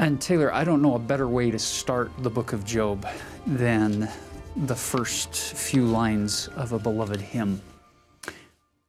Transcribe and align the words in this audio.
And 0.00 0.20
Taylor, 0.20 0.54
I 0.54 0.62
don't 0.62 0.80
know 0.80 0.94
a 0.94 1.00
better 1.00 1.26
way 1.26 1.50
to 1.50 1.58
start 1.58 2.12
the 2.18 2.30
book 2.30 2.52
of 2.52 2.64
Job 2.64 3.04
than 3.48 4.08
the 4.54 4.76
first 4.76 5.34
few 5.34 5.84
lines 5.84 6.48
of 6.54 6.72
a 6.72 6.78
beloved 6.78 7.20
hymn. 7.20 7.60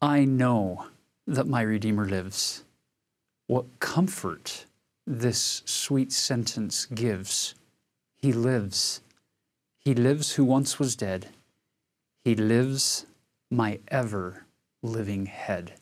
I 0.04 0.26
know 0.26 0.86
that 1.26 1.48
my 1.48 1.64
Redeemer 1.64 2.08
lives. 2.08 2.64
What 3.48 3.66
comfort 3.80 4.66
this 5.08 5.64
sweet 5.66 6.12
sentence 6.12 6.86
gives. 6.86 7.56
He 8.16 8.32
lives. 8.32 9.02
He 9.80 9.96
lives 9.96 10.34
who 10.34 10.46
once 10.46 10.78
was 10.78 10.96
dead. 10.96 11.30
He 12.24 12.36
lives 12.36 13.08
my 13.50 13.80
ever 13.88 14.46
living 14.84 15.26
head. 15.26 15.74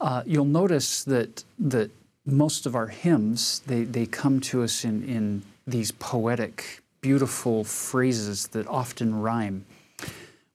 Uh, 0.00 0.22
you'll 0.24 0.46
notice 0.46 1.04
that 1.04 1.44
that 1.58 1.90
most 2.26 2.66
of 2.66 2.74
our 2.74 2.88
hymns, 2.88 3.60
they, 3.60 3.84
they 3.84 4.04
come 4.04 4.40
to 4.40 4.62
us 4.62 4.84
in, 4.84 5.08
in 5.08 5.42
these 5.66 5.92
poetic, 5.92 6.82
beautiful 7.00 7.62
phrases 7.62 8.48
that 8.48 8.66
often 8.66 9.20
rhyme. 9.20 9.64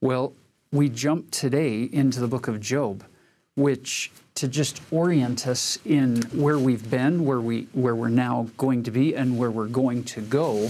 Well, 0.02 0.34
we 0.72 0.90
jump 0.90 1.32
today 1.32 1.84
into 1.84 2.20
the 2.20 2.28
book 2.28 2.48
of 2.48 2.60
Job, 2.60 3.04
which 3.56 4.12
to 4.36 4.48
just 4.48 4.82
orient 4.92 5.48
us 5.48 5.78
in 5.86 6.22
where 6.34 6.58
we've 6.58 6.90
been, 6.90 7.26
where 7.26 7.42
we 7.42 7.68
where 7.74 7.96
we're 7.96 8.10
now 8.10 8.48
going 8.58 8.84
to 8.84 8.92
be, 8.92 9.16
and 9.16 9.38
where 9.38 9.52
we're 9.52 9.68
going 9.68 10.04
to 10.06 10.22
go. 10.22 10.70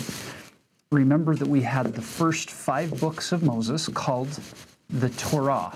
Remember 0.91 1.35
that 1.35 1.47
we 1.47 1.61
had 1.61 1.85
the 1.93 2.01
first 2.01 2.49
five 2.51 2.99
books 2.99 3.31
of 3.31 3.43
Moses 3.43 3.87
called 3.87 4.39
the 4.89 5.09
Torah. 5.09 5.71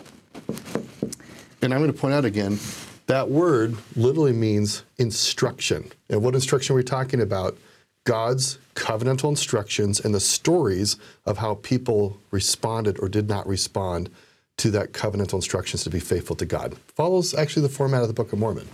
And 1.62 1.74
I'm 1.74 1.80
going 1.80 1.92
to 1.92 1.98
point 1.98 2.14
out 2.14 2.26
again 2.26 2.60
that 3.08 3.30
word 3.30 3.76
literally 3.96 4.34
means 4.34 4.84
instruction. 4.98 5.92
And 6.10 6.24
what 6.24 6.36
instruction 6.36 6.74
are 6.74 6.78
we 6.78 6.84
talking 6.84 7.22
about? 7.22 7.58
God's 8.04 8.60
covenantal 8.76 9.30
instructions 9.30 10.00
and 10.00 10.14
the 10.14 10.20
stories 10.20 10.98
of 11.26 11.38
how 11.38 11.56
people 11.56 12.18
responded 12.32 13.00
or 13.00 13.10
did 13.10 13.28
not 13.28 13.48
respond 13.48 14.10
to 14.58 14.72
that 14.72 14.94
covenantal 14.94 15.34
instructions 15.34 15.84
to 15.84 15.90
be 15.90 16.00
faithful 16.00 16.36
to 16.38 16.46
God. 16.46 16.78
Follows 16.96 17.34
actually 17.34 17.64
the 17.64 17.70
format 17.70 18.02
of 18.02 18.08
the 18.08 18.14
Book 18.14 18.32
of 18.32 18.40
Mormon. 18.40 18.68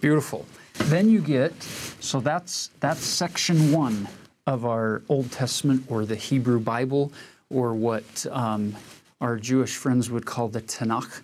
Beautiful. 0.00 0.46
Then 0.84 1.10
you 1.10 1.20
get 1.20 1.52
so 2.00 2.20
that's 2.20 2.70
that's 2.80 3.00
section 3.00 3.70
one 3.70 4.08
of 4.46 4.64
our 4.64 5.02
Old 5.08 5.30
Testament 5.30 5.84
or 5.88 6.06
the 6.06 6.16
Hebrew 6.16 6.58
Bible 6.58 7.12
or 7.50 7.74
what 7.74 8.26
um, 8.30 8.74
our 9.20 9.36
Jewish 9.36 9.76
friends 9.76 10.10
would 10.10 10.24
call 10.24 10.48
the 10.48 10.62
Tanakh. 10.62 11.20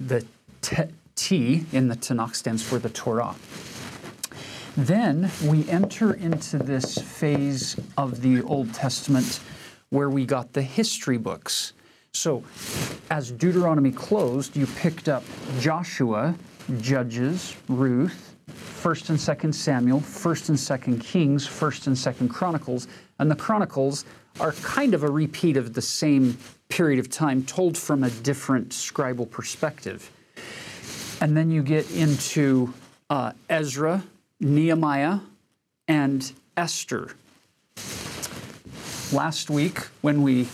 The 0.00 0.24
te- 0.62 0.84
T 1.16 1.66
in 1.72 1.88
the 1.88 1.96
Tanakh 1.96 2.36
stands 2.36 2.62
for 2.62 2.78
the 2.78 2.90
Torah. 2.90 3.34
Then 4.76 5.30
we 5.44 5.68
enter 5.68 6.14
into 6.14 6.58
this 6.58 6.98
phase 6.98 7.76
of 7.96 8.20
the 8.20 8.42
Old 8.42 8.72
Testament 8.74 9.40
where 9.88 10.10
we 10.10 10.26
got 10.26 10.52
the 10.52 10.62
history 10.62 11.16
books. 11.16 11.72
So, 12.12 12.44
as 13.10 13.30
Deuteronomy 13.30 13.90
closed, 13.90 14.56
you 14.56 14.66
picked 14.66 15.08
up 15.08 15.24
Joshua, 15.58 16.34
Judges, 16.80 17.56
Ruth, 17.68 18.36
1st 18.50 19.10
and 19.10 19.18
2nd 19.18 19.54
Samuel, 19.54 20.00
1st 20.00 20.48
and 20.50 20.58
2nd 20.58 21.00
Kings, 21.00 21.46
1st 21.48 21.86
and 21.88 21.96
2nd 21.96 22.30
Chronicles, 22.30 22.88
and 23.18 23.30
the 23.30 23.36
Chronicles 23.36 24.04
are 24.38 24.52
kind 24.52 24.94
of 24.94 25.02
a 25.02 25.10
repeat 25.10 25.56
of 25.56 25.72
the 25.72 25.82
same 25.82 26.36
period 26.68 26.98
of 26.98 27.08
time 27.08 27.42
told 27.42 27.76
from 27.76 28.04
a 28.04 28.10
different 28.10 28.68
scribal 28.68 29.28
perspective. 29.30 30.10
And 31.20 31.36
then 31.36 31.50
you 31.50 31.62
get 31.62 31.90
into 31.92 32.74
uh, 33.08 33.32
Ezra, 33.48 34.04
Nehemiah, 34.40 35.20
and 35.88 36.32
Esther. 36.56 37.12
Last 39.12 39.48
week, 39.48 39.78
when 40.02 40.22
we 40.22 40.48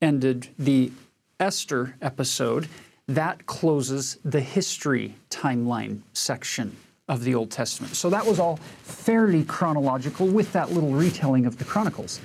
ended 0.00 0.48
the 0.58 0.90
Esther 1.38 1.96
episode, 2.00 2.68
that 3.08 3.44
closes 3.46 4.18
the 4.24 4.40
history 4.40 5.14
timeline 5.28 6.00
section 6.12 6.76
of 7.08 7.24
the 7.24 7.34
Old 7.34 7.50
Testament. 7.50 7.96
So 7.96 8.08
that 8.10 8.24
was 8.24 8.38
all 8.38 8.56
fairly 8.82 9.44
chronological 9.44 10.28
with 10.28 10.52
that 10.52 10.70
little 10.70 10.92
retelling 10.92 11.44
of 11.44 11.58
the 11.58 11.64
Chronicles. 11.64 12.20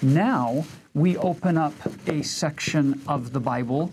Now 0.00 0.64
we 0.94 1.16
open 1.18 1.58
up 1.58 1.74
a 2.08 2.22
section 2.22 3.00
of 3.06 3.32
the 3.32 3.40
Bible 3.40 3.92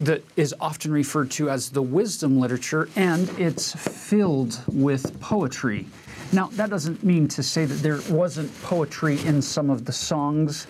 that 0.00 0.22
is 0.36 0.54
often 0.60 0.92
referred 0.92 1.30
to 1.30 1.50
as 1.50 1.70
the 1.70 1.82
wisdom 1.82 2.40
literature, 2.40 2.88
and 2.96 3.28
it's 3.38 3.74
filled 3.74 4.58
with 4.66 5.20
poetry. 5.20 5.86
Now, 6.32 6.46
that 6.52 6.70
doesn't 6.70 7.04
mean 7.04 7.28
to 7.28 7.42
say 7.42 7.64
that 7.66 7.82
there 7.82 8.00
wasn't 8.08 8.50
poetry 8.62 9.20
in 9.26 9.42
some 9.42 9.68
of 9.68 9.84
the 9.84 9.92
songs 9.92 10.66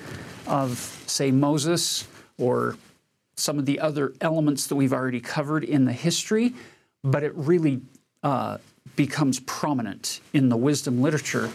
of, 0.47 0.79
say, 1.07 1.31
Moses 1.31 2.09
or 2.39 2.77
some 3.37 3.59
of 3.59 3.67
the 3.67 3.79
other 3.79 4.13
elements 4.21 4.67
that 4.67 4.75
we've 4.75 4.93
already 4.93 5.21
covered 5.21 5.65
in 5.65 5.85
the 5.85 5.93
history, 5.93 6.55
but 7.05 7.23
it 7.23 7.33
really 7.35 7.81
uh, 8.23 8.59
becomes 8.97 9.41
prominent 9.41 10.21
in 10.33 10.49
the 10.49 10.57
wisdom 10.57 11.01
literature. 11.01 11.51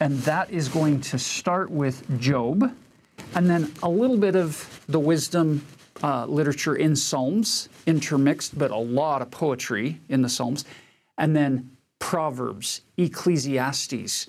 And 0.00 0.18
that 0.20 0.50
is 0.50 0.68
going 0.68 1.00
to 1.02 1.18
start 1.18 1.70
with 1.70 2.18
Job, 2.18 2.74
and 3.34 3.48
then 3.48 3.72
a 3.82 3.88
little 3.88 4.16
bit 4.16 4.34
of 4.34 4.82
the 4.88 4.98
wisdom 4.98 5.64
uh, 6.02 6.26
literature 6.26 6.74
in 6.74 6.96
Psalms, 6.96 7.68
intermixed, 7.86 8.58
but 8.58 8.70
a 8.70 8.76
lot 8.76 9.22
of 9.22 9.30
poetry 9.30 10.00
in 10.08 10.22
the 10.22 10.28
Psalms, 10.28 10.64
and 11.18 11.34
then 11.36 11.70
Proverbs, 11.98 12.82
Ecclesiastes, 12.96 14.26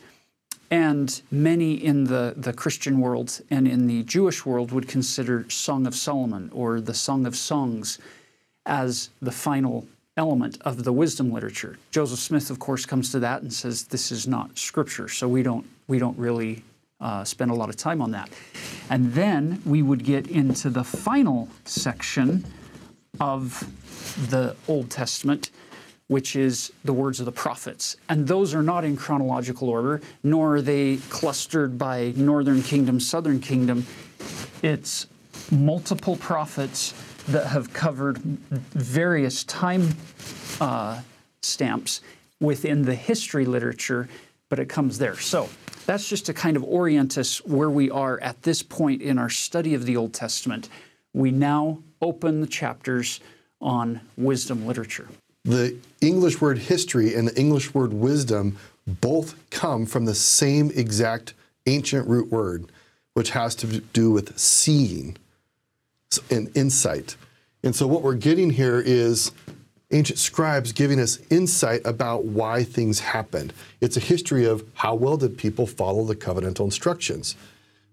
and 0.71 1.21
many 1.31 1.73
in 1.73 2.05
the, 2.05 2.33
the 2.37 2.53
Christian 2.53 2.99
world 2.99 3.41
and 3.49 3.67
in 3.67 3.87
the 3.87 4.03
Jewish 4.03 4.45
world 4.45 4.71
would 4.71 4.87
consider 4.87 5.47
Song 5.49 5.85
of 5.85 5.95
Solomon 5.95 6.49
or 6.53 6.81
the 6.81 6.93
Song 6.93 7.25
of 7.25 7.35
Songs 7.35 7.99
as 8.65 9.09
the 9.21 9.31
final 9.31 9.87
element 10.17 10.57
of 10.61 10.83
the 10.83 10.93
wisdom 10.93 11.31
literature. 11.31 11.77
Joseph 11.91 12.19
Smith, 12.19 12.49
of 12.49 12.59
course, 12.59 12.85
comes 12.85 13.11
to 13.11 13.19
that 13.19 13.41
and 13.41 13.53
says 13.53 13.85
this 13.85 14.11
is 14.11 14.27
not 14.27 14.57
scripture, 14.57 15.07
so 15.07 15.27
we 15.27 15.43
don't 15.43 15.65
we 15.87 15.99
don't 15.99 16.17
really 16.17 16.63
uh, 16.99 17.23
spend 17.23 17.51
a 17.51 17.53
lot 17.53 17.69
of 17.69 17.75
time 17.75 18.01
on 18.01 18.11
that. 18.11 18.29
And 18.89 19.13
then 19.13 19.61
we 19.65 19.81
would 19.81 20.03
get 20.03 20.27
into 20.27 20.69
the 20.69 20.83
final 20.83 21.49
section 21.65 22.45
of 23.19 23.67
the 24.29 24.55
Old 24.67 24.89
Testament, 24.89 25.51
which 26.07 26.35
is 26.35 26.71
the 26.83 26.93
words 26.93 27.19
of 27.19 27.25
the 27.25 27.31
prophets. 27.31 27.97
And 28.09 28.27
those 28.27 28.53
are 28.53 28.63
not 28.63 28.83
in 28.83 28.95
chronological 28.95 29.69
order, 29.69 30.01
nor 30.23 30.57
are 30.57 30.61
they 30.61 30.97
clustered 31.09 31.77
by 31.77 32.13
northern 32.15 32.61
kingdom, 32.61 32.99
southern 32.99 33.39
kingdom. 33.39 33.85
It's 34.61 35.07
multiple 35.51 36.15
prophets 36.17 36.93
that 37.27 37.47
have 37.47 37.73
covered 37.73 38.19
various 38.19 39.43
time 39.45 39.89
uh, 40.61 41.01
stamps 41.41 42.01
within 42.39 42.83
the 42.83 42.95
history 42.95 43.45
literature, 43.45 44.07
but 44.49 44.59
it 44.59 44.69
comes 44.69 44.97
there. 44.99 45.17
So 45.17 45.49
that's 45.85 46.07
just 46.07 46.25
to 46.27 46.33
kind 46.33 46.57
of 46.57 46.63
orient 46.63 47.17
us 47.17 47.43
where 47.45 47.69
we 47.69 47.89
are 47.89 48.19
at 48.21 48.41
this 48.43 48.61
point 48.61 49.01
in 49.01 49.17
our 49.17 49.29
study 49.29 49.73
of 49.73 49.85
the 49.85 49.97
Old 49.97 50.13
Testament. 50.13 50.69
We 51.13 51.31
now 51.31 51.79
open 52.01 52.41
the 52.41 52.47
chapters 52.47 53.19
on 53.61 54.01
wisdom 54.17 54.65
literature. 54.65 55.07
The 55.43 55.77
English 56.01 56.41
word 56.41 56.57
history 56.57 57.13
and 57.13 57.27
the 57.27 57.39
English 57.39 57.73
word 57.73 57.93
wisdom 57.93 58.57
both 58.87 59.35
come 59.49 59.85
from 59.85 60.05
the 60.05 60.15
same 60.15 60.71
exact 60.75 61.33
ancient 61.65 62.07
root 62.07 62.31
word, 62.31 62.71
which 63.13 63.31
has 63.31 63.55
to 63.55 63.79
do 63.79 64.11
with 64.11 64.37
seeing 64.37 65.17
and 66.29 66.55
insight. 66.55 67.15
And 67.63 67.75
so 67.75 67.87
what 67.87 68.01
we're 68.01 68.15
getting 68.15 68.51
here 68.51 68.79
is 68.79 69.31
ancient 69.95 70.19
scribes 70.19 70.71
giving 70.71 70.99
us 70.99 71.19
insight 71.29 71.81
about 71.85 72.25
why 72.25 72.63
things 72.63 72.99
happened. 72.99 73.53
It's 73.79 73.95
a 73.95 74.01
history 74.01 74.45
of 74.45 74.63
how 74.73 74.95
well 74.95 75.17
did 75.17 75.37
people 75.37 75.65
follow 75.65 76.03
the 76.03 76.15
covenantal 76.15 76.65
instructions. 76.65 77.35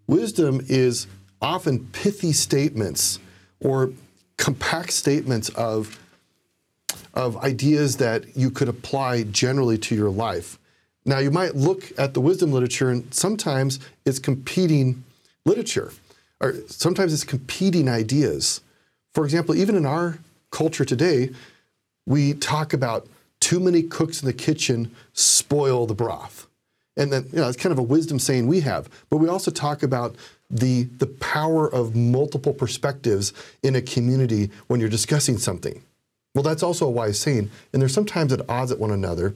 Wisdom 0.07 0.61
is 0.69 1.07
often 1.41 1.87
pithy 1.93 2.33
statements 2.33 3.21
or 3.61 3.93
compact 4.37 4.93
statements 4.93 5.49
of, 5.51 5.99
of 7.15 7.37
ideas 7.39 7.99
that 7.99 8.37
you 8.37 8.51
could 8.51 8.69
apply 8.69 9.23
generally 9.23 9.79
to 9.79 9.95
your 9.95 10.11
life. 10.11 10.59
Now, 11.05 11.19
you 11.19 11.31
might 11.31 11.55
look 11.55 11.93
at 11.99 12.15
the 12.15 12.21
wisdom 12.21 12.53
literature, 12.53 12.91
and 12.91 13.13
sometimes 13.13 13.81
it's 14.05 14.19
competing 14.19 15.05
literature, 15.45 15.93
or 16.41 16.55
sometimes 16.67 17.13
it's 17.13 17.25
competing 17.25 17.89
ideas. 17.89 18.61
For 19.13 19.25
example, 19.25 19.55
even 19.55 19.75
in 19.77 19.85
our 19.85 20.19
culture 20.51 20.85
today, 20.85 21.31
we 22.07 22.35
talk 22.35 22.73
about 22.73 23.07
too 23.41 23.61
many 23.61 23.83
cooks 23.83 24.23
in 24.23 24.27
the 24.27 24.33
kitchen 24.33 24.95
spoil 25.13 25.87
the 25.87 25.95
broth. 25.95 26.47
And 26.97 27.13
then, 27.13 27.29
you 27.33 27.39
know, 27.39 27.49
it's 27.49 27.57
kind 27.57 27.73
of 27.73 27.79
a 27.79 27.83
wisdom 27.83 28.19
saying 28.19 28.47
we 28.47 28.61
have. 28.61 28.89
But 29.09 29.17
we 29.17 29.29
also 29.29 29.51
talk 29.51 29.83
about 29.83 30.15
the, 30.51 30.85
the 30.99 31.07
power 31.07 31.73
of 31.73 31.97
multiple 31.97 32.53
perspectives 32.53 33.33
in 33.63 33.75
a 33.75 33.83
community 33.83 34.51
when 34.67 34.79
you're 34.79 34.91
discussing 34.91 35.39
something. 35.39 35.83
Well, 36.35 36.43
that's 36.43 36.63
also 36.63 36.87
a 36.87 36.91
wise 36.91 37.19
saying. 37.19 37.51
And 37.73 37.81
they're 37.81 37.89
sometimes 37.89 38.33
at 38.33 38.49
odds 38.49 38.71
at 38.71 38.79
one 38.79 38.91
another. 38.91 39.35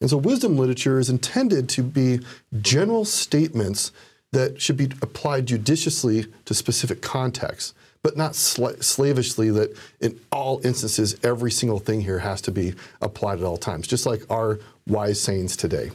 And 0.00 0.08
so, 0.08 0.16
wisdom 0.16 0.56
literature 0.56 0.98
is 0.98 1.10
intended 1.10 1.68
to 1.70 1.82
be 1.82 2.20
general 2.60 3.04
statements 3.04 3.90
that 4.32 4.60
should 4.60 4.76
be 4.76 4.90
applied 5.02 5.46
judiciously 5.46 6.26
to 6.44 6.54
specific 6.54 7.00
contexts, 7.02 7.74
but 8.02 8.16
not 8.16 8.34
sl- 8.34 8.80
slavishly 8.80 9.50
that 9.50 9.76
in 10.00 10.18
all 10.30 10.60
instances, 10.64 11.16
every 11.22 11.50
single 11.50 11.78
thing 11.78 12.00
here 12.00 12.20
has 12.20 12.40
to 12.42 12.50
be 12.50 12.74
applied 13.00 13.38
at 13.38 13.44
all 13.44 13.56
times, 13.56 13.86
just 13.86 14.06
like 14.06 14.22
our 14.30 14.58
wise 14.86 15.20
sayings 15.20 15.56
today. 15.56 15.90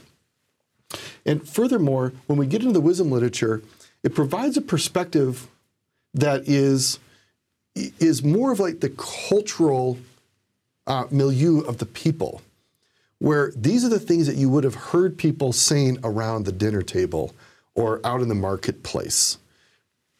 And 1.26 1.46
furthermore, 1.48 2.12
when 2.26 2.38
we 2.38 2.46
get 2.46 2.60
into 2.60 2.72
the 2.72 2.80
wisdom 2.80 3.10
literature, 3.10 3.62
it 4.02 4.14
provides 4.14 4.56
a 4.56 4.62
perspective 4.62 5.48
that 6.12 6.46
is, 6.46 6.98
is 7.74 8.22
more 8.22 8.52
of 8.52 8.60
like 8.60 8.80
the 8.80 8.90
cultural 8.90 9.98
uh, 10.86 11.06
milieu 11.10 11.60
of 11.60 11.78
the 11.78 11.86
people 11.86 12.42
where 13.18 13.52
these 13.56 13.84
are 13.84 13.88
the 13.88 13.98
things 13.98 14.26
that 14.26 14.36
you 14.36 14.48
would 14.50 14.64
have 14.64 14.74
heard 14.74 15.16
people 15.16 15.52
saying 15.52 15.98
around 16.04 16.44
the 16.44 16.52
dinner 16.52 16.82
table 16.82 17.34
or 17.74 18.00
out 18.04 18.20
in 18.20 18.28
the 18.28 18.34
marketplace. 18.34 19.38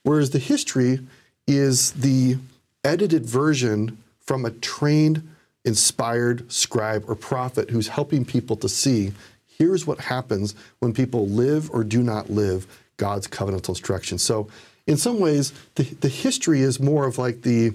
Whereas 0.05 0.31
the 0.31 0.39
history 0.39 1.01
is 1.47 1.93
the 1.93 2.37
edited 2.85 3.27
version 3.27 3.99
from 4.21 4.45
a 4.45 4.51
trained, 4.51 5.29
inspired 5.65 6.51
scribe 6.53 7.05
or 7.09 7.15
prophet 7.15 7.71
who's 7.71 7.89
helping 7.89 8.25
people 8.25 8.57
to 8.57 8.69
see 8.69 9.13
here's 9.59 9.87
what 9.87 10.01
happens 10.01 10.55
when 10.81 10.93
people 10.93 11.27
live 11.29 11.71
or 11.71 11.85
do 11.85 12.03
not 12.03 12.31
live 12.31 12.67
God's 12.97 13.27
covenantal 13.27 13.71
instruction. 13.71 14.19
So, 14.19 14.49
in 14.87 14.97
some 14.97 15.19
ways, 15.19 15.53
the, 15.77 15.85
the 15.85 16.09
history 16.09 16.61
is 16.61 16.79
more 16.79 17.07
of 17.07 17.19
like 17.19 17.43
the 17.43 17.73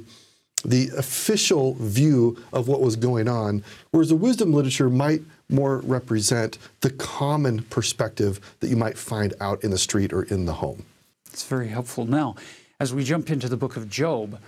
the 0.65 0.89
official 0.97 1.75
view 1.75 2.37
of 2.51 2.67
what 2.67 2.81
was 2.81 2.97
going 2.97 3.29
on, 3.29 3.63
whereas 3.91 4.09
the 4.09 4.15
wisdom 4.15 4.51
literature 4.53 4.89
might 4.89 5.21
more 5.47 5.77
represent 5.79 6.57
the 6.81 6.89
common 6.89 7.63
perspective 7.63 8.57
that 8.59 8.67
you 8.67 8.75
might 8.75 8.97
find 8.97 9.33
out 9.39 9.63
in 9.63 9.71
the 9.71 9.77
street 9.77 10.11
or 10.11 10.23
in 10.23 10.45
the 10.45 10.53
home. 10.53 10.85
It's 11.31 11.45
very 11.45 11.69
helpful. 11.69 12.05
Now, 12.05 12.35
as 12.79 12.93
we 12.93 13.03
jump 13.03 13.29
into 13.29 13.49
the 13.49 13.57
book 13.57 13.75
of 13.75 13.89
Job, 13.89 14.39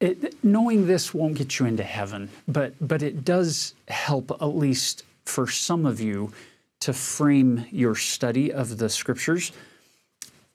it, 0.00 0.42
knowing 0.44 0.86
this 0.86 1.14
won't 1.14 1.34
get 1.34 1.58
you 1.58 1.66
into 1.66 1.82
heaven, 1.82 2.28
but 2.46 2.74
but 2.80 3.02
it 3.02 3.24
does 3.24 3.74
help 3.88 4.30
at 4.30 4.56
least 4.56 5.04
for 5.24 5.48
some 5.48 5.86
of 5.86 6.00
you 6.00 6.32
to 6.80 6.92
frame 6.92 7.66
your 7.70 7.94
study 7.94 8.52
of 8.52 8.78
the 8.78 8.88
scriptures. 8.88 9.52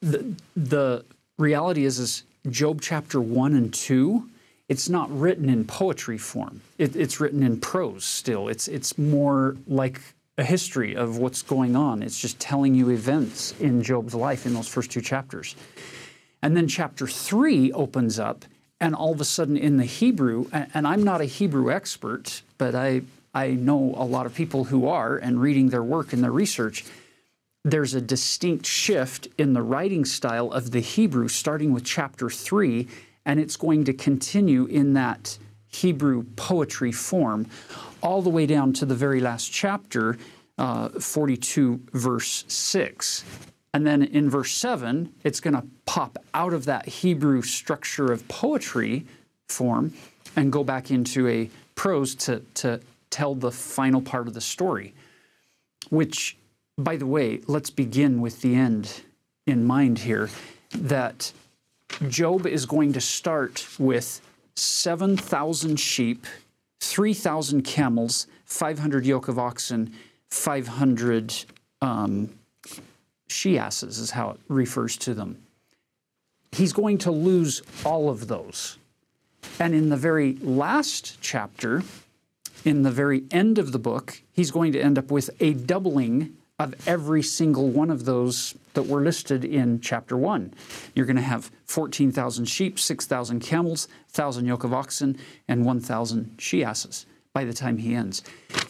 The, 0.01 0.33
the 0.55 1.03
reality 1.37 1.85
is, 1.85 1.99
is 1.99 2.23
Job 2.49 2.81
chapter 2.81 3.19
one 3.19 3.55
and 3.55 3.73
two 3.73 4.29
it's 4.71 4.87
not 4.87 5.11
written 5.11 5.49
in 5.49 5.65
poetry 5.65 6.17
form. 6.17 6.61
It, 6.77 6.95
it's 6.95 7.19
written 7.19 7.43
in 7.43 7.59
prose 7.59 8.05
still. 8.05 8.47
It's, 8.47 8.69
it's 8.69 8.97
more 8.97 9.57
like 9.67 9.99
a 10.37 10.45
history 10.45 10.95
of 10.95 11.17
what's 11.17 11.41
going 11.41 11.75
on. 11.75 12.01
It's 12.01 12.17
just 12.17 12.39
telling 12.39 12.73
you 12.73 12.89
events 12.89 13.53
in 13.59 13.83
Job's 13.83 14.15
life 14.15 14.45
in 14.45 14.53
those 14.53 14.69
first 14.69 14.89
two 14.89 15.01
chapters. 15.01 15.57
And 16.41 16.57
then 16.57 16.67
chapter 16.67 17.07
three 17.07 17.71
opens 17.71 18.19
up, 18.19 18.45
and 18.79 18.95
all 18.95 19.11
of 19.11 19.21
a 19.21 19.25
sudden 19.25 19.57
in 19.57 19.77
the 19.77 19.85
Hebrew, 19.85 20.47
and 20.51 20.87
I'm 20.87 21.03
not 21.03 21.21
a 21.21 21.25
Hebrew 21.25 21.71
expert, 21.71 22.41
but 22.57 22.73
I, 22.73 23.01
I 23.33 23.49
know 23.49 23.93
a 23.95 24.05
lot 24.05 24.25
of 24.25 24.33
people 24.33 24.65
who 24.65 24.87
are, 24.87 25.17
and 25.17 25.39
reading 25.39 25.69
their 25.69 25.83
work 25.83 26.13
and 26.13 26.23
their 26.23 26.31
research, 26.31 26.83
there's 27.63 27.93
a 27.93 28.01
distinct 28.01 28.65
shift 28.65 29.27
in 29.37 29.53
the 29.53 29.61
writing 29.61 30.03
style 30.03 30.51
of 30.51 30.71
the 30.71 30.79
Hebrew, 30.79 31.27
starting 31.27 31.73
with 31.73 31.83
chapter 31.83 32.29
three 32.29 32.87
and 33.25 33.39
it's 33.39 33.55
going 33.55 33.85
to 33.85 33.93
continue 33.93 34.65
in 34.65 34.93
that 34.93 35.37
Hebrew 35.67 36.23
poetry 36.35 36.91
form 36.91 37.47
all 38.01 38.21
the 38.21 38.29
way 38.29 38.45
down 38.45 38.73
to 38.73 38.85
the 38.85 38.95
very 38.95 39.19
last 39.19 39.51
chapter, 39.51 40.17
uh, 40.57 40.89
42, 40.89 41.81
verse 41.93 42.43
6. 42.47 43.23
And 43.73 43.87
then 43.87 44.03
in 44.03 44.29
verse 44.29 44.53
7, 44.53 45.13
it's 45.23 45.39
going 45.39 45.53
to 45.53 45.63
pop 45.85 46.17
out 46.33 46.53
of 46.53 46.65
that 46.65 46.87
Hebrew 46.87 47.41
structure 47.41 48.11
of 48.11 48.27
poetry 48.27 49.05
form 49.47 49.93
and 50.35 50.51
go 50.51 50.63
back 50.63 50.91
into 50.91 51.27
a 51.27 51.49
prose 51.75 52.15
to, 52.15 52.39
to 52.55 52.81
tell 53.09 53.35
the 53.35 53.51
final 53.51 54.01
part 54.01 54.27
of 54.27 54.33
the 54.33 54.41
story. 54.41 54.93
Which, 55.89 56.37
by 56.77 56.97
the 56.97 57.05
way, 57.05 57.41
let's 57.47 57.69
begin 57.69 58.21
with 58.21 58.41
the 58.41 58.55
end 58.55 59.01
in 59.47 59.63
mind 59.65 59.99
here 59.99 60.29
that 60.73 61.31
Job 62.07 62.45
is 62.45 62.65
going 62.65 62.93
to 62.93 63.01
start 63.01 63.67
with 63.77 64.21
7,000 64.55 65.79
sheep, 65.79 66.25
3,000 66.79 67.63
camels, 67.63 68.27
500 68.45 69.05
yoke 69.05 69.27
of 69.27 69.39
oxen, 69.39 69.93
500 70.29 71.45
um, 71.81 72.29
she 73.31 73.57
asses, 73.57 73.97
is 73.97 74.11
how 74.11 74.31
it 74.31 74.39
refers 74.47 74.97
to 74.97 75.13
them. 75.13 75.37
He's 76.51 76.73
going 76.73 76.97
to 76.99 77.11
lose 77.11 77.61
all 77.85 78.09
of 78.09 78.27
those. 78.27 78.77
And 79.59 79.73
in 79.73 79.89
the 79.89 79.97
very 79.97 80.33
last 80.35 81.17
chapter, 81.21 81.83
in 82.65 82.83
the 82.83 82.91
very 82.91 83.23
end 83.31 83.57
of 83.57 83.71
the 83.71 83.79
book, 83.79 84.21
he's 84.33 84.51
going 84.51 84.71
to 84.73 84.81
end 84.81 84.97
up 84.97 85.09
with 85.09 85.29
a 85.39 85.53
doubling 85.53 86.35
of 86.59 86.75
every 86.87 87.23
single 87.23 87.69
one 87.69 87.89
of 87.89 88.05
those 88.05 88.53
that 88.73 88.83
were 88.83 89.01
listed 89.01 89.43
in 89.43 89.79
chapter 89.81 90.15
1. 90.15 90.53
You're 90.93 91.07
going 91.07 91.15
to 91.15 91.21
have 91.21 91.49
14,000 91.65 92.45
sheep, 92.45 92.79
6,000 92.79 93.39
camels, 93.39 93.87
1,000 94.11 94.45
yoke 94.45 94.63
of 94.63 94.73
oxen, 94.73 95.17
and 95.47 95.65
1,000 95.65 96.35
she 96.37 96.63
asses 96.63 97.05
by 97.33 97.45
the 97.45 97.53
time 97.53 97.77
he 97.77 97.95
ends. 97.95 98.23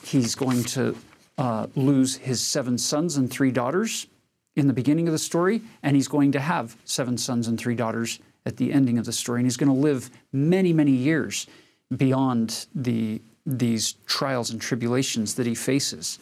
He's 0.03 0.35
going 0.35 0.63
to 0.65 0.95
uh, 1.37 1.67
lose 1.75 2.15
his 2.15 2.39
seven 2.39 2.77
sons 2.77 3.17
and 3.17 3.29
three 3.29 3.51
daughters 3.51 4.07
in 4.55 4.67
the 4.67 4.73
beginning 4.73 5.07
of 5.07 5.11
the 5.13 5.19
story, 5.19 5.61
and 5.81 5.95
he's 5.95 6.07
going 6.07 6.31
to 6.33 6.39
have 6.39 6.75
seven 6.85 7.17
sons 7.17 7.47
and 7.47 7.59
three 7.59 7.75
daughters 7.75 8.19
at 8.45 8.57
the 8.57 8.73
ending 8.73 8.97
of 8.97 9.05
the 9.05 9.13
story. 9.13 9.39
And 9.39 9.45
he's 9.45 9.57
going 9.57 9.71
to 9.71 9.79
live 9.79 10.09
many, 10.33 10.73
many 10.73 10.91
years 10.91 11.47
beyond 11.95 12.65
the, 12.73 13.21
these 13.45 13.93
trials 14.05 14.49
and 14.49 14.61
tribulations 14.61 15.35
that 15.35 15.45
he 15.45 15.55
faces. 15.55 16.19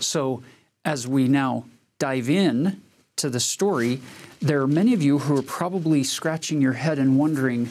So, 0.00 0.42
as 0.84 1.08
we 1.08 1.26
now 1.26 1.64
dive 1.98 2.30
in 2.30 2.80
to 3.16 3.30
the 3.30 3.40
story, 3.40 4.00
there 4.40 4.60
are 4.60 4.68
many 4.68 4.92
of 4.94 5.02
you 5.02 5.18
who 5.18 5.36
are 5.36 5.42
probably 5.42 6.04
scratching 6.04 6.60
your 6.60 6.74
head 6.74 6.98
and 6.98 7.18
wondering, 7.18 7.68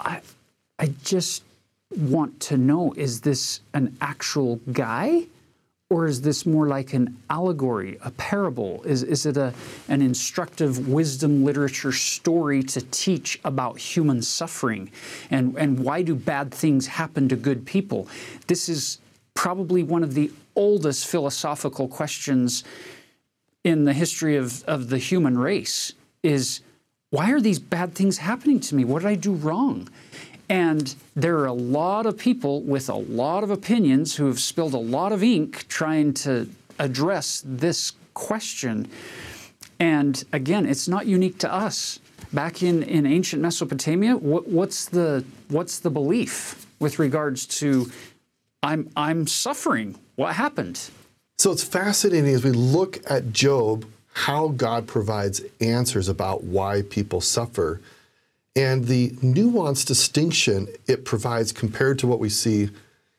I, 0.00 0.20
I 0.78 0.88
just 1.02 1.42
want 1.96 2.40
to 2.40 2.56
know 2.56 2.92
is 2.96 3.20
this 3.20 3.60
an 3.72 3.96
actual 4.00 4.56
guy? 4.72 5.26
Or 5.90 6.06
is 6.06 6.22
this 6.22 6.46
more 6.46 6.66
like 6.66 6.94
an 6.94 7.16
allegory, 7.28 7.98
a 8.02 8.10
parable? 8.10 8.82
Is, 8.84 9.02
is 9.02 9.26
it 9.26 9.36
a, 9.36 9.52
an 9.88 10.00
instructive 10.00 10.88
wisdom 10.88 11.44
literature 11.44 11.92
story 11.92 12.62
to 12.64 12.80
teach 12.90 13.38
about 13.44 13.78
human 13.78 14.22
suffering? 14.22 14.90
And, 15.30 15.56
and 15.56 15.78
why 15.78 16.02
do 16.02 16.14
bad 16.14 16.52
things 16.52 16.86
happen 16.86 17.28
to 17.28 17.36
good 17.36 17.66
people? 17.66 18.08
This 18.46 18.68
is 18.68 18.98
probably 19.34 19.82
one 19.82 20.02
of 20.02 20.14
the 20.14 20.32
oldest 20.56 21.06
philosophical 21.06 21.86
questions 21.86 22.64
in 23.62 23.84
the 23.84 23.92
history 23.92 24.36
of, 24.36 24.62
of 24.64 24.88
the 24.88 24.98
human 24.98 25.36
race 25.36 25.92
is 26.22 26.60
why 27.10 27.30
are 27.30 27.40
these 27.40 27.58
bad 27.58 27.94
things 27.94 28.18
happening 28.18 28.60
to 28.60 28.74
me? 28.74 28.84
What 28.84 29.02
did 29.02 29.08
I 29.08 29.14
do 29.14 29.34
wrong? 29.34 29.88
And 30.48 30.94
there 31.14 31.38
are 31.38 31.46
a 31.46 31.52
lot 31.52 32.06
of 32.06 32.18
people 32.18 32.62
with 32.62 32.88
a 32.88 32.94
lot 32.94 33.44
of 33.44 33.50
opinions 33.50 34.16
who 34.16 34.26
have 34.26 34.38
spilled 34.38 34.74
a 34.74 34.78
lot 34.78 35.12
of 35.12 35.22
ink 35.22 35.66
trying 35.68 36.12
to 36.14 36.48
address 36.78 37.42
this 37.44 37.92
question. 38.12 38.88
And 39.80 40.22
again, 40.32 40.66
it's 40.66 40.88
not 40.88 41.06
unique 41.06 41.38
to 41.38 41.52
us. 41.52 41.98
Back 42.32 42.62
in, 42.62 42.82
in 42.82 43.06
ancient 43.06 43.40
Mesopotamia, 43.42 44.16
what, 44.16 44.48
what's, 44.48 44.86
the, 44.86 45.24
what's 45.48 45.78
the 45.78 45.90
belief 45.90 46.66
with 46.80 46.98
regards 46.98 47.46
to 47.46 47.90
I'm, 48.62 48.90
I'm 48.96 49.26
suffering? 49.26 49.96
What 50.16 50.34
happened? 50.34 50.80
So 51.38 51.52
it's 51.52 51.64
fascinating 51.64 52.34
as 52.34 52.44
we 52.44 52.52
look 52.52 52.98
at 53.08 53.32
Job, 53.32 53.86
how 54.12 54.48
God 54.48 54.86
provides 54.86 55.42
answers 55.60 56.08
about 56.08 56.44
why 56.44 56.82
people 56.82 57.20
suffer 57.20 57.80
and 58.56 58.84
the 58.86 59.10
nuanced 59.10 59.86
distinction 59.86 60.68
it 60.86 61.04
provides 61.04 61.52
compared 61.52 61.98
to 61.98 62.06
what 62.06 62.20
we 62.20 62.28
see 62.28 62.70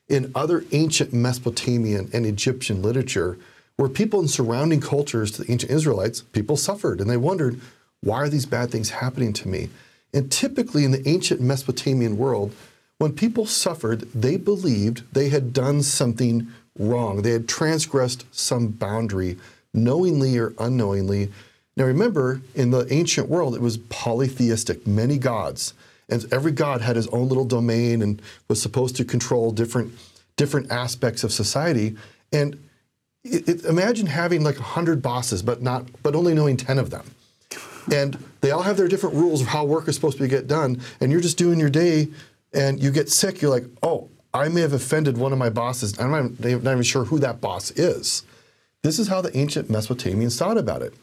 in 0.08 0.32
other 0.34 0.64
ancient 0.72 1.12
Mesopotamian 1.12 2.08
and 2.12 2.24
Egyptian 2.24 2.80
literature, 2.80 3.38
where 3.76 3.88
people 3.88 4.20
in 4.20 4.28
surrounding 4.28 4.80
cultures 4.80 5.32
to 5.32 5.42
the 5.42 5.52
ancient 5.52 5.72
Israelites, 5.72 6.22
people 6.22 6.56
suffered 6.56 7.00
and 7.00 7.10
they 7.10 7.16
wondered, 7.16 7.60
why 8.00 8.18
are 8.18 8.28
these 8.28 8.46
bad 8.46 8.70
things 8.70 8.90
happening 8.90 9.32
to 9.34 9.48
me? 9.48 9.68
And 10.14 10.30
typically 10.30 10.84
in 10.84 10.92
the 10.92 11.06
ancient 11.08 11.40
Mesopotamian 11.40 12.16
world, 12.16 12.54
when 12.98 13.12
people 13.12 13.44
suffered, 13.44 14.02
they 14.14 14.36
believed 14.38 15.02
they 15.12 15.28
had 15.28 15.52
done 15.52 15.82
something 15.82 16.46
wrong. 16.78 17.22
They 17.22 17.32
had 17.32 17.48
transgressed 17.48 18.24
some 18.30 18.68
boundary, 18.68 19.36
knowingly 19.74 20.38
or 20.38 20.54
unknowingly. 20.58 21.30
Now 21.76 21.84
remember, 21.84 22.40
in 22.54 22.70
the 22.70 22.90
ancient 22.92 23.28
world, 23.28 23.54
it 23.54 23.60
was 23.60 23.76
polytheistic, 23.76 24.86
many 24.86 25.18
gods. 25.18 25.74
And 26.08 26.24
every 26.32 26.52
god 26.52 26.80
had 26.80 26.96
his 26.96 27.06
own 27.08 27.28
little 27.28 27.44
domain 27.44 28.00
and 28.00 28.22
was 28.48 28.62
supposed 28.62 28.96
to 28.96 29.04
control 29.04 29.50
different, 29.50 29.92
different 30.36 30.70
aspects 30.70 31.24
of 31.24 31.32
society. 31.32 31.96
And 32.32 32.62
it, 33.24 33.48
it, 33.48 33.64
imagine 33.64 34.06
having 34.06 34.42
like 34.42 34.56
100 34.56 35.02
bosses, 35.02 35.42
but, 35.42 35.60
not, 35.60 35.84
but 36.02 36.14
only 36.14 36.32
knowing 36.32 36.56
10 36.56 36.78
of 36.78 36.90
them. 36.90 37.04
And 37.92 38.22
they 38.40 38.50
all 38.52 38.62
have 38.62 38.76
their 38.76 38.88
different 38.88 39.16
rules 39.16 39.42
of 39.42 39.48
how 39.48 39.64
work 39.64 39.88
is 39.88 39.94
supposed 39.96 40.18
to 40.18 40.28
get 40.28 40.46
done. 40.46 40.80
And 41.00 41.12
you're 41.12 41.20
just 41.20 41.38
doing 41.38 41.58
your 41.60 41.70
day 41.70 42.08
and 42.52 42.82
you 42.82 42.90
get 42.90 43.10
sick, 43.10 43.42
you're 43.42 43.50
like, 43.50 43.66
oh, 43.82 44.08
I 44.32 44.48
may 44.48 44.60
have 44.60 44.72
offended 44.72 45.18
one 45.18 45.32
of 45.32 45.38
my 45.38 45.50
bosses. 45.50 45.98
I'm 45.98 46.10
not, 46.10 46.40
not 46.40 46.72
even 46.72 46.82
sure 46.82 47.04
who 47.04 47.18
that 47.18 47.40
boss 47.40 47.70
is. 47.72 48.22
This 48.82 48.98
is 48.98 49.08
how 49.08 49.20
the 49.20 49.36
ancient 49.36 49.68
Mesopotamians 49.68 50.38
thought 50.38 50.58
about 50.58 50.82
it. 50.82 50.94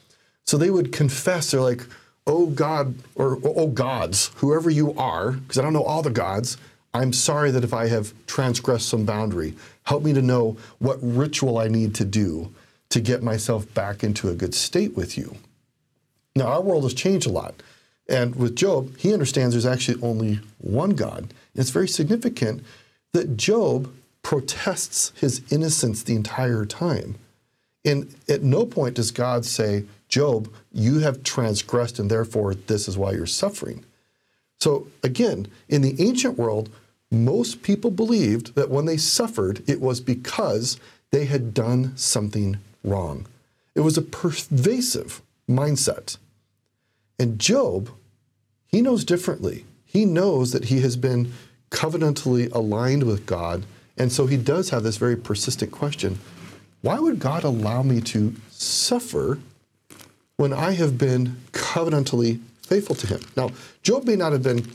So 0.45 0.57
they 0.57 0.69
would 0.69 0.91
confess, 0.91 1.51
they're 1.51 1.61
like, 1.61 1.85
oh 2.27 2.47
God, 2.47 2.95
or 3.15 3.39
oh 3.43 3.67
gods, 3.67 4.31
whoever 4.35 4.69
you 4.69 4.93
are, 4.95 5.31
because 5.31 5.57
I 5.57 5.61
don't 5.61 5.73
know 5.73 5.83
all 5.83 6.01
the 6.01 6.09
gods, 6.09 6.57
I'm 6.93 7.13
sorry 7.13 7.51
that 7.51 7.63
if 7.63 7.73
I 7.73 7.87
have 7.87 8.13
transgressed 8.27 8.87
some 8.87 9.05
boundary, 9.05 9.55
help 9.83 10.03
me 10.03 10.13
to 10.13 10.21
know 10.21 10.57
what 10.79 10.99
ritual 11.01 11.57
I 11.57 11.67
need 11.67 11.95
to 11.95 12.05
do 12.05 12.53
to 12.89 13.01
get 13.01 13.23
myself 13.23 13.71
back 13.73 14.03
into 14.03 14.29
a 14.29 14.35
good 14.35 14.53
state 14.53 14.95
with 14.95 15.17
you. 15.17 15.37
Now, 16.35 16.47
our 16.47 16.61
world 16.61 16.83
has 16.83 16.93
changed 16.93 17.27
a 17.27 17.31
lot. 17.31 17.55
And 18.07 18.35
with 18.35 18.55
Job, 18.55 18.95
he 18.97 19.13
understands 19.13 19.55
there's 19.55 19.65
actually 19.65 20.01
only 20.01 20.39
one 20.59 20.91
God. 20.91 21.19
And 21.19 21.31
it's 21.55 21.69
very 21.69 21.87
significant 21.87 22.63
that 23.13 23.37
Job 23.37 23.91
protests 24.21 25.11
his 25.15 25.41
innocence 25.51 26.03
the 26.03 26.15
entire 26.15 26.65
time. 26.65 27.15
And 27.85 28.13
at 28.29 28.43
no 28.43 28.65
point 28.65 28.95
does 28.95 29.11
God 29.11 29.45
say, 29.45 29.85
Job, 30.13 30.53
you 30.71 30.99
have 30.99 31.23
transgressed 31.23 31.97
and 31.97 32.11
therefore 32.11 32.53
this 32.53 32.87
is 32.87 32.95
why 32.95 33.13
you're 33.13 33.25
suffering. 33.25 33.83
So 34.59 34.85
again, 35.01 35.47
in 35.67 35.81
the 35.81 35.99
ancient 35.99 36.37
world, 36.37 36.69
most 37.09 37.63
people 37.63 37.89
believed 37.89 38.53
that 38.53 38.69
when 38.69 38.85
they 38.85 38.95
suffered, 38.95 39.63
it 39.67 39.81
was 39.81 40.01
because 40.01 40.79
they 41.09 41.25
had 41.25 41.55
done 41.55 41.97
something 41.97 42.59
wrong. 42.83 43.25
It 43.73 43.79
was 43.79 43.97
a 43.97 44.03
pervasive 44.03 45.23
mindset. 45.49 46.17
And 47.17 47.39
Job, 47.39 47.89
he 48.67 48.83
knows 48.83 49.03
differently. 49.03 49.65
He 49.83 50.05
knows 50.05 50.51
that 50.51 50.65
he 50.65 50.81
has 50.81 50.95
been 50.95 51.33
covenantally 51.71 52.53
aligned 52.53 53.01
with 53.01 53.25
God. 53.25 53.65
And 53.97 54.11
so 54.11 54.27
he 54.27 54.37
does 54.37 54.69
have 54.69 54.83
this 54.83 54.97
very 54.97 55.17
persistent 55.17 55.71
question 55.71 56.19
why 56.81 56.99
would 56.99 57.17
God 57.17 57.43
allow 57.43 57.81
me 57.81 57.99
to 58.01 58.35
suffer 58.51 59.39
when 60.37 60.53
I 60.53 60.71
have 60.71 60.97
been 60.97 61.37
covenantally 61.51 62.39
faithful 62.61 62.95
to 62.95 63.07
him? 63.07 63.21
Now, 63.35 63.51
Job 63.81 64.05
may 64.05 64.15
not 64.15 64.31
have 64.31 64.43
been 64.43 64.65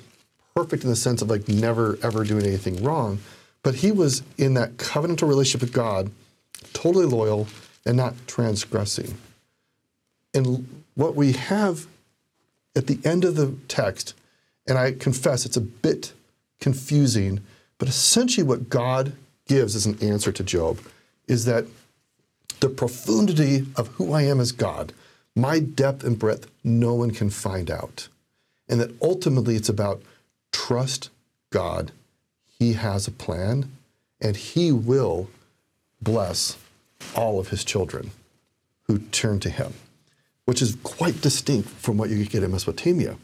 perfect 0.55 0.83
in 0.83 0.91
the 0.91 0.97
sense 0.97 1.23
of 1.23 1.31
like 1.31 1.49
never 1.49 1.99
ever 2.03 2.25
doing 2.25 2.45
anything 2.45 2.83
wrong, 2.83 3.19
but 3.63 3.77
he 3.77 3.93
was 3.93 4.23
in 4.37 4.55
that 4.55 4.77
covenantal 4.77 5.29
relationship 5.29 5.61
with 5.61 5.73
God, 5.73 6.11
totally 6.73 7.07
loyal 7.07 7.47
and 7.87 7.97
not 7.97 8.15
transgressing. 8.27 9.17
And 10.35 10.83
what 10.95 11.15
we 11.15 11.33
have 11.33 11.87
at 12.77 12.87
the 12.87 12.99
end 13.05 13.25
of 13.25 13.37
the 13.37 13.55
text, 13.67 14.15
and 14.67 14.79
I 14.79 14.93
confess 14.93 15.47
it's 15.47 15.57
a 15.57 15.61
bit 15.61 16.13
confusing, 16.61 17.41
but 17.79 17.89
essentially 17.89 18.47
what 18.47 18.69
God 18.69 19.13
gives 19.47 19.75
as 19.75 19.87
an 19.87 19.99
answer 20.03 20.31
to 20.33 20.45
Job 20.45 20.79
is 21.27 21.45
that 21.45 21.65
the 22.61 22.69
profundity 22.69 23.67
of 23.77 23.89
who 23.89 24.13
I 24.13 24.23
am 24.23 24.41
as 24.41 24.53
God, 24.53 24.93
my 25.39 25.61
depth 25.61 26.05
and 26.05 26.19
breadth, 26.19 26.51
no 26.65 26.95
one 26.95 27.13
can 27.13 27.31
find 27.31 27.71
out. 27.71 28.09
And 28.69 28.81
that 28.81 28.91
ultimately 29.01 29.55
it's 29.55 29.69
about 29.69 30.03
trust 30.53 31.11
God. 31.51 31.93
He 32.59 32.73
has 32.75 33.07
a 33.07 33.13
plan, 33.13 33.71
and 34.21 34.37
He 34.37 34.73
will 34.73 35.29
bless 36.03 36.57
all 37.15 37.39
of 37.39 37.49
His 37.49 37.65
children 37.65 38.11
who 38.89 38.99
turn 38.99 39.39
to 39.41 39.51
Him, 39.51 39.75
which 40.45 40.61
is 40.61 40.77
quite 40.83 41.21
distinct 41.21 41.69
from 41.69 41.97
what 41.97 42.11
you 42.11 42.25
get 42.25 42.43
in 42.43 42.51
Mesopotamia. 42.51 43.17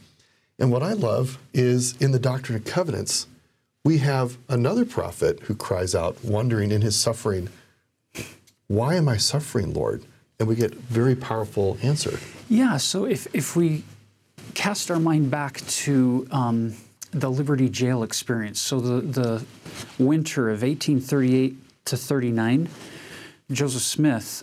And 0.59 0.71
what 0.71 0.85
I 0.85 0.93
love 0.93 1.39
is 1.53 2.01
in 2.01 2.13
the 2.13 2.19
Doctrine 2.19 2.57
and 2.57 2.65
Covenants, 2.65 3.27
we 3.83 3.99
have 3.99 4.39
another 4.49 4.85
prophet 4.85 5.41
who 5.41 5.55
cries 5.55 5.95
out, 5.95 6.25
wondering 6.25 6.71
in 6.71 6.81
his 6.81 6.97
suffering, 6.97 7.49
Why 8.69 8.95
am 8.95 9.09
I 9.09 9.17
suffering, 9.17 9.75
Lord? 9.75 10.05
And 10.39 10.49
we 10.49 10.55
get 10.57 10.75
very 10.75 11.15
powerful 11.15 11.79
answer. 11.83 12.19
Yeah, 12.49 12.77
so 12.77 13.05
if, 13.05 13.33
if 13.35 13.57
we 13.57 13.85
cast 14.55 14.91
our 14.91 14.99
mind 14.99 15.31
back 15.31 15.61
to 15.67 16.27
um, 16.31 16.75
the 17.13 17.31
Liberty 17.31 17.69
Jail 17.69 18.03
experience, 18.03 18.61
so 18.61 18.81
the, 18.81 19.01
the 19.01 19.45
winter 19.99 20.51
of 20.51 20.63
1838 20.63 21.57
to 21.87 21.97
39, 21.97 22.69
Joseph 23.53 23.83
Smith, 23.83 24.43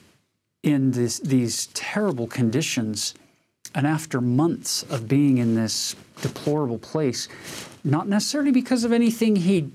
in 0.64 0.92
this, 0.92 1.20
these 1.20 1.68
terrible 1.68 2.28
conditions, 2.28 3.16
and 3.74 3.88
after 3.88 4.22
months 4.22 4.84
of 4.84 5.08
being 5.08 5.38
in 5.38 5.56
this 5.56 5.96
deplorable 6.22 6.78
place, 6.78 7.28
not 7.84 8.08
necessarily 8.08 8.52
because 8.52 8.84
of 8.84 8.92
anything 8.92 9.36
he 9.36 9.72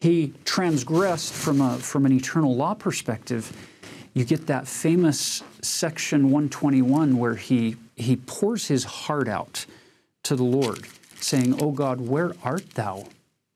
he 0.00 0.32
transgressed 0.44 1.32
from 1.32 1.60
a 1.60 1.76
from 1.78 2.06
an 2.06 2.12
eternal 2.12 2.54
law 2.54 2.72
perspective. 2.72 3.52
You 4.18 4.24
get 4.24 4.48
that 4.48 4.66
famous 4.66 5.44
section 5.62 6.24
121 6.24 7.18
where 7.18 7.36
he 7.36 7.76
he 7.94 8.16
pours 8.16 8.66
his 8.66 8.82
heart 8.82 9.28
out 9.28 9.64
to 10.24 10.34
the 10.34 10.42
Lord, 10.42 10.88
saying, 11.20 11.62
"O 11.62 11.70
God, 11.70 12.00
where 12.00 12.32
art 12.42 12.70
thou? 12.70 13.06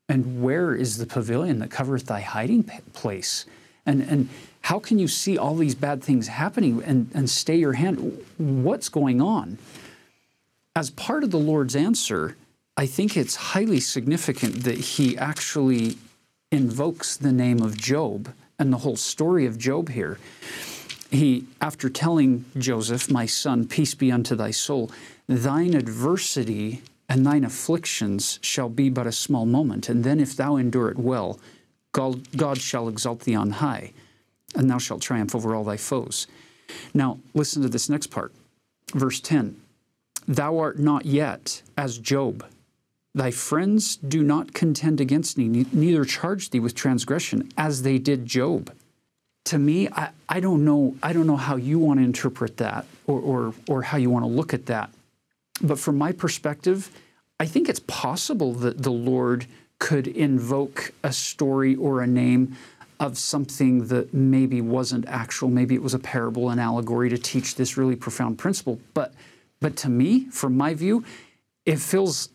And 0.08 0.40
where 0.40 0.72
is 0.72 0.98
the 0.98 1.06
pavilion 1.06 1.58
that 1.58 1.72
covereth 1.72 2.06
thy 2.06 2.20
hiding 2.20 2.62
place?" 2.92 3.44
And 3.84 4.02
and 4.02 4.28
how 4.60 4.78
can 4.78 5.00
you 5.00 5.08
see 5.08 5.36
all 5.36 5.56
these 5.56 5.74
bad 5.74 6.00
things 6.00 6.28
happening 6.28 6.80
and, 6.84 7.10
and 7.12 7.28
stay 7.28 7.56
your 7.56 7.72
hand? 7.72 8.24
What's 8.38 8.88
going 8.88 9.20
on? 9.20 9.58
As 10.76 10.90
part 10.90 11.24
of 11.24 11.32
the 11.32 11.40
Lord's 11.40 11.74
answer, 11.74 12.36
I 12.76 12.86
think 12.86 13.16
it's 13.16 13.34
highly 13.34 13.80
significant 13.80 14.62
that 14.62 14.78
he 14.78 15.18
actually 15.18 15.96
invokes 16.52 17.16
the 17.16 17.32
name 17.32 17.60
of 17.60 17.76
Job 17.76 18.32
and 18.58 18.72
the 18.72 18.78
whole 18.78 18.96
story 18.96 19.46
of 19.46 19.58
Job 19.58 19.88
here. 19.90 20.18
He, 21.10 21.44
after 21.60 21.90
telling 21.90 22.44
Joseph, 22.56 23.10
My 23.10 23.26
son, 23.26 23.66
peace 23.66 23.94
be 23.94 24.10
unto 24.10 24.34
thy 24.34 24.50
soul, 24.50 24.90
thine 25.26 25.74
adversity 25.74 26.82
and 27.08 27.26
thine 27.26 27.44
afflictions 27.44 28.38
shall 28.40 28.70
be 28.70 28.88
but 28.88 29.06
a 29.06 29.12
small 29.12 29.44
moment, 29.44 29.88
and 29.88 30.02
then 30.04 30.18
if 30.18 30.34
thou 30.34 30.56
endure 30.56 30.88
it 30.88 30.98
well, 30.98 31.38
God, 31.92 32.34
God 32.36 32.58
shall 32.58 32.88
exalt 32.88 33.20
thee 33.20 33.34
on 33.34 33.50
high, 33.50 33.92
and 34.54 34.70
thou 34.70 34.78
shalt 34.78 35.02
triumph 35.02 35.34
over 35.34 35.54
all 35.54 35.64
thy 35.64 35.76
foes. 35.76 36.26
Now, 36.94 37.18
listen 37.34 37.60
to 37.62 37.68
this 37.68 37.90
next 37.90 38.06
part. 38.06 38.32
Verse 38.94 39.20
10 39.20 39.60
Thou 40.26 40.58
art 40.58 40.78
not 40.78 41.04
yet 41.04 41.62
as 41.76 41.98
Job 41.98 42.46
Thy 43.14 43.30
friends 43.30 43.96
do 43.96 44.22
not 44.22 44.54
contend 44.54 45.00
against 45.00 45.36
thee, 45.36 45.66
neither 45.72 46.04
charge 46.04 46.50
thee 46.50 46.60
with 46.60 46.74
transgression, 46.74 47.50
as 47.58 47.82
they 47.82 47.98
did 47.98 48.24
Job. 48.24 48.72
To 49.46 49.58
me, 49.58 49.88
I, 49.88 50.10
I 50.28 50.40
don't 50.40 50.64
know. 50.64 50.96
I 51.02 51.12
don't 51.12 51.26
know 51.26 51.36
how 51.36 51.56
you 51.56 51.78
want 51.78 52.00
to 52.00 52.04
interpret 52.04 52.56
that, 52.56 52.86
or, 53.06 53.20
or 53.20 53.54
or 53.68 53.82
how 53.82 53.98
you 53.98 54.08
want 54.08 54.24
to 54.24 54.30
look 54.30 54.54
at 54.54 54.66
that. 54.66 54.90
But 55.60 55.78
from 55.78 55.98
my 55.98 56.12
perspective, 56.12 56.90
I 57.38 57.46
think 57.46 57.68
it's 57.68 57.80
possible 57.80 58.54
that 58.54 58.82
the 58.82 58.92
Lord 58.92 59.46
could 59.78 60.06
invoke 60.06 60.92
a 61.02 61.12
story 61.12 61.74
or 61.74 62.00
a 62.00 62.06
name 62.06 62.56
of 63.00 63.18
something 63.18 63.88
that 63.88 64.14
maybe 64.14 64.60
wasn't 64.60 65.06
actual. 65.08 65.48
Maybe 65.48 65.74
it 65.74 65.82
was 65.82 65.92
a 65.92 65.98
parable, 65.98 66.50
an 66.50 66.60
allegory 66.60 67.10
to 67.10 67.18
teach 67.18 67.56
this 67.56 67.76
really 67.76 67.96
profound 67.96 68.38
principle. 68.38 68.80
But 68.94 69.12
but 69.60 69.76
to 69.78 69.90
me, 69.90 70.26
from 70.30 70.56
my 70.56 70.72
view, 70.72 71.04
it 71.66 71.78
feels 71.78 72.30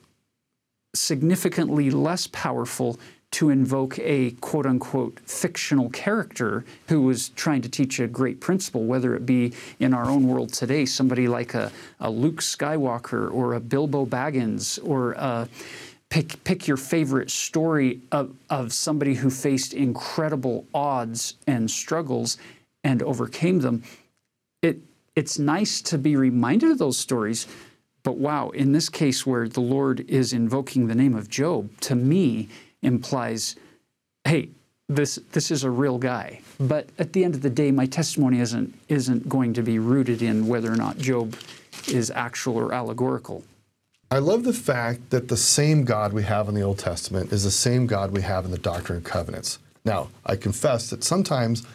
significantly 1.00 1.90
less 1.90 2.28
powerful 2.28 3.00
to 3.30 3.50
invoke 3.50 4.00
a 4.00 4.32
quote 4.42 4.66
unquote 4.66 5.20
fictional 5.26 5.90
character 5.90 6.64
who 6.88 7.02
was 7.02 7.30
trying 7.30 7.62
to 7.62 7.70
teach 7.70 8.00
a 8.00 8.08
great 8.08 8.40
principle, 8.40 8.86
whether 8.86 9.16
it 9.16 9.26
be 9.26 9.54
in 9.80 9.94
our 9.94 10.06
own 10.06 10.28
world 10.28 10.54
today, 10.54 10.86
somebody 10.86 11.28
like 11.28 11.54
a, 11.54 11.72
a 12.00 12.10
Luke 12.10 12.42
Skywalker 12.42 13.32
or 13.32 13.54
a 13.54 13.60
Bilbo 13.60 14.06
Baggins 14.06 14.80
or 14.84 15.12
a, 15.14 15.50
pick, 16.10 16.44
pick 16.44 16.68
your 16.68 16.78
favorite 16.78 17.30
story 17.30 18.02
of, 18.12 18.34
of 18.50 18.72
somebody 18.72 19.16
who 19.16 19.30
faced 19.30 19.74
incredible 19.74 20.66
odds 20.74 21.36
and 21.46 21.70
struggles 21.70 22.38
and 22.84 23.04
overcame 23.04 23.60
them. 23.60 23.84
it 24.62 24.78
it's 25.16 25.40
nice 25.40 25.82
to 25.82 25.98
be 25.98 26.16
reminded 26.16 26.70
of 26.70 26.78
those 26.78 26.96
stories. 26.96 27.48
But 28.08 28.20
wow, 28.20 28.52
in 28.52 28.72
this 28.72 28.88
case 28.88 29.26
where 29.26 29.50
the 29.50 29.60
Lord 29.60 30.10
is 30.10 30.32
invoking 30.32 30.88
the 30.88 30.96
name 30.96 31.14
of 31.14 31.28
Job, 31.28 31.78
to 31.82 31.94
me 31.94 32.48
implies, 32.82 33.58
hey, 34.24 34.48
this 34.88 35.20
this 35.34 35.52
is 35.52 35.66
a 35.66 35.70
real 35.70 35.98
guy. 35.98 36.40
But 36.58 36.88
at 36.98 37.12
the 37.12 37.26
end 37.26 37.36
of 37.36 37.42
the 37.42 37.50
day, 37.50 37.70
my 37.70 37.86
testimony 37.86 38.40
isn't 38.40 38.74
isn't 38.88 39.28
going 39.28 39.54
to 39.56 39.62
be 39.62 39.78
rooted 39.78 40.22
in 40.22 40.48
whether 40.48 40.72
or 40.72 40.78
not 40.78 40.98
Job 40.98 41.36
is 41.90 42.10
actual 42.12 42.56
or 42.56 42.74
allegorical. 42.74 43.44
I 44.10 44.20
love 44.20 44.46
the 44.46 44.54
fact 44.54 45.10
that 45.10 45.28
the 45.28 45.36
same 45.36 45.84
God 45.84 46.14
we 46.14 46.24
have 46.24 46.48
in 46.48 46.56
the 46.56 46.62
Old 46.62 46.80
Testament 46.80 47.34
is 47.34 47.44
the 47.44 47.52
same 47.52 47.88
God 47.88 48.12
we 48.12 48.22
have 48.22 48.46
in 48.46 48.52
the 48.52 48.58
Doctrine 48.58 49.00
and 49.00 49.06
Covenants. 49.06 49.60
Now, 49.84 50.08
I 50.26 50.38
confess 50.38 50.90
that 50.92 51.04
sometimes 51.04 51.68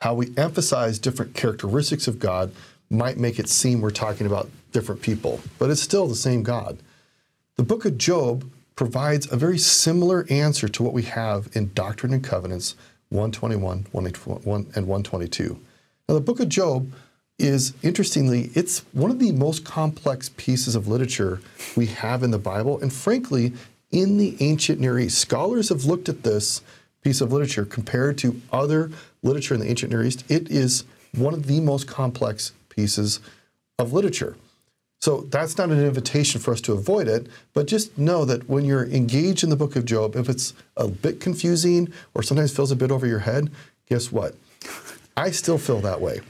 how 0.00 0.14
we 0.14 0.32
emphasize 0.36 1.00
different 1.00 1.34
characteristics 1.34 2.06
of 2.06 2.20
God 2.20 2.52
might 2.88 3.16
make 3.16 3.40
it 3.40 3.48
seem 3.48 3.80
we're 3.80 3.90
talking 3.90 4.28
about 4.28 4.48
different 4.72 5.02
people, 5.02 5.40
but 5.58 5.70
it's 5.70 5.82
still 5.82 6.06
the 6.06 6.14
same 6.14 6.42
God. 6.42 6.78
The 7.56 7.62
book 7.62 7.84
of 7.84 7.98
Job 7.98 8.50
provides 8.74 9.30
a 9.30 9.36
very 9.36 9.58
similar 9.58 10.26
answer 10.30 10.68
to 10.68 10.82
what 10.82 10.92
we 10.92 11.02
have 11.02 11.48
in 11.52 11.72
Doctrine 11.74 12.12
and 12.12 12.24
Covenants 12.24 12.74
121 13.10 13.86
and 13.94 14.86
122. 14.86 15.58
Now, 16.08 16.14
the 16.14 16.20
book 16.20 16.40
of 16.40 16.48
Job 16.48 16.90
is 17.38 17.74
interestingly, 17.82 18.50
it's 18.54 18.80
one 18.92 19.10
of 19.10 19.18
the 19.18 19.32
most 19.32 19.64
complex 19.64 20.30
pieces 20.30 20.74
of 20.74 20.88
literature 20.88 21.40
we 21.76 21.86
have 21.86 22.22
in 22.22 22.30
the 22.30 22.38
Bible, 22.38 22.80
and 22.80 22.92
frankly, 22.92 23.52
in 23.90 24.16
the 24.16 24.36
ancient 24.40 24.80
Near 24.80 24.98
East. 24.98 25.18
Scholars 25.18 25.68
have 25.68 25.84
looked 25.84 26.08
at 26.08 26.22
this 26.22 26.62
piece 27.02 27.20
of 27.20 27.32
literature 27.32 27.64
compared 27.64 28.16
to 28.18 28.40
other 28.52 28.90
literature 29.22 29.54
in 29.54 29.60
the 29.60 29.68
ancient 29.68 29.92
Near 29.92 30.04
East. 30.04 30.24
It 30.30 30.50
is 30.50 30.84
one 31.14 31.34
of 31.34 31.46
the 31.46 31.60
most 31.60 31.86
complex 31.86 32.52
pieces 32.68 33.20
of 33.78 33.92
literature. 33.92 34.36
So 35.02 35.22
that's 35.32 35.58
not 35.58 35.70
an 35.70 35.84
invitation 35.84 36.40
for 36.40 36.52
us 36.52 36.60
to 36.60 36.74
avoid 36.74 37.08
it, 37.08 37.26
but 37.54 37.66
just 37.66 37.98
know 37.98 38.24
that 38.24 38.48
when 38.48 38.64
you're 38.64 38.86
engaged 38.86 39.42
in 39.42 39.50
the 39.50 39.56
book 39.56 39.74
of 39.74 39.84
Job, 39.84 40.14
if 40.14 40.28
it's 40.28 40.54
a 40.76 40.86
bit 40.86 41.18
confusing 41.18 41.92
or 42.14 42.22
sometimes 42.22 42.54
feels 42.54 42.70
a 42.70 42.76
bit 42.76 42.92
over 42.92 43.04
your 43.04 43.18
head, 43.18 43.50
guess 43.88 44.12
what? 44.12 44.36
I 45.16 45.32
still 45.32 45.58
feel 45.58 45.80
that 45.80 46.00
way. 46.00 46.20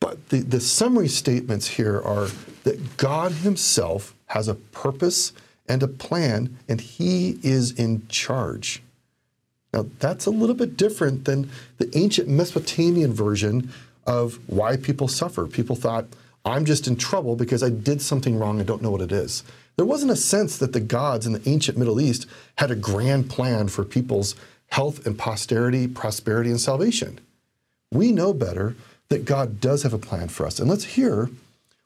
But 0.00 0.28
the, 0.28 0.40
the 0.40 0.60
summary 0.60 1.08
statements 1.08 1.66
here 1.66 1.98
are 1.98 2.28
that 2.64 2.98
God 2.98 3.32
Himself 3.32 4.14
has 4.26 4.48
a 4.48 4.54
purpose 4.54 5.32
and 5.66 5.82
a 5.82 5.88
plan, 5.88 6.58
and 6.68 6.82
He 6.82 7.38
is 7.42 7.72
in 7.72 8.06
charge. 8.08 8.82
Now, 9.72 9.86
that's 9.98 10.26
a 10.26 10.30
little 10.30 10.54
bit 10.54 10.76
different 10.76 11.24
than 11.24 11.48
the 11.78 11.90
ancient 11.96 12.28
Mesopotamian 12.28 13.14
version 13.14 13.72
of 14.06 14.38
why 14.46 14.76
people 14.76 15.08
suffer. 15.08 15.46
People 15.46 15.74
thought, 15.74 16.04
I'm 16.44 16.64
just 16.64 16.86
in 16.86 16.96
trouble 16.96 17.36
because 17.36 17.62
I 17.62 17.70
did 17.70 18.02
something 18.02 18.38
wrong. 18.38 18.60
I 18.60 18.64
don't 18.64 18.82
know 18.82 18.90
what 18.90 19.00
it 19.00 19.12
is. 19.12 19.42
There 19.76 19.86
wasn't 19.86 20.12
a 20.12 20.16
sense 20.16 20.58
that 20.58 20.72
the 20.72 20.80
gods 20.80 21.26
in 21.26 21.32
the 21.32 21.48
ancient 21.48 21.78
Middle 21.78 22.00
East 22.00 22.26
had 22.56 22.70
a 22.70 22.76
grand 22.76 23.30
plan 23.30 23.68
for 23.68 23.84
people's 23.84 24.36
health 24.68 25.06
and 25.06 25.18
posterity, 25.18 25.88
prosperity, 25.88 26.50
and 26.50 26.60
salvation. 26.60 27.18
We 27.90 28.12
know 28.12 28.32
better 28.32 28.76
that 29.08 29.24
God 29.24 29.60
does 29.60 29.82
have 29.82 29.92
a 29.92 29.98
plan 29.98 30.28
for 30.28 30.46
us. 30.46 30.58
And 30.58 30.68
let's 30.68 30.84
hear 30.84 31.30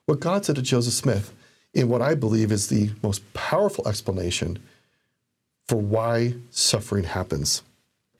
what 0.06 0.20
God 0.20 0.44
said 0.44 0.56
to 0.56 0.62
Joseph 0.62 0.94
Smith 0.94 1.32
in 1.74 1.88
what 1.88 2.02
I 2.02 2.14
believe 2.14 2.50
is 2.50 2.68
the 2.68 2.90
most 3.02 3.32
powerful 3.34 3.86
explanation 3.86 4.58
for 5.66 5.76
why 5.76 6.34
suffering 6.50 7.04
happens. 7.04 7.62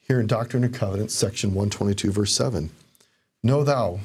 Here 0.01 0.21
in 0.21 0.27
Doctrine 0.27 0.65
and 0.65 0.75
Covenants, 0.75 1.15
section 1.15 1.51
122, 1.51 2.11
verse 2.13 2.33
7 2.33 2.71
Know 3.43 3.65
thou, 3.65 4.01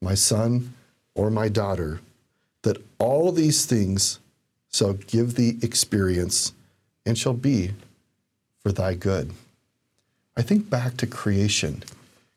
my 0.00 0.14
son, 0.14 0.74
or 1.14 1.30
my 1.30 1.48
daughter, 1.48 2.00
that 2.62 2.82
all 2.98 3.32
these 3.32 3.66
things 3.66 4.18
shall 4.72 4.94
give 4.94 5.34
thee 5.34 5.58
experience 5.62 6.52
and 7.04 7.18
shall 7.18 7.34
be 7.34 7.72
for 8.60 8.72
thy 8.72 8.94
good. 8.94 9.32
I 10.36 10.42
think 10.42 10.70
back 10.70 10.96
to 10.98 11.06
creation. 11.06 11.82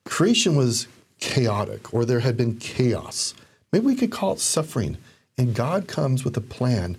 Creation 0.04 0.56
was 0.56 0.88
chaotic 1.20 1.94
or 1.94 2.04
there 2.04 2.20
had 2.20 2.36
been 2.36 2.58
chaos. 2.58 3.34
Maybe 3.72 3.86
we 3.86 3.96
could 3.96 4.12
call 4.12 4.34
it 4.34 4.40
suffering. 4.40 4.98
And 5.38 5.54
God 5.54 5.88
comes 5.88 6.24
with 6.24 6.36
a 6.38 6.42
plan 6.42 6.98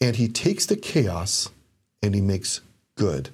and 0.00 0.16
he 0.16 0.28
takes 0.28 0.66
the 0.66 0.76
chaos 0.76 1.50
and 2.02 2.14
he 2.14 2.20
makes 2.20 2.60
good. 2.96 3.30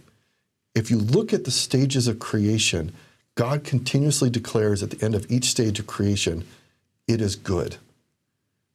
If 0.75 0.91
you 0.91 0.99
look 0.99 1.33
at 1.33 1.45
the 1.45 1.51
stages 1.51 2.09
of 2.09 2.19
creation, 2.19 2.93
God 3.35 3.65
continuously 3.65 4.31
declares 4.31 4.83
at 4.83 4.91
the 4.91 5.05
end 5.05 5.15
of 5.15 5.31
each 5.31 5.47
stage 5.47 5.79
of 5.79 5.87
creation, 5.87 6.47
it 7.07 7.21
is 7.21 7.37
good. 7.37 7.77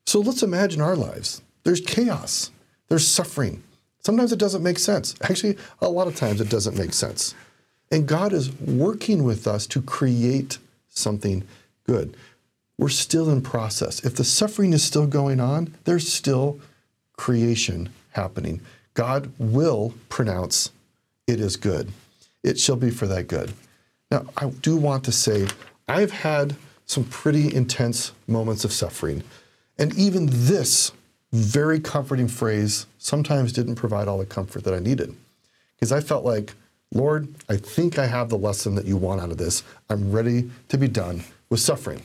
So 0.05 0.19
let's 0.19 0.43
imagine 0.43 0.81
our 0.81 0.95
lives. 0.95 1.41
There's 1.63 1.81
chaos, 1.81 2.51
there's 2.89 3.07
suffering. 3.07 3.63
Sometimes 4.03 4.31
it 4.31 4.39
doesn't 4.39 4.63
make 4.63 4.79
sense. 4.79 5.15
Actually, 5.21 5.57
a 5.79 5.89
lot 5.89 6.07
of 6.07 6.15
times 6.15 6.41
it 6.41 6.49
doesn't 6.49 6.77
make 6.77 6.93
sense. 6.93 7.35
And 7.91 8.07
God 8.07 8.33
is 8.33 8.51
working 8.59 9.23
with 9.23 9.47
us 9.47 9.67
to 9.67 9.81
create 9.81 10.57
something 10.89 11.43
good. 11.85 12.15
We're 12.77 12.89
still 12.89 13.29
in 13.29 13.41
process. 13.41 14.03
If 14.03 14.15
the 14.15 14.23
suffering 14.23 14.73
is 14.73 14.83
still 14.83 15.05
going 15.05 15.39
on, 15.39 15.75
there's 15.83 16.11
still 16.11 16.59
creation 17.15 17.89
happening. 18.13 18.61
God 18.95 19.31
will 19.37 19.93
pronounce 20.09 20.71
it 21.27 21.39
is 21.39 21.57
good. 21.57 21.91
It 22.43 22.59
shall 22.59 22.75
be 22.75 22.89
for 22.89 23.05
that 23.07 23.27
good. 23.27 23.53
Now, 24.09 24.25
I 24.35 24.49
do 24.49 24.75
want 24.75 25.03
to 25.05 25.11
say 25.11 25.47
I've 25.87 26.11
had 26.11 26.55
some 26.91 27.05
pretty 27.05 27.53
intense 27.55 28.11
moments 28.27 28.65
of 28.65 28.73
suffering. 28.73 29.23
And 29.77 29.97
even 29.97 30.27
this 30.29 30.91
very 31.31 31.79
comforting 31.79 32.27
phrase 32.27 32.85
sometimes 32.97 33.53
didn't 33.53 33.75
provide 33.75 34.09
all 34.09 34.17
the 34.17 34.25
comfort 34.25 34.65
that 34.65 34.73
I 34.73 34.79
needed. 34.79 35.15
Because 35.75 35.93
I 35.93 36.01
felt 36.01 36.25
like, 36.25 36.53
Lord, 36.93 37.33
I 37.47 37.55
think 37.55 37.97
I 37.97 38.07
have 38.07 38.27
the 38.27 38.37
lesson 38.37 38.75
that 38.75 38.83
you 38.83 38.97
want 38.97 39.21
out 39.21 39.31
of 39.31 39.37
this. 39.37 39.63
I'm 39.89 40.11
ready 40.11 40.51
to 40.67 40.77
be 40.77 40.89
done 40.89 41.23
with 41.49 41.61
suffering. 41.61 42.01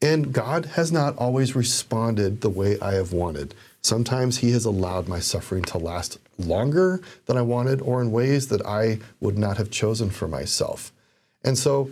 And 0.00 0.32
God 0.32 0.66
has 0.76 0.92
not 0.92 1.16
always 1.16 1.56
responded 1.56 2.42
the 2.42 2.50
way 2.50 2.78
I 2.78 2.92
have 2.92 3.12
wanted. 3.12 3.56
Sometimes 3.82 4.38
He 4.38 4.52
has 4.52 4.64
allowed 4.64 5.08
my 5.08 5.18
suffering 5.18 5.64
to 5.64 5.78
last 5.78 6.18
longer 6.38 7.00
than 7.24 7.36
I 7.36 7.42
wanted, 7.42 7.80
or 7.80 8.00
in 8.00 8.12
ways 8.12 8.46
that 8.48 8.64
I 8.64 9.00
would 9.18 9.36
not 9.36 9.56
have 9.56 9.70
chosen 9.70 10.10
for 10.10 10.28
myself. 10.28 10.92
And 11.42 11.58
so 11.58 11.90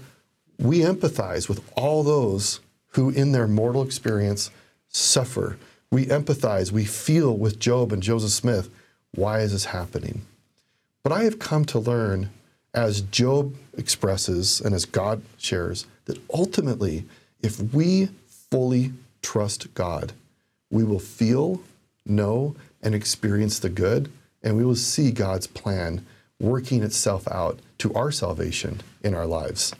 we 0.58 0.80
empathize 0.80 1.48
with 1.48 1.62
all 1.76 2.02
those 2.02 2.60
who, 2.88 3.10
in 3.10 3.32
their 3.32 3.48
mortal 3.48 3.82
experience, 3.82 4.50
suffer. 4.88 5.58
We 5.90 6.06
empathize, 6.06 6.72
we 6.72 6.84
feel 6.84 7.36
with 7.36 7.58
Job 7.58 7.92
and 7.92 8.02
Joseph 8.02 8.30
Smith. 8.30 8.70
Why 9.14 9.40
is 9.40 9.52
this 9.52 9.66
happening? 9.66 10.22
But 11.02 11.12
I 11.12 11.24
have 11.24 11.38
come 11.38 11.64
to 11.66 11.78
learn, 11.78 12.30
as 12.72 13.02
Job 13.02 13.54
expresses 13.76 14.60
and 14.60 14.74
as 14.74 14.84
God 14.84 15.22
shares, 15.36 15.86
that 16.06 16.18
ultimately, 16.32 17.04
if 17.42 17.60
we 17.72 18.08
fully 18.50 18.92
trust 19.22 19.72
God, 19.74 20.12
we 20.70 20.82
will 20.82 20.98
feel, 20.98 21.60
know, 22.06 22.56
and 22.82 22.94
experience 22.94 23.58
the 23.58 23.68
good, 23.68 24.10
and 24.42 24.56
we 24.56 24.64
will 24.64 24.76
see 24.76 25.10
God's 25.10 25.46
plan 25.46 26.04
working 26.40 26.82
itself 26.82 27.26
out 27.28 27.58
to 27.78 27.92
our 27.94 28.10
salvation 28.10 28.80
in 29.02 29.14
our 29.14 29.26
lives. 29.26 29.74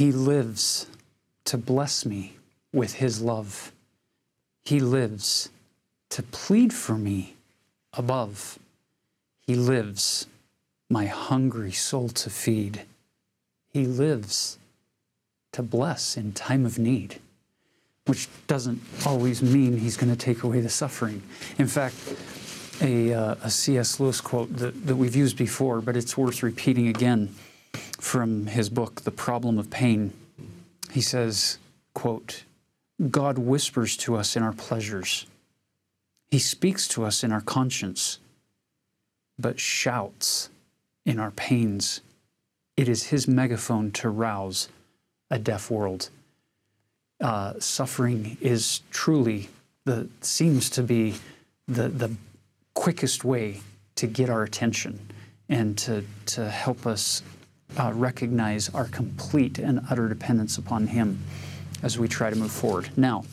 He 0.00 0.12
lives 0.12 0.86
to 1.44 1.58
bless 1.58 2.06
me 2.06 2.38
with 2.72 2.94
His 2.94 3.20
love. 3.20 3.70
He 4.64 4.80
lives 4.80 5.50
to 6.08 6.22
plead 6.22 6.72
for 6.72 6.94
me 6.94 7.36
above. 7.92 8.58
He 9.46 9.56
lives 9.56 10.26
my 10.88 11.04
hungry 11.04 11.72
soul 11.72 12.08
to 12.08 12.30
feed. 12.30 12.86
He 13.74 13.84
lives 13.84 14.56
to 15.52 15.62
bless 15.62 16.16
in 16.16 16.32
time 16.32 16.64
of 16.64 16.78
need, 16.78 17.20
which 18.06 18.26
doesn't 18.46 18.80
always 19.04 19.42
mean 19.42 19.76
he's 19.76 19.98
going 19.98 20.10
to 20.10 20.18
take 20.18 20.44
away 20.44 20.62
the 20.62 20.70
suffering. 20.70 21.22
In 21.58 21.66
fact, 21.66 21.96
a, 22.80 23.12
uh, 23.12 23.34
a 23.42 23.50
C.S. 23.50 24.00
Lewis 24.00 24.22
quote 24.22 24.56
that, 24.56 24.86
that 24.86 24.96
we've 24.96 25.14
used 25.14 25.36
before, 25.36 25.82
but 25.82 25.94
it's 25.94 26.16
worth 26.16 26.42
repeating 26.42 26.88
again 26.88 27.34
from 27.74 28.46
his 28.46 28.68
book, 28.68 29.02
The 29.02 29.10
Problem 29.10 29.58
of 29.58 29.70
Pain. 29.70 30.12
He 30.90 31.00
says, 31.00 31.58
quote, 31.94 32.44
God 33.10 33.38
whispers 33.38 33.96
to 33.98 34.16
us 34.16 34.36
in 34.36 34.42
our 34.42 34.52
pleasures. 34.52 35.26
He 36.30 36.38
speaks 36.38 36.86
to 36.88 37.04
us 37.04 37.24
in 37.24 37.32
our 37.32 37.40
conscience, 37.40 38.18
but 39.38 39.58
shouts 39.58 40.50
in 41.06 41.18
our 41.18 41.30
pains. 41.30 42.00
It 42.76 42.88
is 42.88 43.04
his 43.04 43.26
megaphone 43.26 43.90
to 43.92 44.10
rouse 44.10 44.68
a 45.30 45.38
deaf 45.38 45.70
world. 45.70 46.10
Uh, 47.20 47.54
suffering 47.58 48.36
is 48.40 48.82
truly 48.90 49.48
the 49.84 50.08
seems 50.20 50.70
to 50.70 50.82
be 50.82 51.14
the 51.68 51.88
the 51.88 52.14
quickest 52.74 53.24
way 53.24 53.60
to 53.94 54.06
get 54.06 54.30
our 54.30 54.42
attention 54.42 54.98
and 55.48 55.76
to 55.78 56.04
to 56.26 56.48
help 56.48 56.86
us 56.86 57.22
uh, 57.78 57.92
recognize 57.94 58.68
our 58.74 58.86
complete 58.86 59.58
and 59.58 59.80
utter 59.90 60.08
dependence 60.08 60.58
upon 60.58 60.88
Him. 60.88 61.20
as 61.82 61.98
we 61.98 62.06
try 62.06 62.28
to 62.28 62.36
move 62.36 62.50
forward. 62.50 62.90
Now, 62.96 63.24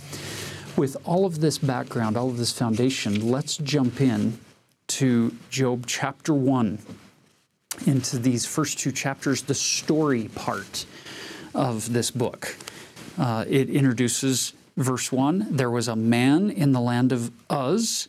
with 0.77 0.95
all 1.03 1.25
of 1.25 1.41
this 1.41 1.57
background, 1.57 2.15
all 2.15 2.29
of 2.29 2.37
this 2.37 2.51
foundation, 2.51 3.29
let's 3.29 3.57
jump 3.57 3.99
in 3.99 4.39
to 4.87 5.35
Job 5.49 5.85
chapter 5.85 6.33
1, 6.33 6.79
into 7.85 8.17
these 8.17 8.45
first 8.45 8.79
two 8.79 8.91
chapters, 8.91 9.43
the 9.43 9.53
story 9.53 10.29
part 10.29 10.85
of 11.53 11.93
this 11.93 12.09
book. 12.09 12.55
Uh, 13.17 13.45
it 13.47 13.69
introduces 13.69 14.53
verse 14.75 15.11
1 15.11 15.47
there 15.49 15.71
was 15.71 15.87
a 15.87 15.95
man 15.95 16.51
in 16.51 16.71
the 16.71 16.79
land 16.79 17.11
of 17.11 17.31
Uz. 17.51 18.07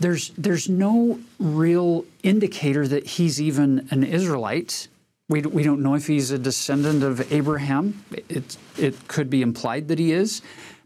There's, 0.00 0.30
there's 0.30 0.68
no 0.68 1.20
real 1.38 2.04
indicator 2.22 2.86
that 2.88 3.06
he's 3.06 3.40
even 3.40 3.88
an 3.90 4.04
Israelite. 4.04 4.88
We, 5.28 5.40
we 5.40 5.62
don't 5.62 5.82
know 5.82 5.94
if 5.94 6.06
he's 6.06 6.30
a 6.30 6.38
descendant 6.38 7.02
of 7.02 7.32
Abraham. 7.32 8.04
It, 8.28 8.56
it 8.76 9.08
could 9.08 9.30
be 9.30 9.40
implied 9.40 9.88
that 9.88 9.98
he 9.98 10.12
is, 10.12 10.42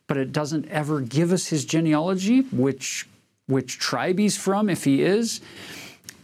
but 0.07 0.17
it 0.17 0.33
doesn't 0.33 0.69
ever 0.69 1.01
give 1.01 1.33
us 1.33 1.49
his 1.49 1.65
genealogy, 1.65 2.43
which, 2.53 3.09
which 3.47 3.79
tribe 3.79 4.19
he's 4.19 4.37
from, 4.37 4.71
if 4.71 4.85
he 4.85 5.03
is. 5.03 5.41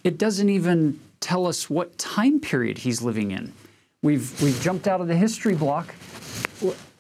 It 0.05 0.16
doesn't 0.16 0.48
even 0.48 1.00
tell 1.18 1.46
us 1.46 1.68
what 1.68 1.98
time 1.98 2.38
period 2.38 2.79
he's 2.79 3.03
living 3.03 3.33
in. 3.33 3.53
We've, 4.03 4.40
we've 4.42 4.61
jumped 4.61 4.87
out 4.87 5.00
of 5.00 5.09
the 5.09 5.16
history 5.16 5.55
block. 5.55 5.94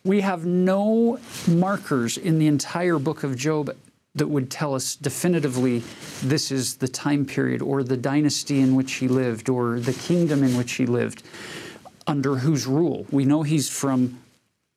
We 0.04 0.20
have 0.22 0.44
no 0.44 1.20
markers 1.46 2.18
in 2.18 2.38
the 2.38 2.46
entire 2.46 2.98
book 2.98 3.22
of 3.22 3.36
Job 3.36 3.76
that 4.14 4.28
would 4.28 4.50
tell 4.50 4.74
us 4.74 4.94
definitively 4.94 5.82
this 6.22 6.50
is 6.52 6.76
the 6.76 6.88
time 6.88 7.24
period 7.24 7.60
or 7.60 7.82
the 7.82 7.96
dynasty 7.96 8.60
in 8.60 8.74
which 8.74 8.94
he 8.94 9.08
lived 9.08 9.48
or 9.48 9.80
the 9.80 9.92
kingdom 9.92 10.44
in 10.44 10.56
which 10.56 10.72
he 10.72 10.86
lived, 10.86 11.22
under 12.06 12.36
whose 12.36 12.66
rule. 12.66 13.06
We 13.10 13.24
know 13.24 13.42
he's 13.42 13.68
from 13.68 14.20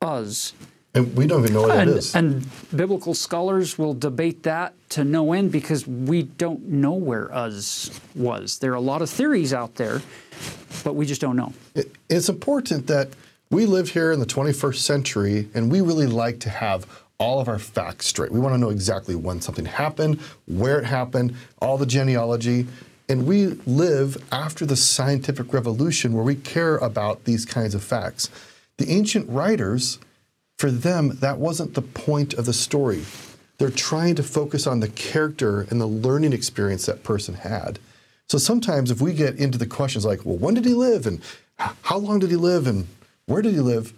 Uz. 0.03 0.53
And 0.95 1.15
we 1.15 1.27
don't 1.27 1.43
even 1.43 1.53
know 1.53 1.61
what 1.63 1.77
and, 1.77 1.89
that 1.91 1.97
is. 1.97 2.15
And 2.15 2.47
biblical 2.75 3.13
scholars 3.13 3.77
will 3.77 3.93
debate 3.93 4.43
that 4.43 4.73
to 4.89 5.03
no 5.03 5.33
end 5.33 5.51
because 5.51 5.85
we 5.85 6.23
don't 6.23 6.67
know 6.67 6.93
where 6.93 7.29
Uz 7.31 7.99
was. 8.15 8.57
There 8.57 8.71
are 8.71 8.75
a 8.75 8.81
lot 8.81 9.03
of 9.03 9.09
theories 9.09 9.53
out 9.53 9.75
there, 9.75 10.01
but 10.83 10.95
we 10.95 11.05
just 11.05 11.21
don't 11.21 11.35
know. 11.35 11.53
It, 11.75 11.91
it's 12.09 12.29
important 12.29 12.87
that 12.87 13.09
we 13.51 13.67
live 13.67 13.89
here 13.89 14.11
in 14.11 14.19
the 14.19 14.25
21st 14.25 14.77
century 14.77 15.47
and 15.53 15.71
we 15.71 15.81
really 15.81 16.07
like 16.07 16.39
to 16.39 16.49
have 16.49 16.87
all 17.19 17.39
of 17.39 17.47
our 17.47 17.59
facts 17.59 18.07
straight. 18.07 18.31
We 18.31 18.39
want 18.39 18.53
to 18.53 18.59
know 18.59 18.69
exactly 18.69 19.15
when 19.15 19.41
something 19.41 19.65
happened, 19.65 20.19
where 20.45 20.79
it 20.79 20.85
happened, 20.85 21.35
all 21.61 21.77
the 21.77 21.85
genealogy. 21.85 22.67
And 23.09 23.25
we 23.25 23.47
live 23.65 24.23
after 24.31 24.65
the 24.65 24.75
scientific 24.75 25.53
revolution 25.53 26.13
where 26.13 26.23
we 26.23 26.35
care 26.35 26.77
about 26.77 27.23
these 27.23 27.45
kinds 27.45 27.73
of 27.73 27.83
facts. 27.83 28.29
The 28.77 28.89
ancient 28.91 29.29
writers 29.29 29.99
for 30.57 30.71
them, 30.71 31.17
that 31.19 31.37
wasn't 31.37 31.73
the 31.73 31.81
point 31.81 32.33
of 32.33 32.45
the 32.45 32.53
story. 32.53 33.03
They're 33.57 33.69
trying 33.69 34.15
to 34.15 34.23
focus 34.23 34.67
on 34.67 34.79
the 34.79 34.89
character 34.89 35.61
and 35.69 35.81
the 35.81 35.87
learning 35.87 36.33
experience 36.33 36.85
that 36.85 37.03
person 37.03 37.35
had. 37.35 37.79
So 38.27 38.37
sometimes 38.37 38.91
if 38.91 39.01
we 39.01 39.13
get 39.13 39.37
into 39.37 39.57
the 39.57 39.65
questions 39.65 40.05
like, 40.05 40.25
well, 40.25 40.37
when 40.37 40.53
did 40.53 40.65
he 40.65 40.73
live? 40.73 41.07
And 41.07 41.21
how 41.57 41.97
long 41.97 42.19
did 42.19 42.29
he 42.29 42.35
live? 42.35 42.67
And 42.67 42.87
where 43.25 43.41
did 43.41 43.53
he 43.53 43.61
live? 43.61 43.93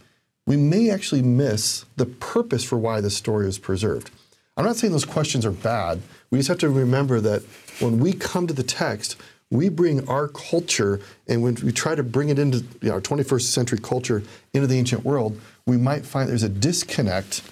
We 0.50 0.58
may 0.58 0.90
actually 0.90 1.22
miss 1.22 1.86
the 1.96 2.08
purpose 2.08 2.64
for 2.64 2.76
why 2.76 3.02
this 3.02 3.16
story 3.16 3.48
is 3.48 3.60
preserved. 3.60 4.10
I'm 4.58 4.66
not 4.66 4.78
saying 4.78 4.92
those 4.92 5.06
questions 5.06 5.46
are 5.46 5.52
bad. 5.52 6.02
We 6.32 6.40
just 6.40 6.48
have 6.48 6.58
to 6.58 6.70
remember 6.70 7.22
that 7.22 7.44
when 7.80 8.00
we 8.00 8.14
come 8.14 8.48
to 8.48 8.54
the 8.54 8.64
text, 8.64 9.16
we 9.52 9.70
bring 9.70 10.10
our 10.10 10.28
culture 10.28 11.02
and 11.28 11.44
when 11.44 11.54
we 11.64 11.72
try 11.72 11.94
to 11.94 12.02
bring 12.02 12.30
it 12.30 12.40
into 12.40 12.66
you 12.82 12.90
know, 12.90 12.94
our 12.94 13.00
21st 13.00 13.42
century 13.44 13.78
culture 13.80 14.24
into 14.52 14.66
the 14.66 14.76
ancient 14.76 15.06
world, 15.06 15.40
we 15.68 15.78
might 15.78 16.04
find 16.04 16.28
there's 16.28 16.42
a 16.42 16.50
disconnect 16.50 17.44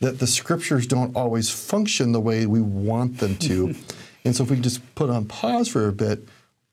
that 0.00 0.18
the 0.18 0.26
scriptures 0.26 0.86
don't 0.86 1.14
always 1.14 1.50
function 1.50 2.12
the 2.12 2.20
way 2.20 2.46
we 2.46 2.62
want 2.62 3.18
them 3.18 3.36
to. 3.36 3.74
and 4.24 4.34
so 4.34 4.44
if 4.44 4.50
we 4.50 4.58
just 4.58 4.94
put 4.94 5.10
on 5.10 5.26
pause 5.26 5.68
for 5.68 5.88
a 5.88 5.92
bit 5.92 6.26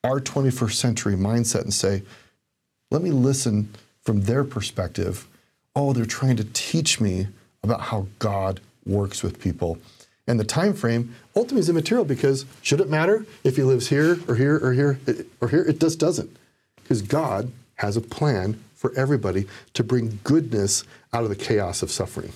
our 0.06 0.22
21st 0.22 0.76
century 0.76 1.16
mindset 1.16 1.64
and 1.64 1.74
say, 1.74 2.04
let 2.90 3.02
me 3.02 3.12
listen 3.12 3.68
from 4.02 4.22
their 4.22 4.46
perspective. 4.46 5.28
Oh, 5.76 5.94
they're 5.94 6.06
trying 6.06 6.38
to 6.38 6.44
teach 6.54 7.02
me 7.02 7.28
about 7.64 7.82
how 7.82 8.08
God 8.20 8.60
works 8.86 9.24
with 9.24 9.40
people. 9.40 9.78
And 10.28 10.40
the 10.40 10.44
time 10.44 10.74
frame 10.74 11.16
ultimately 11.36 11.62
is 11.62 11.70
immaterial 11.70 12.06
because 12.06 12.46
should 12.62 12.80
it 12.80 12.90
matter 12.90 13.26
if 13.44 13.56
he 13.56 13.64
lives 13.64 13.88
here 13.88 14.20
or 14.28 14.36
here 14.36 14.58
or 14.64 14.74
here 14.74 15.00
or 15.42 15.48
here? 15.48 15.64
It 15.64 15.80
just 15.80 16.00
doesn't. 16.00 16.36
Because 16.76 17.02
God 17.02 17.52
has 17.76 17.98
a 17.98 18.02
plan 18.02 18.62
for 18.76 18.94
everybody 18.96 19.48
to 19.74 19.84
bring 19.84 20.20
goodness 20.24 20.84
out 21.12 21.24
of 21.24 21.30
the 21.30 21.36
chaos 21.36 21.82
of 21.82 21.90
suffering. 21.90 22.34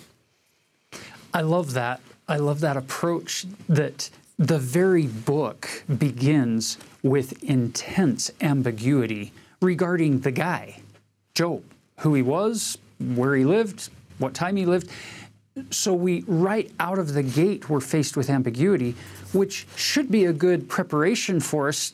I 1.33 1.41
love 1.41 1.73
that. 1.73 2.01
I 2.27 2.37
love 2.37 2.61
that 2.61 2.75
approach 2.75 3.45
that 3.69 4.09
the 4.37 4.59
very 4.59 5.07
book 5.07 5.83
begins 5.97 6.77
with 7.03 7.43
intense 7.43 8.31
ambiguity 8.41 9.31
regarding 9.61 10.21
the 10.21 10.31
guy, 10.31 10.79
Job, 11.33 11.63
who 11.99 12.13
he 12.13 12.21
was, 12.21 12.77
where 12.99 13.35
he 13.35 13.45
lived, 13.45 13.89
what 14.17 14.33
time 14.33 14.55
he 14.55 14.65
lived. 14.65 14.89
So 15.71 15.93
we 15.93 16.23
right 16.27 16.71
out 16.79 16.99
of 16.99 17.13
the 17.13 17.23
gate 17.23 17.69
we're 17.69 17.79
faced 17.79 18.15
with 18.15 18.29
ambiguity, 18.29 18.95
which 19.33 19.67
should 19.75 20.11
be 20.11 20.25
a 20.25 20.33
good 20.33 20.69
preparation 20.69 21.39
for 21.39 21.67
us 21.67 21.93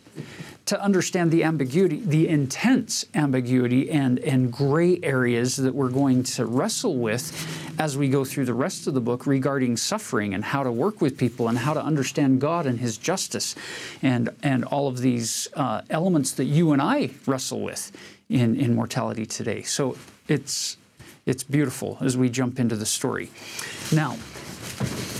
to 0.65 0.81
understand 0.81 1.29
the 1.29 1.43
ambiguity, 1.43 1.97
the 2.05 2.27
intense 2.29 3.05
ambiguity 3.15 3.91
and, 3.91 4.19
and 4.19 4.51
gray 4.51 4.97
areas 5.03 5.57
that 5.57 5.75
we're 5.75 5.89
going 5.89 6.23
to 6.23 6.45
wrestle 6.45 6.97
with 6.97 7.31
as 7.79 7.97
we 7.97 8.07
go 8.07 8.23
through 8.23 8.45
the 8.45 8.53
rest 8.53 8.87
of 8.87 8.93
the 8.93 9.01
book 9.01 9.27
regarding 9.27 9.75
suffering 9.75 10.33
and 10.33 10.43
how 10.43 10.63
to 10.63 10.71
work 10.71 11.01
with 11.01 11.17
people 11.17 11.49
and 11.49 11.57
how 11.57 11.73
to 11.73 11.83
understand 11.83 12.39
God 12.39 12.65
and 12.65 12.79
His 12.79 12.97
justice 12.97 13.55
and, 14.01 14.29
and 14.41 14.63
all 14.65 14.87
of 14.87 14.99
these 14.99 15.49
uh, 15.55 15.81
elements 15.89 16.31
that 16.33 16.45
you 16.45 16.71
and 16.71 16.81
I 16.81 17.09
wrestle 17.25 17.59
with 17.59 17.91
in, 18.29 18.55
in 18.55 18.73
mortality 18.73 19.25
today. 19.25 19.63
So 19.63 19.97
it's, 20.29 20.77
it's 21.25 21.43
beautiful 21.43 21.97
as 22.01 22.17
we 22.17 22.29
jump 22.29 22.59
into 22.59 22.75
the 22.75 22.85
story. 22.85 23.29
Now, 23.91 24.17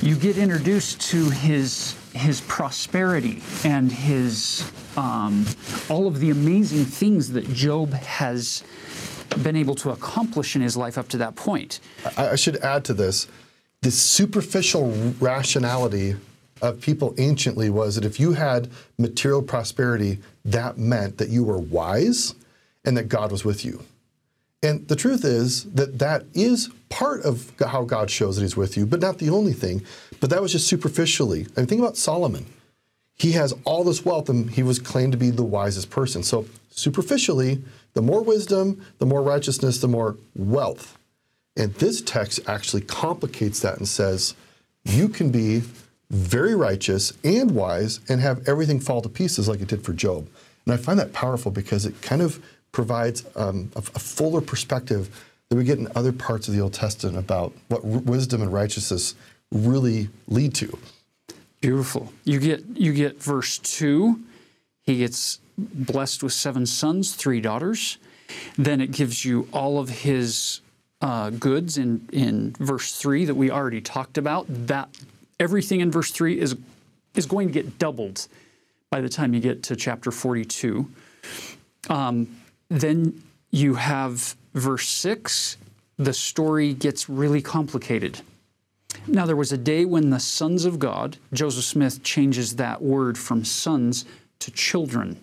you 0.02 0.16
get 0.16 0.38
introduced 0.38 1.02
to 1.12 1.30
his 1.30 1.96
his 2.14 2.42
prosperity 2.42 3.42
and 3.64 3.92
his 3.92 4.72
um, 4.98 5.46
all 5.90 6.08
of 6.08 6.20
the 6.20 6.30
amazing 6.30 6.86
things 6.86 7.32
that 7.32 7.52
Job 7.52 7.94
has 7.94 8.64
been 9.42 9.56
able 9.56 9.74
to 9.76 9.90
accomplish 9.90 10.56
in 10.56 10.62
his 10.62 10.78
life 10.78 10.98
up 10.98 11.08
to 11.10 11.18
that 11.18 11.36
point. 11.36 11.80
I, 12.18 12.30
I 12.30 12.36
should 12.36 12.58
add 12.58 12.86
to 12.86 12.94
this: 12.94 13.28
the 13.82 13.92
superficial 13.92 14.92
rationality 15.20 16.16
of 16.62 16.80
people 16.80 17.14
anciently 17.18 17.70
was 17.70 17.96
that 17.96 18.06
if 18.06 18.20
you 18.20 18.34
had 18.34 18.70
material 18.98 19.42
prosperity, 19.42 20.20
that 20.46 20.78
meant 20.78 21.18
that 21.18 21.30
you 21.30 21.44
were 21.44 21.58
wise 21.58 22.36
and 22.86 22.96
that 22.96 23.10
God 23.10 23.32
was 23.32 23.44
with 23.44 23.66
you. 23.66 23.84
And 24.64 24.88
the 24.88 24.96
truth 24.96 25.26
is 25.26 25.66
that 25.74 26.00
that 26.00 26.24
is 26.34 26.70
part 26.90 27.22
of 27.24 27.52
how 27.60 27.84
God 27.84 28.10
shows 28.10 28.38
that 28.38 28.44
He's 28.44 28.58
with 28.58 28.78
you, 28.78 28.86
but 28.86 29.02
not 29.02 29.20
the 29.20 29.30
only 29.30 29.54
thing. 29.54 29.84
But 30.22 30.30
that 30.30 30.42
was 30.42 30.54
just 30.54 30.68
superficially. 30.68 31.48
I 31.56 31.62
mean, 31.62 31.68
think 31.68 31.82
about 31.82 31.98
Solomon. 31.98 32.46
He 33.16 33.34
has 33.34 33.54
all 33.66 33.84
this 33.84 34.04
wealth 34.06 34.30
and 34.30 34.50
he 34.50 34.64
was 34.64 34.80
claimed 34.80 35.12
to 35.12 35.18
be 35.18 35.30
the 35.30 35.44
wisest 35.44 35.90
person. 35.90 36.24
So, 36.24 36.46
superficially, 36.72 37.62
the 37.94 38.02
more 38.02 38.24
wisdom, 38.24 38.84
the 38.98 39.06
more 39.06 39.22
righteousness, 39.22 39.80
the 39.80 39.88
more 39.88 40.18
wealth. 40.36 40.98
And 41.56 41.74
this 41.76 42.02
text 42.02 42.40
actually 42.48 42.82
complicates 42.82 43.60
that 43.60 43.78
and 43.78 43.88
says, 43.88 44.34
you 44.84 45.08
can 45.10 45.30
be 45.30 45.62
very 46.10 46.56
righteous 46.56 47.14
and 47.24 47.52
wise 47.52 48.00
and 48.10 48.22
have 48.22 48.48
everything 48.48 48.80
fall 48.80 49.02
to 49.02 49.10
pieces 49.10 49.48
like 49.48 49.62
it 49.62 49.68
did 49.68 49.84
for 49.84 49.94
Job. 49.94 50.28
And 50.66 50.74
I 50.74 50.78
find 50.78 50.98
that 51.00 51.14
powerful 51.14 51.52
because 51.52 51.86
it 51.86 52.02
kind 52.02 52.22
of 52.22 52.44
provides 52.74 53.24
um, 53.38 53.72
a, 53.76 53.80
a, 53.80 54.00
fuller 54.00 54.42
perspective 54.42 55.24
that 55.48 55.56
we 55.56 55.64
get 55.64 55.78
in 55.78 55.88
other 55.96 56.12
parts 56.12 56.50
of 56.50 56.54
the 56.54 56.60
Old 56.60 56.74
Testament 56.74 57.18
about 57.18 57.54
what 57.70 57.82
r- 57.86 58.00
wisdom 58.00 58.42
and 58.42 58.52
righteousness 58.52 59.16
really 59.52 60.10
lead 60.28 60.54
to. 60.56 60.78
Beautiful. 61.62 62.12
You 62.26 62.40
get 62.40 62.66
you 62.74 62.92
get 62.92 63.24
verse 63.24 63.58
two. 63.60 64.20
He 64.82 64.98
gets 64.98 65.40
blessed 65.58 66.24
with 66.24 66.34
seven 66.34 66.66
sons, 66.66 67.16
three 67.16 67.40
daughters. 67.40 68.00
Then 68.58 68.82
it 68.82 68.92
gives 68.92 69.24
you 69.24 69.48
all 69.54 69.80
of 69.80 69.88
his 69.88 70.60
uh, 71.00 71.30
goods 71.30 71.78
in 71.78 72.10
in 72.12 72.56
verse 72.60 72.98
three 72.98 73.24
that 73.24 73.36
we 73.36 73.50
already 73.50 73.80
talked 73.80 74.18
about. 74.18 74.46
That 74.50 74.90
everything 75.40 75.80
in 75.80 75.92
verse 75.92 76.12
three 76.12 76.40
is 76.40 76.58
is 77.16 77.28
going 77.28 77.48
to 77.48 77.54
get 77.54 77.78
doubled 77.78 78.28
by 78.90 79.00
the 79.00 79.10
time 79.10 79.34
you 79.34 79.40
get 79.40 79.64
to 79.64 79.76
chapter 79.76 80.12
forty 80.12 80.44
two. 80.44 80.90
Um, 81.90 82.28
then 82.70 83.24
you 83.52 83.76
have 83.76 84.36
verse 84.54 84.88
6, 84.90 85.58
the 85.98 86.14
story 86.14 86.74
gets 86.74 87.10
really 87.10 87.42
complicated. 87.42 88.22
Now, 89.08 89.26
there 89.26 89.36
was 89.36 89.52
a 89.52 89.58
day 89.58 89.86
when 89.86 90.10
the 90.10 90.20
sons 90.20 90.66
of 90.66 90.80
God, 90.80 91.18
Joseph 91.34 91.66
Smith 91.66 92.04
changes 92.04 92.56
that 92.56 92.82
word 92.82 93.18
from 93.18 93.44
sons 93.44 94.06
to 94.40 94.52
children, 94.52 95.20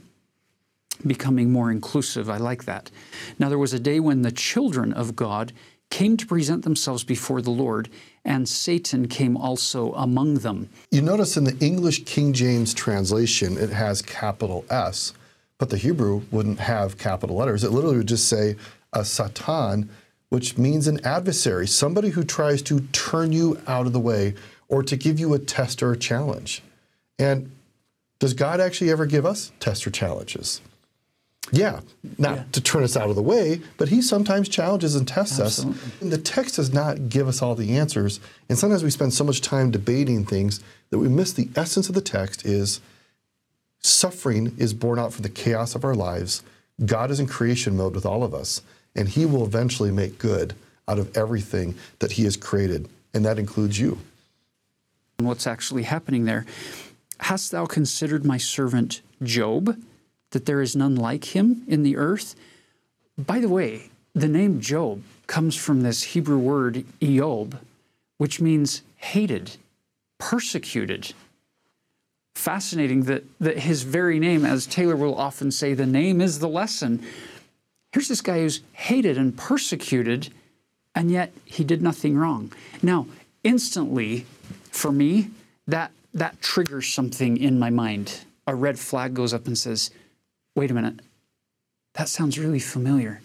becoming 1.06 1.50
more 1.50 1.70
inclusive. 1.70 2.28
I 2.28 2.36
like 2.36 2.64
that. 2.64 2.90
Now, 3.38 3.48
there 3.48 3.58
was 3.58 3.72
a 3.72 3.80
day 3.80 4.00
when 4.00 4.22
the 4.22 4.32
children 4.32 4.92
of 4.92 5.16
God 5.16 5.52
came 5.90 6.16
to 6.16 6.26
present 6.26 6.62
themselves 6.62 7.04
before 7.04 7.42
the 7.42 7.50
Lord, 7.50 7.88
and 8.24 8.48
Satan 8.48 9.08
came 9.08 9.36
also 9.36 9.92
among 9.94 10.34
them. 10.34 10.68
You 10.90 11.02
notice 11.02 11.36
in 11.36 11.44
the 11.44 11.58
English 11.58 12.04
King 12.04 12.32
James 12.32 12.72
translation, 12.74 13.58
it 13.58 13.70
has 13.70 14.00
capital 14.02 14.64
S, 14.70 15.14
but 15.60 15.68
the 15.68 15.76
Hebrew 15.76 16.22
wouldn't 16.30 16.58
have 16.58 16.96
capital 16.96 17.36
letters. 17.36 17.62
It 17.62 17.70
literally 17.70 17.98
would 17.98 18.08
just 18.08 18.28
say 18.28 18.56
a 18.94 19.04
Satan, 19.04 19.90
which 20.30 20.56
means 20.56 20.86
an 20.88 21.04
adversary, 21.04 21.66
somebody 21.68 22.08
who 22.08 22.24
tries 22.24 22.62
to 22.62 22.80
turn 22.92 23.30
you 23.30 23.60
out 23.66 23.86
of 23.86 23.92
the 23.92 24.00
way 24.00 24.34
or 24.68 24.82
to 24.82 24.96
give 24.96 25.20
you 25.20 25.34
a 25.34 25.38
test 25.38 25.82
or 25.82 25.92
a 25.92 25.98
challenge. 25.98 26.62
And 27.18 27.50
does 28.20 28.32
God 28.32 28.58
actually 28.58 28.90
ever 28.90 29.04
give 29.04 29.26
us 29.26 29.52
tests 29.60 29.86
or 29.86 29.90
challenges? 29.90 30.62
Yeah, 31.52 31.80
not 32.16 32.36
Yeah. 32.36 32.44
to 32.52 32.60
turn 32.62 32.82
us 32.82 32.96
out 32.96 33.10
of 33.10 33.16
the 33.16 33.22
way, 33.22 33.60
but 33.76 33.88
he 33.88 34.00
sometimes 34.00 34.48
challenges 34.48 34.94
and 34.94 35.06
tests 35.06 35.38
Absolutely. 35.38 35.78
us. 35.82 35.88
And 36.00 36.10
the 36.12 36.18
text 36.18 36.56
does 36.56 36.72
not 36.72 37.10
give 37.10 37.28
us 37.28 37.42
all 37.42 37.54
the 37.54 37.76
answers. 37.76 38.18
And 38.48 38.58
sometimes 38.58 38.82
we 38.82 38.90
spend 38.90 39.12
so 39.12 39.24
much 39.24 39.42
time 39.42 39.70
debating 39.70 40.24
things 40.24 40.60
that 40.88 40.98
we 40.98 41.08
miss 41.08 41.32
the 41.34 41.50
essence 41.54 41.90
of 41.90 41.94
the 41.94 42.00
text 42.00 42.46
is 42.46 42.80
suffering 43.80 44.54
is 44.58 44.74
born 44.74 44.98
out 44.98 45.12
from 45.12 45.22
the 45.22 45.28
chaos 45.28 45.74
of 45.74 45.84
our 45.84 45.94
lives. 45.94 46.42
God 46.84 47.10
is 47.10 47.20
in 47.20 47.26
creation 47.26 47.76
mode 47.76 47.94
with 47.94 48.06
all 48.06 48.22
of 48.22 48.34
us, 48.34 48.62
and 48.94 49.08
he 49.08 49.26
will 49.26 49.44
eventually 49.44 49.90
make 49.90 50.18
good 50.18 50.54
out 50.88 50.98
of 50.98 51.16
everything 51.16 51.74
that 51.98 52.12
he 52.12 52.24
has 52.24 52.36
created, 52.36 52.88
and 53.14 53.24
that 53.24 53.38
includes 53.38 53.78
you. 53.78 53.98
And 55.18 55.28
what's 55.28 55.46
actually 55.46 55.82
happening 55.82 56.24
there. 56.24 56.46
Hast 57.20 57.50
thou 57.50 57.66
considered 57.66 58.24
my 58.24 58.38
servant 58.38 59.02
Job, 59.22 59.76
that 60.30 60.46
there 60.46 60.62
is 60.62 60.74
none 60.74 60.96
like 60.96 61.36
him 61.36 61.62
in 61.68 61.82
the 61.82 61.96
earth? 61.96 62.34
By 63.18 63.40
the 63.40 63.48
way, 63.48 63.90
the 64.14 64.28
name 64.28 64.60
Job 64.60 65.02
comes 65.26 65.54
from 65.54 65.82
this 65.82 66.02
Hebrew 66.02 66.38
word 66.38 66.84
Eob, 67.00 67.58
which 68.16 68.40
means 68.40 68.82
hated, 68.96 69.56
persecuted. 70.18 71.12
Fascinating 72.34 73.02
that, 73.02 73.24
that 73.38 73.58
his 73.58 73.82
very 73.82 74.18
name, 74.18 74.44
as 74.44 74.66
Taylor 74.66 74.96
will 74.96 75.14
often 75.14 75.50
say, 75.50 75.74
the 75.74 75.86
name 75.86 76.20
is 76.20 76.38
the 76.38 76.48
lesson. 76.48 77.02
Here's 77.92 78.08
this 78.08 78.20
guy 78.20 78.38
who's 78.38 78.60
hated 78.72 79.18
and 79.18 79.36
persecuted, 79.36 80.32
and 80.94 81.10
yet 81.10 81.32
he 81.44 81.64
did 81.64 81.82
nothing 81.82 82.16
wrong. 82.16 82.52
Now, 82.82 83.06
instantly, 83.42 84.26
for 84.70 84.92
me, 84.92 85.30
that 85.66 85.90
that 86.12 86.40
triggers 86.40 86.88
something 86.88 87.36
in 87.36 87.58
my 87.58 87.70
mind. 87.70 88.20
A 88.46 88.54
red 88.54 88.78
flag 88.78 89.14
goes 89.14 89.32
up 89.32 89.46
and 89.46 89.56
says, 89.56 89.90
"Wait 90.56 90.70
a 90.70 90.74
minute. 90.74 91.00
That 91.94 92.08
sounds 92.08 92.38
really 92.38 92.58
familiar." 92.58 93.20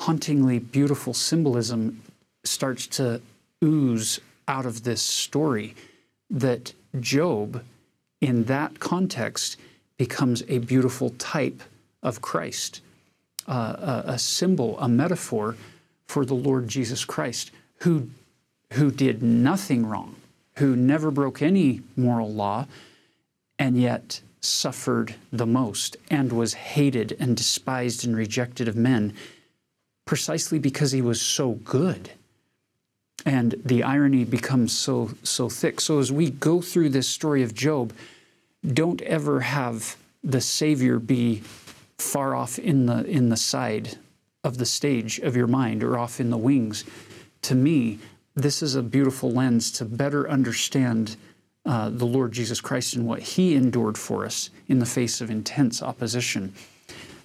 Hauntingly 0.00 0.58
beautiful 0.58 1.12
symbolism 1.12 2.02
starts 2.44 2.86
to 2.86 3.20
ooze 3.62 4.18
out 4.48 4.64
of 4.64 4.84
this 4.84 5.02
story 5.02 5.74
that 6.30 6.72
Job 6.98 7.62
in 8.20 8.44
that 8.44 8.80
context 8.80 9.56
becomes 9.96 10.42
a 10.48 10.58
beautiful 10.58 11.10
type 11.10 11.62
of 12.02 12.20
Christ 12.20 12.80
uh, 13.50 14.02
a, 14.06 14.12
a 14.12 14.18
symbol, 14.18 14.78
a 14.78 14.88
metaphor 14.88 15.56
for 16.06 16.24
the 16.24 16.34
Lord 16.34 16.68
Jesus 16.68 17.04
Christ, 17.04 17.50
who, 17.78 18.08
who 18.74 18.90
did 18.90 19.22
nothing 19.22 19.86
wrong, 19.86 20.16
who 20.56 20.76
never 20.76 21.10
broke 21.10 21.42
any 21.42 21.82
moral 21.96 22.32
law, 22.32 22.66
and 23.58 23.76
yet 23.76 24.20
suffered 24.40 25.14
the 25.32 25.46
most 25.46 25.96
and 26.10 26.32
was 26.32 26.54
hated 26.54 27.16
and 27.20 27.36
despised 27.36 28.06
and 28.06 28.16
rejected 28.16 28.68
of 28.68 28.76
men 28.76 29.14
precisely 30.06 30.58
because 30.58 30.92
he 30.92 31.02
was 31.02 31.20
so 31.20 31.52
good. 31.52 32.10
And 33.26 33.54
the 33.64 33.82
irony 33.82 34.24
becomes 34.24 34.76
so 34.76 35.10
so 35.22 35.48
thick. 35.48 35.80
So 35.80 35.98
as 35.98 36.10
we 36.10 36.30
go 36.30 36.60
through 36.60 36.90
this 36.90 37.08
story 37.08 37.42
of 37.42 37.54
Job, 37.54 37.92
don't 38.66 39.00
ever 39.02 39.40
have 39.40 39.96
the 40.22 40.40
Savior 40.40 40.98
be 40.98 41.42
far 41.98 42.34
off 42.34 42.58
in 42.58 42.86
the 42.86 43.04
in 43.04 43.28
the 43.28 43.36
side 43.36 43.98
of 44.42 44.58
the 44.58 44.66
stage 44.66 45.18
of 45.18 45.36
your 45.36 45.46
mind 45.46 45.84
or 45.84 45.98
off 45.98 46.20
in 46.20 46.30
the 46.30 46.38
wings. 46.38 46.84
To 47.42 47.54
me, 47.54 47.98
this 48.34 48.62
is 48.62 48.74
a 48.74 48.82
beautiful 48.82 49.30
lens 49.30 49.70
to 49.72 49.84
better 49.84 50.28
understand 50.28 51.16
uh, 51.66 51.90
the 51.90 52.06
Lord 52.06 52.32
Jesus 52.32 52.60
Christ 52.60 52.94
and 52.94 53.06
what 53.06 53.20
He 53.20 53.54
endured 53.54 53.98
for 53.98 54.24
us 54.24 54.50
in 54.68 54.78
the 54.78 54.86
face 54.86 55.20
of 55.20 55.30
intense 55.30 55.82
opposition. 55.82 56.54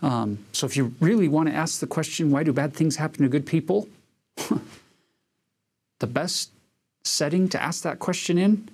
Um, 0.01 0.39
so, 0.51 0.65
if 0.67 0.75
you 0.75 0.93
really 0.99 1.27
want 1.27 1.47
to 1.49 1.55
ask 1.55 1.79
the 1.79 1.87
question, 1.87 2.31
why 2.31 2.43
do 2.43 2.51
bad 2.51 2.73
things 2.73 2.97
happen 2.97 3.23
to 3.23 3.29
good 3.29 3.45
people? 3.45 3.87
the 5.99 6.07
best 6.07 6.51
setting 7.03 7.47
to 7.49 7.61
ask 7.61 7.83
that 7.83 7.99
question 7.99 8.37
in 8.37 8.69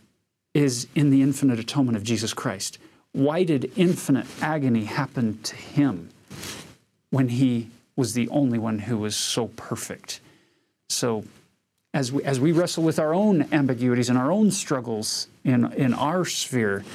is 0.53 0.87
in 0.95 1.09
the 1.09 1.21
infinite 1.21 1.59
atonement 1.59 1.97
of 1.97 2.03
Jesus 2.03 2.33
Christ. 2.33 2.77
Why 3.13 3.43
did 3.43 3.71
infinite 3.75 4.25
agony 4.41 4.85
happen 4.85 5.39
to 5.43 5.55
him 5.55 6.09
when 7.09 7.29
he 7.29 7.69
was 7.95 8.13
the 8.13 8.29
only 8.29 8.57
one 8.57 8.79
who 8.79 8.97
was 8.97 9.15
so 9.15 9.47
perfect? 9.47 10.21
So, 10.89 11.25
as 11.93 12.11
we, 12.11 12.23
as 12.23 12.39
we 12.39 12.53
wrestle 12.53 12.83
with 12.83 12.99
our 12.99 13.13
own 13.13 13.47
ambiguities 13.51 14.07
and 14.07 14.17
our 14.17 14.31
own 14.31 14.49
struggles 14.51 15.27
in, 15.43 15.71
in 15.73 15.93
our 15.93 16.23
sphere, 16.23 16.85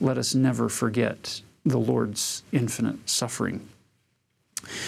let 0.00 0.16
us 0.16 0.34
never 0.34 0.70
forget 0.70 1.42
the 1.64 1.78
Lord's 1.78 2.42
infinite 2.52 3.08
suffering. 3.08 3.68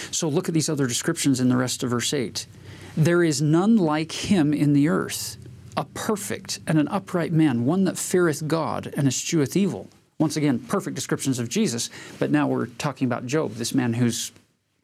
So, 0.09 0.27
look 0.27 0.47
at 0.47 0.55
these 0.55 0.69
other 0.69 0.87
descriptions 0.87 1.39
in 1.39 1.49
the 1.49 1.57
rest 1.57 1.83
of 1.83 1.91
verse 1.91 2.13
8. 2.13 2.47
There 2.95 3.23
is 3.23 3.41
none 3.41 3.77
like 3.77 4.11
him 4.11 4.53
in 4.53 4.73
the 4.73 4.87
earth, 4.87 5.37
a 5.75 5.85
perfect 5.85 6.59
and 6.67 6.77
an 6.77 6.87
upright 6.89 7.31
man, 7.31 7.65
one 7.65 7.85
that 7.85 7.97
feareth 7.97 8.47
God 8.47 8.93
and 8.95 9.07
escheweth 9.07 9.57
evil. 9.57 9.89
Once 10.19 10.37
again, 10.37 10.59
perfect 10.59 10.95
descriptions 10.95 11.39
of 11.39 11.49
Jesus, 11.49 11.89
but 12.19 12.29
now 12.29 12.47
we're 12.47 12.67
talking 12.67 13.07
about 13.07 13.25
Job, 13.25 13.53
this 13.53 13.73
man 13.73 13.93
who's 13.93 14.31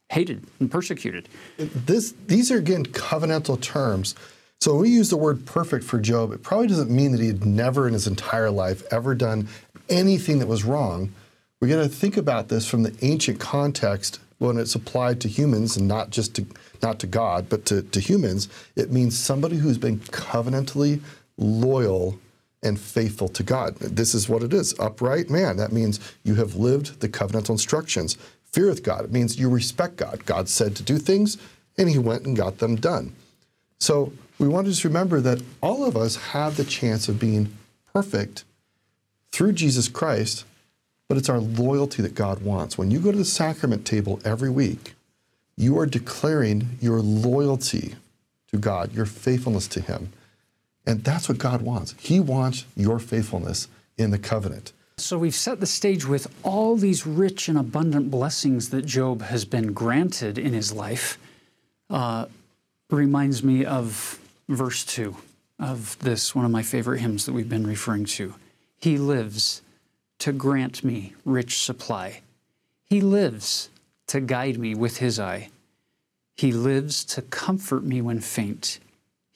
hated 0.09 0.43
and 0.59 0.71
persecuted. 0.71 1.29
This, 1.57 2.15
these 2.25 2.51
are 2.51 2.57
again 2.57 2.85
covenantal 2.85 3.61
terms. 3.61 4.15
So 4.59 4.73
when 4.73 4.81
we 4.81 4.89
use 4.89 5.09
the 5.09 5.17
word 5.17 5.45
perfect 5.45 5.85
for 5.85 5.99
Job, 5.99 6.33
it 6.33 6.41
probably 6.41 6.67
doesn't 6.67 6.89
mean 6.89 7.11
that 7.11 7.21
he 7.21 7.27
had 7.27 7.45
never 7.45 7.87
in 7.87 7.93
his 7.93 8.07
entire 8.07 8.49
life 8.49 8.83
ever 8.91 9.13
done 9.13 9.47
anything 9.87 10.39
that 10.39 10.47
was 10.47 10.63
wrong. 10.63 11.13
We 11.61 11.69
got 11.69 11.83
to 11.83 11.87
think 11.87 12.17
about 12.17 12.49
this 12.49 12.67
from 12.67 12.83
the 12.83 12.95
ancient 13.01 13.39
context 13.39 14.19
when 14.39 14.57
it's 14.57 14.75
applied 14.75 15.21
to 15.21 15.27
humans 15.29 15.77
and 15.77 15.87
not 15.87 16.09
just 16.09 16.35
to 16.35 16.45
not 16.81 16.99
to 16.99 17.07
God, 17.07 17.49
but 17.49 17.65
to, 17.65 17.81
to 17.81 17.99
humans. 17.99 18.49
It 18.75 18.91
means 18.91 19.17
somebody 19.17 19.57
who's 19.57 19.77
been 19.77 19.99
covenantally 19.99 21.01
loyal 21.37 22.19
and 22.61 22.79
faithful 22.79 23.29
to 23.29 23.43
God. 23.43 23.75
This 23.77 24.13
is 24.13 24.27
what 24.27 24.43
it 24.43 24.53
is. 24.53 24.77
Upright 24.79 25.29
man. 25.29 25.57
That 25.57 25.71
means 25.71 25.99
you 26.23 26.35
have 26.35 26.55
lived 26.55 26.99
the 26.99 27.09
covenantal 27.09 27.51
instructions. 27.51 28.17
Feareth 28.51 28.83
God. 28.83 29.05
It 29.05 29.11
means 29.11 29.39
you 29.39 29.49
respect 29.49 29.95
God. 29.95 30.25
God 30.25 30.49
said 30.49 30.75
to 30.75 30.83
do 30.83 30.97
things, 30.97 31.37
and 31.77 31.89
he 31.89 31.97
went 31.97 32.25
and 32.25 32.35
got 32.35 32.57
them 32.57 32.75
done. 32.75 33.13
So 33.79 34.11
we 34.37 34.47
want 34.47 34.65
to 34.65 34.71
just 34.71 34.83
remember 34.83 35.21
that 35.21 35.41
all 35.61 35.85
of 35.85 35.95
us 35.95 36.15
have 36.17 36.57
the 36.57 36.65
chance 36.65 37.07
of 37.07 37.19
being 37.19 37.55
perfect 37.93 38.43
through 39.31 39.53
Jesus 39.53 39.87
Christ, 39.87 40.45
but 41.07 41.17
it's 41.17 41.29
our 41.29 41.39
loyalty 41.39 42.01
that 42.01 42.15
God 42.15 42.41
wants. 42.41 42.77
When 42.77 42.91
you 42.91 42.99
go 42.99 43.11
to 43.11 43.17
the 43.17 43.25
sacrament 43.25 43.85
table 43.85 44.19
every 44.25 44.49
week, 44.49 44.95
you 45.59 45.77
are 45.77 45.85
declaring 45.85 46.69
your 46.79 47.01
loyalty 47.01 47.95
to 48.49 48.57
God, 48.57 48.93
your 48.93 49.05
faithfulness 49.05 49.67
to 49.67 49.81
Him. 49.81 50.13
And 50.87 51.03
that's 51.03 51.27
what 51.27 51.37
God 51.37 51.61
wants. 51.61 51.93
He 51.99 52.19
wants 52.19 52.65
your 52.77 52.97
faithfulness 52.97 53.67
in 53.97 54.09
the 54.09 54.17
covenant. 54.17 54.71
So 54.97 55.17
we've 55.17 55.35
set 55.35 55.59
the 55.59 55.65
stage 55.65 56.05
with 56.05 56.33
all 56.43 56.77
these 56.77 57.05
rich 57.05 57.49
and 57.49 57.57
abundant 57.57 58.09
blessings 58.09 58.69
that 58.69 58.85
Job 58.85 59.21
has 59.23 59.43
been 59.43 59.73
granted 59.73 60.37
in 60.37 60.53
his 60.53 60.71
life. 60.71 61.17
Uh, 61.89 62.25
reminds 62.89 63.43
me 63.43 63.65
of 63.65 64.19
verse 64.47 64.85
2 64.85 65.15
of 65.59 65.99
this, 65.99 66.33
one 66.33 66.45
of 66.45 66.51
my 66.51 66.63
favorite 66.63 66.99
hymns 67.01 67.25
that 67.25 67.33
we've 67.33 67.49
been 67.49 67.67
referring 67.67 68.05
to. 68.05 68.33
He 68.79 68.97
lives 68.97 69.61
to 70.19 70.31
grant 70.31 70.83
me 70.85 71.13
rich 71.25 71.61
supply. 71.61 72.21
He 72.85 73.01
lives 73.01 73.69
to 74.09 74.19
guide 74.19 74.57
me 74.57 74.75
with 74.75 74.97
his 74.97 75.19
eye. 75.19 75.49
He 76.35 76.51
lives 76.51 77.03
to 77.05 77.21
comfort 77.21 77.83
me 77.83 78.01
when 78.01 78.19
faint. 78.19 78.79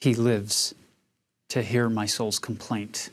He 0.00 0.14
lives 0.14 0.74
to 1.48 1.62
hear 1.62 1.88
my 1.88 2.06
soul's 2.06 2.38
complaint. 2.38 3.10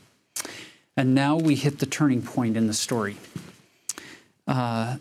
And 0.96 1.14
now 1.14 1.36
we 1.36 1.54
hit 1.54 1.78
the 1.78 1.86
turning 1.86 2.22
point 2.22 2.56
in 2.56 2.66
the 2.66 2.74
story. 2.74 3.16
Uh, 4.46 4.96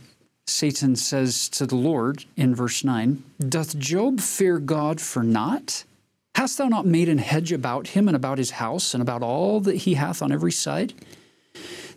Satan 0.45 0.95
says 0.95 1.49
to 1.49 1.65
the 1.65 1.75
Lord 1.75 2.25
in 2.37 2.53
verse 2.53 2.83
9, 2.83 3.23
Doth 3.39 3.77
Job 3.77 4.19
fear 4.19 4.59
God 4.59 5.01
for 5.01 5.23
naught? 5.23 5.83
Hast 6.35 6.57
thou 6.57 6.67
not 6.67 6.85
made 6.85 7.09
an 7.09 7.17
hedge 7.17 7.51
about 7.51 7.87
him 7.87 8.07
and 8.07 8.15
about 8.15 8.37
his 8.37 8.51
house 8.51 8.93
and 8.93 9.01
about 9.01 9.23
all 9.23 9.59
that 9.61 9.77
he 9.77 9.95
hath 9.95 10.21
on 10.21 10.31
every 10.31 10.51
side? 10.51 10.93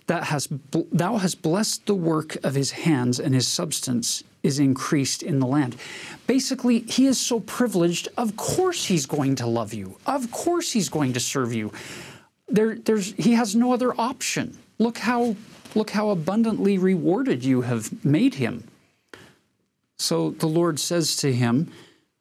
that 0.07 0.25
has 0.25 0.49
thou 0.93 1.17
hast 1.17 1.43
blessed 1.43 1.87
the 1.87 1.95
work 1.95 2.37
of 2.45 2.55
his 2.55 2.73
hands 2.73 3.19
and 3.19 3.35
his 3.35 3.49
substance 3.49 4.23
is 4.45 4.61
increased 4.61 5.23
in 5.23 5.41
the 5.41 5.47
land. 5.47 5.75
Basically, 6.29 6.81
he 6.81 7.07
is 7.07 7.19
so 7.19 7.41
privileged, 7.41 8.09
of 8.17 8.37
course 8.37 8.85
he's 8.85 9.07
going 9.07 9.35
to 9.37 9.47
love 9.47 9.75
you. 9.75 9.99
Of 10.07 10.31
course 10.31 10.71
he's 10.71 10.89
going 10.89 11.15
to 11.15 11.21
serve 11.21 11.53
you. 11.53 11.73
There, 12.49 12.77
there's, 12.77 13.15
he 13.15 13.33
has 13.33 13.57
no 13.57 13.73
other 13.73 13.99
option. 13.99 14.57
Look 14.79 14.99
how, 14.99 15.35
look 15.75 15.91
how 15.91 16.11
abundantly 16.11 16.79
rewarded 16.79 17.43
you 17.43 17.63
have 17.63 18.05
made 18.05 18.35
him. 18.35 18.65
So 19.99 20.31
the 20.31 20.47
Lord 20.47 20.79
says 20.79 21.17
to 21.17 21.33
him, 21.33 21.73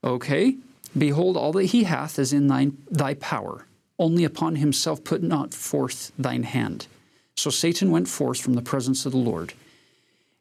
Okay, 0.04 0.58
behold, 0.98 1.38
all 1.38 1.54
that 1.54 1.66
he 1.66 1.84
hath 1.84 2.20
is 2.20 2.34
in 2.34 2.48
thine, 2.48 2.78
thy 2.90 3.14
power. 3.16 3.66
Only 4.00 4.24
upon 4.24 4.56
himself 4.56 5.04
put 5.04 5.22
not 5.22 5.54
forth 5.54 6.12
thine 6.18 6.44
hand. 6.44 6.88
So 7.36 7.50
Satan 7.50 7.92
went 7.92 8.08
forth 8.08 8.40
from 8.40 8.54
the 8.54 8.62
presence 8.62 9.06
of 9.06 9.12
the 9.12 9.18
Lord. 9.18 9.54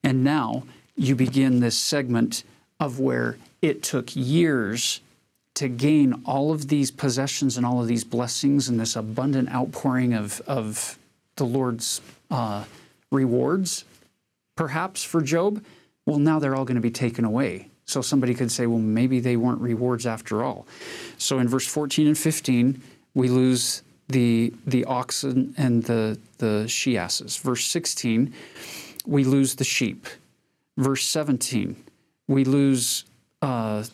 And 0.03 0.25
now 0.25 0.64
you 0.96 1.14
begin 1.14 1.61
this 1.61 1.76
segment 1.76 2.44
of 2.78 2.98
where 2.98 3.38
it 3.61 3.83
took 3.83 4.14
years 4.14 5.00
to 5.55 5.68
gain 5.68 6.22
all 6.24 6.50
of 6.50 6.68
these 6.68 6.90
possessions 6.90 7.57
and 7.57 7.66
all 7.66 7.81
of 7.81 7.87
these 7.87 8.05
blessings 8.05 8.68
and 8.68 8.81
this 8.81 8.96
abundant 8.96 9.52
outpouring 9.52 10.14
of, 10.14 10.40
of 10.46 10.98
the 11.37 11.44
Lord's 11.44 12.00
uh, 12.31 12.64
rewards, 13.11 13.85
perhaps 14.57 15.05
for 15.05 15.20
Job. 15.20 15.62
Well, 16.07 16.18
now 16.18 16.38
they're 16.38 16.57
all 16.57 16.64
going 16.64 16.76
to 16.76 16.81
be 16.81 16.90
taken 16.90 17.24
away. 17.24 17.68
So 17.85 18.00
somebody 18.00 18.35
could 18.35 18.50
say, 18.50 18.66
well, 18.66 18.78
maybe 18.78 19.20
they 19.20 19.37
weren't 19.37 19.61
rewards 19.61 20.07
after 20.07 20.42
all. 20.42 20.66
So 21.18 21.38
in 21.38 21.48
verse 21.48 21.66
14 21.66 22.07
and 22.07 22.18
15, 22.18 22.81
we 23.14 23.28
lose 23.28 23.83
the, 24.09 24.55
the 24.66 24.85
oxen 24.87 25.55
and 25.59 25.83
the, 25.85 26.18
the 26.38 26.66
she 26.68 26.96
asses. 26.96 27.37
Verse 27.37 27.64
16, 27.66 28.33
we 29.07 29.24
lose 29.24 29.57
the 29.57 29.64
sheep. 29.64 30.07
Verse 30.76 31.04
17, 31.04 31.76
we 32.28 32.44
lose 32.44 33.04
uh, 33.42 33.85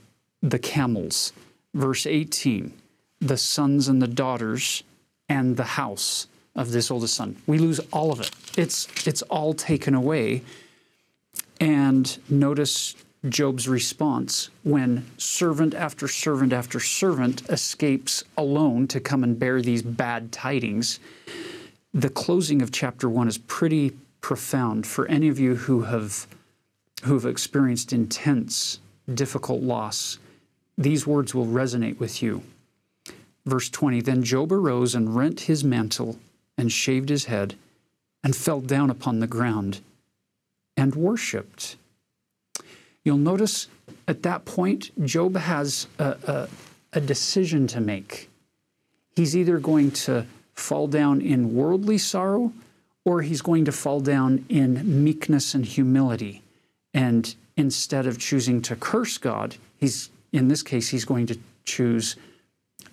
the 0.43 0.59
camels. 0.59 1.33
Verse 1.75 2.07
18, 2.07 2.73
the 3.21 3.37
sons 3.37 3.89
and 3.89 4.01
the 4.01 4.09
daughters 4.09 4.83
and 5.29 5.57
the 5.57 5.65
house 5.65 6.29
of 6.55 6.71
this 6.73 6.91
oldest 6.91 7.15
son. 7.15 7.37
We 7.47 7.59
lose 7.59 7.81
all 7.93 8.13
of 8.13 8.21
it. 8.21 8.31
It's, 8.57 8.89
it's 9.07 9.23
all 9.23 9.55
taken 9.55 9.95
away. 9.95 10.43
And 11.61 12.19
notice 12.29 12.95
Job's 13.29 13.69
response 13.69 14.51
when 14.63 15.05
servant 15.19 15.75
after 15.75 16.07
servant 16.07 16.53
after 16.53 16.79
servant 16.79 17.43
escapes 17.49 18.23
alone 18.37 18.87
to 18.89 19.01
come 19.01 19.25
and 19.25 19.39
bear 19.39 19.61
these 19.61 19.83
bad 19.83 20.31
tidings. 20.31 21.01
The 21.93 22.11
closing 22.11 22.63
of 22.63 22.71
chapter 22.71 23.09
one 23.09 23.27
is 23.27 23.39
pretty 23.39 23.97
profound 24.21 24.87
for 24.87 25.07
any 25.07 25.29
of 25.29 25.39
you 25.39 25.57
who 25.57 25.83
have 25.83 26.27
who 27.05 27.15
have 27.15 27.25
experienced 27.25 27.93
intense, 27.93 28.81
difficult 29.13 29.63
loss. 29.63 30.19
These 30.77 31.07
words 31.07 31.35
will 31.35 31.47
resonate 31.47 31.99
with 31.99 32.23
you. 32.23 32.43
Verse 33.47 33.69
20 33.71 34.01
Then 34.03 34.23
Job 34.23 34.53
arose 34.53 34.95
and 34.95 35.17
rent 35.17 35.41
his 35.41 35.65
mantle 35.65 36.19
and 36.57 36.71
shaved 36.71 37.09
his 37.09 37.27
head 37.27 37.55
and 38.23 38.35
fell 38.35 38.61
down 38.61 38.91
upon 38.91 39.21
the 39.21 39.27
ground 39.27 39.81
and 40.77 40.95
worshiped. 40.95 41.77
You'll 43.05 43.17
notice 43.17 43.69
at 44.07 44.23
that 44.23 44.45
point, 44.45 44.91
Job 45.05 45.37
has 45.37 45.87
a, 45.99 46.17
a, 46.27 46.49
a 46.95 47.01
decision 47.01 47.67
to 47.69 47.81
make. 47.81 48.29
He's 49.17 49.37
either 49.37 49.59
going 49.59 49.93
to 49.93 50.27
fall 50.55 50.89
down 50.89 51.21
in 51.21 51.55
worldly 51.55 51.99
sorrow 51.99 52.53
or 53.05 53.23
he's 53.23 53.43
going 53.43 53.65
to 53.65 53.73
fall 53.73 54.01
down 54.01 54.45
in 54.49 55.05
meekness 55.05 55.55
and 55.55 55.65
humility. 55.65 56.43
And 56.95 57.35
instead 57.57 58.07
of 58.07 58.19
choosing 58.19 58.63
to 58.63 58.77
curse 58.77 59.19
God, 59.19 59.57
he's 59.77 60.11
in 60.33 60.49
this 60.49 60.63
case 60.63 60.89
he's 60.89 61.05
going 61.05 61.27
to 61.27 61.39
choose 61.65 62.17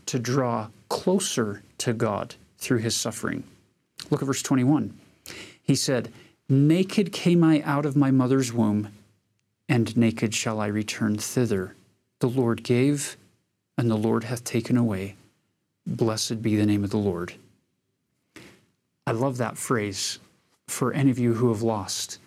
to 0.06 0.20
draw 0.20 0.68
closer 0.90 1.62
to 1.80 1.94
God 1.94 2.36
through 2.58 2.80
his 2.80 2.96
suffering. 2.96 3.44
Look 4.10 4.22
at 4.22 4.26
verse 4.26 4.42
21. 4.42 4.98
He 5.62 5.76
said, 5.76 6.12
Naked 6.48 7.12
came 7.12 7.44
I 7.44 7.62
out 7.64 7.86
of 7.86 7.96
my 7.96 8.12
mother's 8.12 8.54
womb, 8.54 8.90
and 9.68 9.98
naked 9.98 10.36
shall 10.36 10.60
I 10.60 10.68
return 10.68 11.18
thither. 11.18 11.76
The 12.20 12.30
Lord 12.30 12.64
gave, 12.64 13.18
and 13.78 13.90
the 13.90 13.96
Lord 13.96 14.26
hath 14.26 14.44
taken 14.44 14.78
away. 14.78 15.16
Blessed 15.88 16.42
be 16.42 16.56
the 16.56 16.66
name 16.66 16.84
of 16.84 16.92
the 16.92 16.98
Lord. 16.98 17.34
I 19.08 19.12
love 19.12 19.38
that 19.38 19.58
phrase 19.58 20.20
for 20.68 20.94
any 20.94 21.12
of 21.12 21.20
you 21.20 21.36
who 21.36 21.50
have 21.50 21.62
lost. 21.62 22.20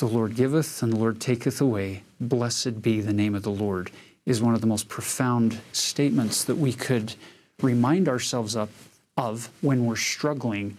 The 0.00 0.08
Lord 0.08 0.34
giveth, 0.34 0.82
and 0.82 0.94
the 0.94 0.96
Lord 0.96 1.20
taketh 1.20 1.60
away. 1.60 2.04
Blessed 2.18 2.80
be 2.80 3.02
the 3.02 3.12
name 3.12 3.34
of 3.34 3.42
the 3.42 3.50
Lord, 3.50 3.90
is 4.24 4.40
one 4.40 4.54
of 4.54 4.62
the 4.62 4.66
most 4.66 4.88
profound 4.88 5.60
statements 5.72 6.42
that 6.44 6.56
we 6.56 6.72
could 6.72 7.16
remind 7.60 8.08
ourselves 8.08 8.56
of, 8.56 8.70
of 9.18 9.50
when 9.60 9.84
we're 9.84 9.96
struggling 9.96 10.78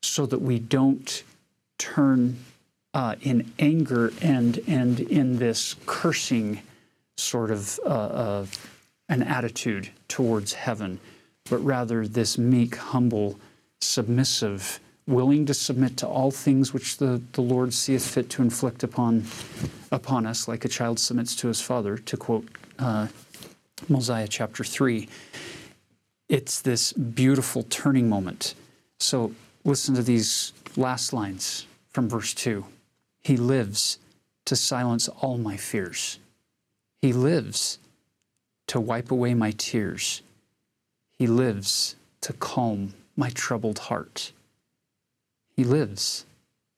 so 0.00 0.24
that 0.24 0.40
we 0.40 0.58
don't 0.58 1.22
turn 1.76 2.38
uh, 2.94 3.16
in 3.20 3.52
anger 3.58 4.10
and 4.22 4.58
and 4.66 5.00
in 5.00 5.36
this 5.36 5.76
cursing 5.84 6.62
sort 7.18 7.50
of 7.50 7.78
uh, 7.84 7.88
uh, 7.88 8.46
an 9.10 9.22
attitude 9.22 9.90
towards 10.08 10.54
heaven, 10.54 10.98
but 11.50 11.58
rather 11.58 12.08
this 12.08 12.38
meek, 12.38 12.76
humble, 12.76 13.38
submissive, 13.82 14.80
willing 15.06 15.46
to 15.46 15.54
submit 15.54 15.96
to 15.98 16.06
all 16.06 16.30
things 16.30 16.72
which 16.72 16.98
the, 16.98 17.20
the 17.32 17.40
Lord 17.40 17.74
seeth 17.74 18.06
fit 18.06 18.30
to 18.30 18.42
inflict 18.42 18.82
upon 18.82 19.24
upon 19.90 20.26
us, 20.26 20.48
like 20.48 20.64
a 20.64 20.68
child 20.68 20.98
submits 20.98 21.36
to 21.36 21.48
his 21.48 21.60
father, 21.60 21.98
to 21.98 22.16
quote 22.16 22.48
uh, 22.78 23.08
Mosiah 23.88 24.28
chapter 24.28 24.64
three. 24.64 25.08
It's 26.28 26.62
this 26.62 26.92
beautiful 26.92 27.64
turning 27.64 28.08
moment. 28.08 28.54
So 28.98 29.34
listen 29.64 29.94
to 29.96 30.02
these 30.02 30.52
last 30.76 31.12
lines 31.12 31.66
from 31.90 32.08
verse 32.08 32.32
2. 32.34 32.64
He 33.22 33.36
lives 33.36 33.98
to 34.46 34.56
silence 34.56 35.08
all 35.08 35.38
my 35.38 35.56
fears. 35.56 36.18
He 37.00 37.12
lives 37.12 37.78
to 38.68 38.80
wipe 38.80 39.10
away 39.10 39.34
my 39.34 39.52
tears. 39.52 40.22
He 41.18 41.26
lives 41.26 41.96
to 42.22 42.32
calm 42.32 42.94
my 43.16 43.30
troubled 43.30 43.80
heart. 43.80 44.32
He 45.56 45.64
lives 45.64 46.24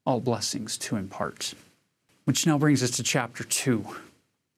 all 0.07 0.21
blessings 0.21 0.77
to 0.79 0.97
impart. 0.97 1.55
Which 2.25 2.47
now 2.47 2.59
brings 2.59 2.83
us 2.83 2.91
to 2.93 3.03
chapter 3.03 3.45
2. 3.45 3.85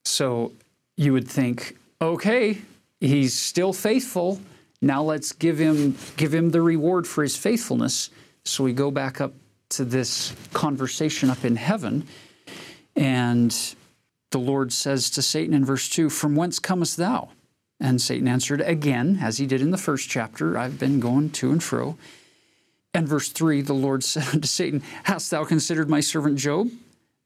So 0.05 0.53
you 0.97 1.13
would 1.13 1.29
think, 1.29 1.77
okay, 2.01 2.59
he's 3.01 3.37
still 3.37 3.73
faithful. 3.73 4.41
Now 4.81 5.03
let's 5.03 5.33
give 5.33 5.59
him 5.59 5.97
give 6.17 6.33
him 6.33 6.51
the 6.51 6.63
reward 6.63 7.07
for 7.07 7.23
his 7.23 7.37
faithfulness. 7.37 8.11
So 8.45 8.63
we 8.63 8.73
go 8.73 8.91
back 8.91 9.21
up 9.21 9.33
to 9.71 9.85
this 9.85 10.33
conversation 10.53 11.31
up 11.31 11.45
in 11.45 11.57
heaven. 11.57 12.07
And 12.95 13.55
the 14.31 14.39
Lord 14.39 14.73
says 14.73 15.11
to 15.11 15.23
Satan 15.23 15.55
in 15.55 15.65
verse 15.65 15.89
2, 15.89 16.09
From 16.09 16.37
whence 16.37 16.59
comest 16.59 16.97
thou? 16.97 17.31
And 17.79 18.01
Satan 18.01 18.27
answered 18.27 18.61
again, 18.63 19.19
as 19.21 19.39
he 19.39 19.47
did 19.47 19.61
in 19.61 19.71
the 19.71 19.79
first 19.79 20.09
chapter, 20.09 20.57
I've 20.57 20.79
been 20.79 20.99
going 21.01 21.31
to 21.31 21.51
and 21.51 21.63
fro. 21.63 21.99
And 22.97 23.07
verse 23.07 23.29
3, 23.29 23.61
the 23.61 23.75
Lord 23.75 24.03
said 24.05 24.27
unto 24.33 24.49
Satan, 24.49 24.83
Hast 25.03 25.31
thou 25.31 25.45
considered 25.45 25.91
my 25.91 26.01
servant 26.01 26.39
Job? 26.39 26.71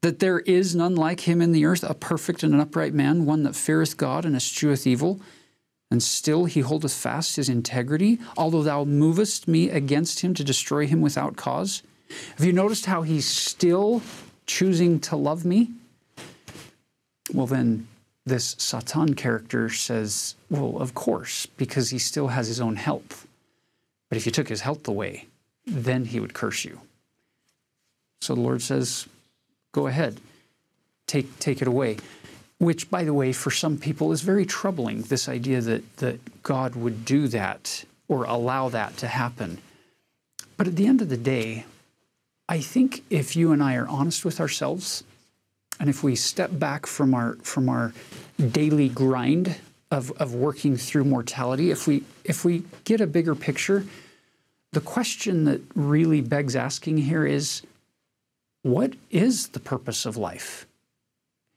That 0.02 0.18
there 0.18 0.40
is 0.40 0.74
none 0.74 0.96
like 0.96 1.20
him 1.20 1.40
in 1.40 1.52
the 1.52 1.64
earth, 1.64 1.84
a 1.84 1.94
perfect 1.94 2.42
and 2.42 2.52
an 2.52 2.60
upright 2.60 2.92
man, 2.92 3.24
one 3.24 3.44
that 3.44 3.54
feareth 3.54 3.96
God 3.96 4.24
and 4.24 4.34
escheweth 4.34 4.84
evil. 4.84 5.20
And 5.88 6.02
still 6.02 6.46
he 6.46 6.60
holdeth 6.60 6.92
fast 6.92 7.36
his 7.36 7.48
integrity, 7.48 8.18
although 8.36 8.64
thou 8.64 8.84
movest 8.84 9.46
me 9.46 9.70
against 9.70 10.20
him 10.20 10.34
to 10.34 10.42
destroy 10.42 10.88
him 10.88 11.00
without 11.02 11.36
cause. 11.36 11.82
Have 12.36 12.44
you 12.44 12.52
noticed 12.52 12.86
how 12.86 13.02
he's 13.02 13.26
still 13.26 14.02
choosing 14.46 14.98
to 15.00 15.14
love 15.14 15.44
me? 15.44 15.70
Well, 17.32 17.46
then 17.46 17.86
this 18.26 18.56
Satan 18.58 19.14
character 19.14 19.68
says, 19.68 20.34
Well, 20.48 20.78
of 20.78 20.94
course, 20.94 21.46
because 21.46 21.90
he 21.90 21.98
still 21.98 22.28
has 22.28 22.48
his 22.48 22.60
own 22.60 22.74
health. 22.74 23.28
But 24.08 24.16
if 24.16 24.26
you 24.26 24.32
took 24.32 24.48
his 24.48 24.62
health 24.62 24.88
away, 24.88 25.26
then 25.70 26.04
he 26.04 26.20
would 26.20 26.34
curse 26.34 26.64
you. 26.64 26.80
So 28.20 28.34
the 28.34 28.40
Lord 28.40 28.62
says, 28.62 29.06
Go 29.72 29.86
ahead, 29.86 30.20
take, 31.06 31.38
take 31.38 31.62
it 31.62 31.68
away. 31.68 31.98
Which, 32.58 32.90
by 32.90 33.04
the 33.04 33.14
way, 33.14 33.32
for 33.32 33.50
some 33.50 33.78
people 33.78 34.12
is 34.12 34.20
very 34.20 34.44
troubling 34.44 35.02
this 35.02 35.28
idea 35.28 35.60
that, 35.62 35.96
that 35.98 36.42
God 36.42 36.74
would 36.74 37.04
do 37.04 37.28
that 37.28 37.84
or 38.08 38.24
allow 38.24 38.68
that 38.68 38.96
to 38.98 39.06
happen. 39.06 39.58
But 40.56 40.66
at 40.66 40.76
the 40.76 40.86
end 40.86 41.00
of 41.00 41.08
the 41.08 41.16
day, 41.16 41.64
I 42.48 42.60
think 42.60 43.04
if 43.08 43.36
you 43.36 43.52
and 43.52 43.62
I 43.62 43.76
are 43.76 43.88
honest 43.88 44.24
with 44.24 44.40
ourselves, 44.40 45.04
and 45.78 45.88
if 45.88 46.02
we 46.02 46.16
step 46.16 46.50
back 46.52 46.84
from 46.84 47.14
our 47.14 47.36
from 47.36 47.68
our 47.68 47.94
daily 48.50 48.88
grind 48.88 49.56
of, 49.90 50.10
of 50.20 50.34
working 50.34 50.76
through 50.76 51.04
mortality, 51.04 51.70
if 51.70 51.86
we 51.86 52.02
if 52.24 52.44
we 52.44 52.64
get 52.84 53.00
a 53.00 53.06
bigger 53.06 53.34
picture, 53.34 53.86
the 54.72 54.80
question 54.80 55.44
that 55.44 55.60
really 55.74 56.20
begs 56.20 56.54
asking 56.54 56.98
here 56.98 57.26
is 57.26 57.62
what 58.62 58.94
is 59.10 59.48
the 59.48 59.60
purpose 59.60 60.06
of 60.06 60.16
life? 60.16 60.66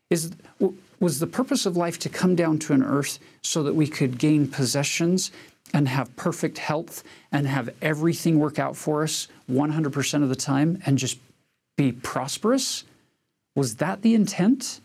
Is, 0.09 0.31
was 0.99 1.19
the 1.19 1.27
purpose 1.27 1.65
of 1.65 1.77
life 1.77 1.99
to 1.99 2.09
come 2.09 2.35
down 2.35 2.59
to 2.59 2.73
an 2.73 2.83
earth 2.83 3.19
so 3.41 3.61
that 3.63 3.75
we 3.75 3.87
could 3.87 4.17
gain 4.17 4.47
possessions 4.47 5.31
and 5.73 5.87
have 5.87 6.15
perfect 6.15 6.59
health 6.59 7.03
and 7.31 7.47
have 7.47 7.69
everything 7.81 8.39
work 8.39 8.59
out 8.59 8.75
for 8.75 9.03
us 9.03 9.27
100% 9.51 10.23
of 10.23 10.29
the 10.29 10.35
time 10.35 10.81
and 10.85 10.97
just 10.97 11.17
be 11.75 11.91
prosperous? 11.91 12.83
Was 13.55 13.75
that 13.75 14.01
the 14.01 14.13
intent? 14.13 14.81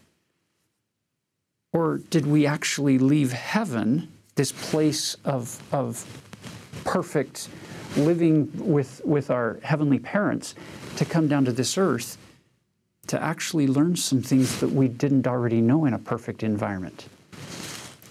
Or 1.72 1.98
did 1.98 2.26
we 2.26 2.46
actually 2.46 2.98
leave 2.98 3.32
heaven, 3.32 4.08
this 4.34 4.52
place 4.52 5.16
of, 5.24 5.62
of 5.72 6.04
perfect 6.84 7.48
living 7.96 8.50
with, 8.54 9.00
with 9.04 9.30
our 9.30 9.58
heavenly 9.62 9.98
parents, 9.98 10.54
to 10.96 11.04
come 11.04 11.28
down 11.28 11.44
to 11.44 11.52
this 11.52 11.78
earth 11.78 12.18
to 13.06 13.22
actually 13.22 13.66
learn 13.66 13.96
some 13.96 14.20
things 14.20 14.60
that 14.60 14.70
we 14.70 14.88
didn't 14.88 15.26
already 15.26 15.60
know 15.60 15.84
in 15.86 15.94
a 15.94 15.98
perfect 15.98 16.42
environment? 16.42 17.06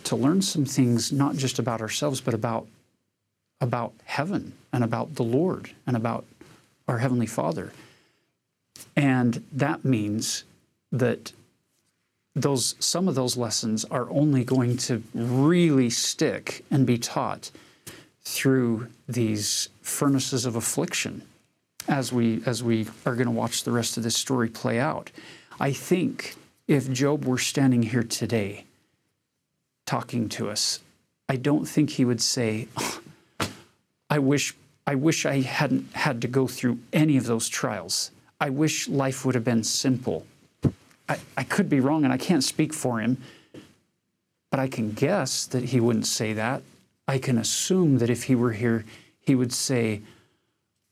To 0.05 0.15
learn 0.15 0.41
some 0.41 0.65
things 0.65 1.11
not 1.11 1.35
just 1.35 1.59
about 1.59 1.81
ourselves, 1.81 2.21
but 2.21 2.33
about, 2.33 2.67
about 3.61 3.93
heaven 4.05 4.53
and 4.73 4.83
about 4.83 5.15
the 5.15 5.23
Lord 5.23 5.71
and 5.85 5.95
about 5.95 6.25
our 6.87 6.97
Heavenly 6.97 7.27
Father. 7.27 7.71
And 8.95 9.43
that 9.51 9.85
means 9.85 10.43
that 10.91 11.31
those 12.41 12.75
some 12.79 13.07
of 13.07 13.15
those 13.15 13.35
lessons 13.35 13.83
are 13.85 14.09
only 14.09 14.43
going 14.43 14.77
to 14.77 15.01
really 15.13 15.89
stick 15.89 16.63
and 16.69 16.85
be 16.85 16.97
taught 16.97 17.51
through 18.27 18.87
these 19.07 19.69
furnaces 19.81 20.45
of 20.45 20.57
affliction 20.57 21.21
as 21.87 22.11
we 22.11 22.41
as 22.45 22.61
we 22.61 22.85
are 23.05 23.15
going 23.15 23.25
to 23.25 23.31
watch 23.31 23.63
the 23.63 23.71
rest 23.71 23.95
of 23.95 24.03
this 24.03 24.17
story 24.17 24.49
play 24.49 24.79
out. 24.79 25.09
I 25.61 25.71
think 25.71 26.35
if 26.67 26.91
Job 26.91 27.23
were 27.23 27.37
standing 27.37 27.83
here 27.83 28.03
today 28.03 28.65
talking 29.85 30.27
to 30.27 30.49
us, 30.49 30.81
I 31.29 31.37
don't 31.37 31.65
think 31.65 31.91
he 31.91 32.03
would 32.03 32.21
say, 32.21 32.67
oh, 32.75 32.99
I 34.09 34.19
wish 34.19 34.53
I 34.85 34.95
wish 34.95 35.25
I 35.25 35.39
hadn't 35.39 35.93
had 35.93 36.21
to 36.21 36.27
go 36.27 36.47
through 36.47 36.79
any 36.91 37.15
of 37.15 37.27
those 37.27 37.47
trials. 37.47 38.11
I 38.41 38.49
wish 38.49 38.89
life 38.89 39.23
would 39.23 39.35
have 39.35 39.45
been 39.45 39.63
simple. 39.63 40.25
I, 41.07 41.17
I 41.37 41.43
could 41.45 41.69
be 41.69 41.79
wrong 41.79 42.03
and 42.03 42.11
I 42.11 42.17
can't 42.17 42.43
speak 42.43 42.73
for 42.73 42.99
him, 42.99 43.23
but 44.51 44.59
I 44.59 44.67
can 44.67 44.91
guess 44.91 45.45
that 45.45 45.63
he 45.63 45.79
wouldn't 45.79 46.07
say 46.07 46.33
that. 46.33 46.61
I 47.07 47.17
can 47.17 47.37
assume 47.37 47.99
that 47.99 48.09
if 48.09 48.23
he 48.23 48.35
were 48.35 48.51
here, 48.51 48.85
he 49.19 49.35
would 49.35 49.53
say, 49.53 50.01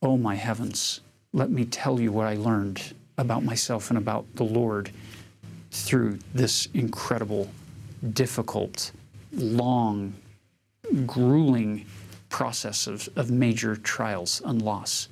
Oh, 0.01 0.17
my 0.17 0.35
heavens, 0.35 1.01
let 1.33 1.49
me 1.49 1.65
tell 1.65 1.99
you 1.99 2.11
what 2.11 2.27
I 2.27 2.35
learned 2.35 2.93
about 3.17 3.43
myself 3.43 3.89
and 3.89 3.97
about 3.97 4.25
the 4.35 4.43
Lord 4.43 4.91
through 5.71 6.19
this 6.33 6.67
incredible, 6.73 7.49
difficult, 8.13 8.91
long, 9.33 10.13
grueling 11.05 11.85
process 12.29 12.87
of, 12.87 13.09
of 13.15 13.31
major 13.31 13.75
trials 13.75 14.41
and 14.45 14.61
loss. 14.61 15.09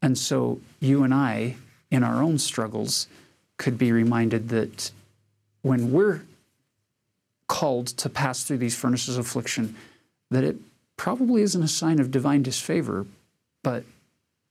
And 0.00 0.16
so 0.16 0.60
you 0.80 1.02
and 1.02 1.12
I, 1.12 1.56
in 1.90 2.02
our 2.02 2.22
own 2.22 2.38
struggles, 2.38 3.08
could 3.56 3.76
be 3.76 3.90
reminded 3.90 4.48
that 4.50 4.90
when 5.62 5.90
we're 5.90 6.22
called 7.48 7.88
to 7.88 8.08
pass 8.08 8.44
through 8.44 8.58
these 8.58 8.76
furnaces 8.76 9.16
of 9.16 9.26
affliction, 9.26 9.74
that 10.30 10.44
it 10.44 10.56
probably 10.96 11.42
isn't 11.42 11.62
a 11.62 11.68
sign 11.68 12.00
of 12.00 12.10
divine 12.10 12.42
disfavor, 12.42 13.06
but 13.62 13.84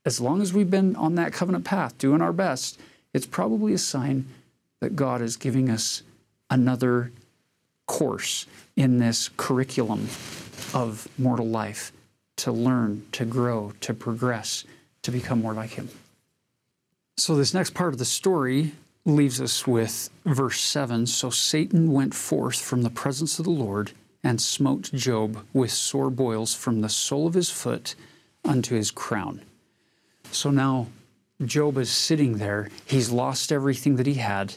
as 0.05 0.21
long 0.21 0.41
as 0.41 0.53
we've 0.53 0.71
been 0.71 0.95
on 0.95 1.15
that 1.15 1.33
covenant 1.33 1.65
path, 1.65 1.97
doing 1.97 2.21
our 2.21 2.33
best, 2.33 2.79
it's 3.13 3.25
probably 3.25 3.73
a 3.73 3.77
sign 3.77 4.25
that 4.79 4.95
God 4.95 5.21
is 5.21 5.35
giving 5.35 5.69
us 5.69 6.03
another 6.49 7.11
course 7.87 8.45
in 8.75 8.99
this 8.99 9.29
curriculum 9.37 10.07
of 10.73 11.07
mortal 11.17 11.47
life 11.47 11.91
to 12.37 12.51
learn, 12.51 13.05
to 13.11 13.25
grow, 13.25 13.73
to 13.81 13.93
progress, 13.93 14.63
to 15.01 15.11
become 15.11 15.41
more 15.41 15.53
like 15.53 15.71
Him. 15.71 15.89
So, 17.17 17.35
this 17.35 17.53
next 17.53 17.73
part 17.73 17.93
of 17.93 17.99
the 17.99 18.05
story 18.05 18.73
leaves 19.05 19.41
us 19.41 19.65
with 19.65 20.09
verse 20.25 20.61
7 20.61 21.07
So 21.07 21.29
Satan 21.29 21.91
went 21.91 22.13
forth 22.13 22.61
from 22.61 22.83
the 22.83 22.89
presence 22.89 23.39
of 23.39 23.45
the 23.45 23.51
Lord 23.51 23.91
and 24.27 24.41
smote 24.41 24.91
Job 24.91 25.45
with 25.53 25.71
sore 25.71 26.09
boils 26.09 26.53
from 26.53 26.81
the 26.81 26.89
sole 26.89 27.27
of 27.27 27.33
his 27.33 27.49
foot 27.49 27.95
unto 28.43 28.75
his 28.75 28.91
crown. 28.91 29.41
So 30.31 30.51
now 30.51 30.87
Job 31.45 31.77
is 31.77 31.89
sitting 31.89 32.37
there. 32.37 32.67
He's 32.85 33.09
lost 33.09 33.53
everything 33.53 33.95
that 33.95 34.05
he 34.05 34.15
had, 34.15 34.55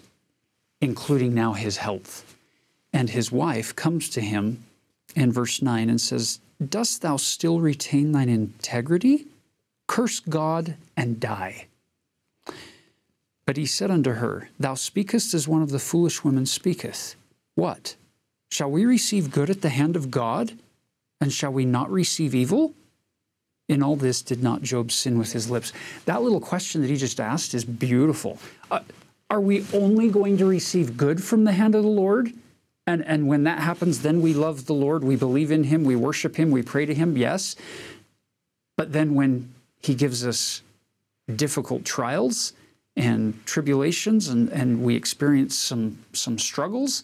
including 0.81 1.35
now 1.35 1.53
his 1.53 1.77
health. 1.77 2.37
And 2.93 3.11
his 3.11 3.31
wife 3.31 3.77
comes 3.77 4.09
to 4.09 4.21
him 4.21 4.65
in 5.15 5.31
verse 5.31 5.63
9 5.63 5.89
and 5.89 6.01
says, 6.01 6.41
Dost 6.69 7.03
thou 7.03 7.17
still 7.17 7.61
retain 7.61 8.11
thine 8.11 8.29
integrity? 8.29 9.29
Curse 9.87 10.19
God 10.19 10.75
and 10.97 11.21
die. 11.21 11.69
But 13.47 13.57
he 13.57 13.67
said 13.67 13.93
unto 13.93 14.15
her, 14.15 14.49
Thou 14.59 14.75
speakest 14.75 15.33
as 15.33 15.47
one 15.47 15.63
of 15.63 15.71
the 15.71 15.79
foolish 15.79 16.25
women 16.25 16.45
speaketh. 16.45 17.15
What? 17.55 17.95
Shall 18.51 18.71
we 18.71 18.85
receive 18.85 19.31
good 19.31 19.51
at 19.51 19.63
the 19.63 19.69
hand 19.69 19.97
of 19.97 20.11
God? 20.11 20.53
And 21.21 21.33
shall 21.33 21.53
we 21.53 21.65
not 21.65 21.91
receive 21.91 22.35
evil? 22.35 22.75
In 23.69 23.83
all 23.83 23.97
this, 23.97 24.23
did 24.23 24.43
not 24.43 24.63
Job 24.63 24.91
sin 24.91 25.19
with 25.19 25.33
his 25.33 25.51
lips? 25.51 25.73
That 26.07 26.23
little 26.23 26.41
question 26.41 26.81
that 26.81 26.91
he 26.91 26.97
just 26.97 27.21
asked 27.21 27.55
is 27.55 27.65
beautiful. 27.65 28.39
Uh, 28.71 28.81
are 29.29 29.41
we 29.41 29.65
only 29.73 30.09
going 30.09 30.39
to 30.39 30.47
receive 30.47 30.97
good 30.97 31.23
from 31.23 31.45
the 31.45 31.53
hand 31.53 31.75
of 31.75 31.85
the 31.85 31.89
Lord? 31.89 32.33
And, 32.87 33.05
and 33.05 33.29
when 33.29 33.45
that 33.45 33.61
happens, 33.61 34.03
then 34.03 34.21
we 34.21 34.35
love 34.35 34.67
the 34.67 34.75
Lord, 34.75 35.05
we 35.05 35.15
believe 35.15 35.53
in 35.53 35.65
Him, 35.65 35.85
we 35.85 35.95
worship 35.95 36.35
Him, 36.35 36.51
we 36.51 36.63
pray 36.63 36.87
to 36.87 36.95
Him, 36.95 37.17
yes. 37.17 37.55
But 38.77 38.93
then 38.93 39.15
when 39.15 39.55
He 39.81 39.95
gives 39.95 40.27
us 40.27 40.63
difficult 41.37 41.85
trials, 41.85 42.55
and 42.97 43.45
tribulations 43.47 44.29
and, 44.29 44.49
and 44.51 44.83
we 44.83 44.95
experience 44.95 45.57
some, 45.57 45.99
some 46.13 46.39
struggles, 46.39 47.03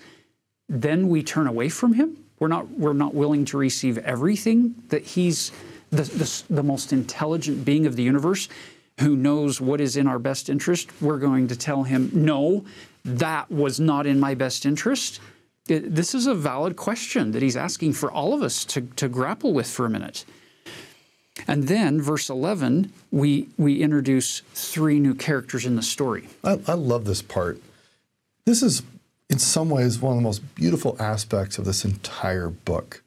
then 0.69 1.09
we 1.09 1.23
turn 1.23 1.47
away 1.47 1.69
from 1.69 1.95
him. 1.95 2.17
We're 2.39 2.49
not, 2.49 2.71
we're 2.71 2.93
not 2.93 3.15
willing 3.15 3.45
to 3.47 3.57
receive 3.57 3.99
everything 3.99 4.75
that 4.89 5.03
he's 5.05 5.53
the, 5.91 6.03
the, 6.03 6.43
the 6.55 6.63
most 6.63 6.93
intelligent 6.93 7.65
being 7.65 7.87
of 7.87 7.97
the 7.97 8.03
universe 8.03 8.49
who 9.01 9.17
knows 9.17 9.61
what 9.61 9.81
is 9.81 9.97
in 9.97 10.07
our 10.07 10.19
best 10.19 10.49
interest. 10.49 10.91
We're 11.01 11.19
going 11.19 11.49
to 11.49 11.57
tell 11.57 11.83
him, 11.85 12.11
no, 12.13 12.65
that 13.05 13.51
was 13.51 13.79
not 13.79 14.07
in 14.07 14.19
my 14.19 14.35
best 14.35 14.67
interest. 14.67 15.21
It, 15.69 15.95
this 15.95 16.15
is 16.15 16.27
a 16.27 16.35
valid 16.35 16.77
question 16.77 17.33
that 17.33 17.43
he's 17.43 17.57
asking 17.57 17.93
for 17.95 18.11
all 18.11 18.33
of 18.35 18.43
us 18.43 18.65
to, 18.67 18.83
to 18.83 19.09
grapple 19.09 19.53
with 19.53 19.69
for 19.69 19.87
a 19.87 19.91
minute. 19.91 20.25
And 21.47 21.69
then, 21.69 22.01
verse 22.01 22.31
11, 22.31 22.93
we, 23.11 23.49
we 23.59 23.83
introduce 23.83 24.41
three 24.55 24.99
new 24.99 25.15
characters 25.15 25.67
in 25.67 25.77
the 25.77 25.83
story. 25.83 26.29
I, 26.43 26.59
I 26.67 26.75
love 26.75 27.05
this 27.05 27.21
part. 27.21 27.61
This 28.47 28.63
is, 28.63 28.83
in 29.29 29.39
some 29.39 29.71
ways, 29.71 30.01
one 30.01 30.13
of 30.13 30.19
the 30.19 30.23
most 30.23 30.55
beautiful 30.55 30.97
aspects 31.01 31.59
of 31.59 31.65
this 31.65 31.85
entire 31.85 32.49
book 32.49 33.03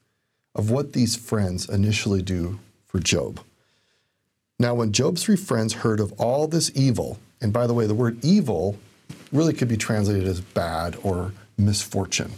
of 0.56 0.70
what 0.70 0.94
these 0.94 1.16
friends 1.16 1.70
initially 1.70 2.22
do 2.22 2.60
for 2.86 3.00
Job. 3.00 3.40
Now, 4.60 4.74
when 4.74 4.92
Job's 4.92 5.24
three 5.24 5.38
friends 5.38 5.74
heard 5.74 6.00
of 6.00 6.12
all 6.20 6.48
this 6.48 6.72
evil, 6.76 7.20
and 7.40 7.54
by 7.54 7.66
the 7.66 7.74
way, 7.74 7.88
the 7.88 7.94
word 7.94 8.24
evil 8.24 8.78
really 9.32 9.54
could 9.54 9.70
be 9.70 9.78
translated 9.78 10.28
as 10.28 10.42
bad 10.42 10.98
or 11.04 11.32
misfortune. 11.58 12.34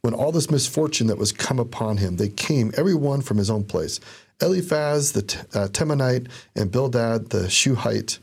When 0.00 0.14
all 0.14 0.32
this 0.32 0.50
misfortune 0.50 1.06
that 1.08 1.18
was 1.18 1.32
come 1.32 1.58
upon 1.58 1.98
him, 1.98 2.16
they 2.16 2.28
came, 2.28 2.72
every 2.76 2.94
one 2.94 3.20
from 3.20 3.36
his 3.36 3.50
own 3.50 3.64
place. 3.64 4.00
Eliphaz 4.40 5.12
the 5.12 5.20
uh, 5.54 5.68
Temanite, 5.68 6.28
and 6.56 6.72
Bildad 6.72 7.30
the 7.30 7.48
Shuhite, 7.48 8.18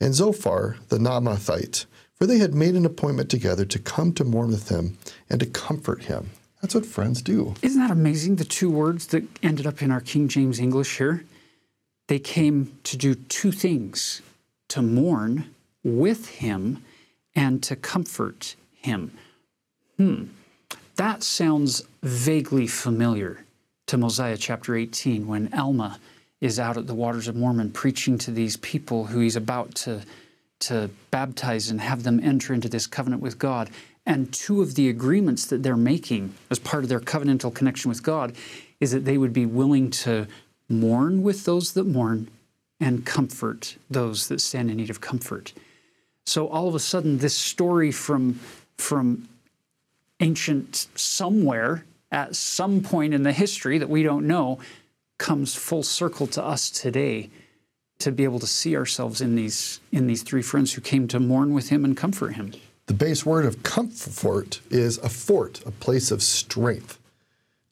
and 0.00 0.14
Zophar 0.14 0.76
the 0.88 0.98
Naamathite, 0.98 1.86
for 2.20 2.26
they 2.26 2.38
had 2.38 2.54
made 2.54 2.74
an 2.74 2.84
appointment 2.84 3.30
together 3.30 3.64
to 3.64 3.78
come 3.78 4.12
to 4.12 4.24
mourn 4.24 4.50
with 4.50 4.68
him 4.68 4.98
and 5.30 5.40
to 5.40 5.46
comfort 5.46 6.04
him. 6.04 6.28
That's 6.60 6.74
what 6.74 6.84
friends 6.84 7.22
do. 7.22 7.54
Isn't 7.62 7.80
that 7.80 7.90
amazing? 7.90 8.36
The 8.36 8.44
two 8.44 8.70
words 8.70 9.06
that 9.06 9.24
ended 9.42 9.66
up 9.66 9.80
in 9.80 9.90
our 9.90 10.02
King 10.02 10.28
James 10.28 10.60
English 10.60 10.98
here, 10.98 11.24
they 12.08 12.18
came 12.18 12.78
to 12.84 12.98
do 12.98 13.14
two 13.14 13.50
things 13.50 14.20
to 14.68 14.82
mourn 14.82 15.54
with 15.82 16.28
him 16.28 16.84
and 17.34 17.62
to 17.62 17.74
comfort 17.74 18.54
him. 18.74 19.12
Hmm, 19.96 20.24
that 20.96 21.22
sounds 21.22 21.84
vaguely 22.02 22.66
familiar 22.66 23.46
to 23.86 23.96
Mosiah 23.96 24.36
chapter 24.36 24.76
18 24.76 25.26
when 25.26 25.54
Alma 25.54 25.98
is 26.42 26.60
out 26.60 26.76
at 26.76 26.86
the 26.86 26.94
waters 26.94 27.28
of 27.28 27.36
Mormon 27.36 27.70
preaching 27.70 28.18
to 28.18 28.30
these 28.30 28.58
people 28.58 29.06
who 29.06 29.20
he's 29.20 29.36
about 29.36 29.74
to, 29.76 30.02
to 30.60 30.90
baptize 31.10 31.70
and 31.70 31.80
have 31.80 32.02
them 32.02 32.20
enter 32.22 32.54
into 32.54 32.68
this 32.68 32.86
covenant 32.86 33.22
with 33.22 33.38
God. 33.38 33.70
And 34.06 34.32
two 34.32 34.62
of 34.62 34.74
the 34.74 34.88
agreements 34.88 35.46
that 35.46 35.62
they're 35.62 35.76
making 35.76 36.34
as 36.50 36.58
part 36.58 36.82
of 36.82 36.88
their 36.88 37.00
covenantal 37.00 37.54
connection 37.54 37.88
with 37.88 38.02
God 38.02 38.34
is 38.80 38.92
that 38.92 39.04
they 39.04 39.18
would 39.18 39.32
be 39.32 39.46
willing 39.46 39.90
to 39.90 40.26
mourn 40.68 41.22
with 41.22 41.44
those 41.44 41.72
that 41.72 41.86
mourn, 41.86 42.28
and 42.80 43.04
comfort 43.04 43.76
those 43.90 44.28
that 44.28 44.40
stand 44.40 44.70
in 44.70 44.78
need 44.78 44.88
of 44.90 45.00
comfort. 45.00 45.52
So 46.24 46.48
all 46.48 46.66
of 46.66 46.74
a 46.74 46.80
sudden, 46.80 47.18
this 47.18 47.36
story 47.36 47.92
from 47.92 48.40
from 48.78 49.28
ancient 50.20 50.88
somewhere 50.94 51.84
at 52.10 52.34
some 52.34 52.80
point 52.80 53.12
in 53.12 53.22
the 53.22 53.32
history 53.32 53.76
that 53.78 53.90
we 53.90 54.02
don't 54.02 54.26
know 54.26 54.58
comes 55.18 55.54
full 55.54 55.82
circle 55.82 56.26
to 56.26 56.42
us 56.42 56.70
today 56.70 57.30
to 58.00 58.10
be 58.10 58.24
able 58.24 58.38
to 58.40 58.46
see 58.46 58.76
ourselves 58.76 59.20
in 59.20 59.36
these 59.36 59.80
in 59.92 60.06
these 60.06 60.22
three 60.22 60.42
friends 60.42 60.72
who 60.72 60.80
came 60.80 61.06
to 61.08 61.20
mourn 61.20 61.54
with 61.54 61.68
him 61.68 61.84
and 61.84 61.96
comfort 61.96 62.34
him. 62.34 62.52
The 62.86 62.94
base 62.94 63.24
word 63.24 63.46
of 63.46 63.62
comfort 63.62 64.60
is 64.70 64.98
a 64.98 65.08
fort, 65.08 65.64
a 65.64 65.70
place 65.70 66.10
of 66.10 66.22
strength. 66.22 66.98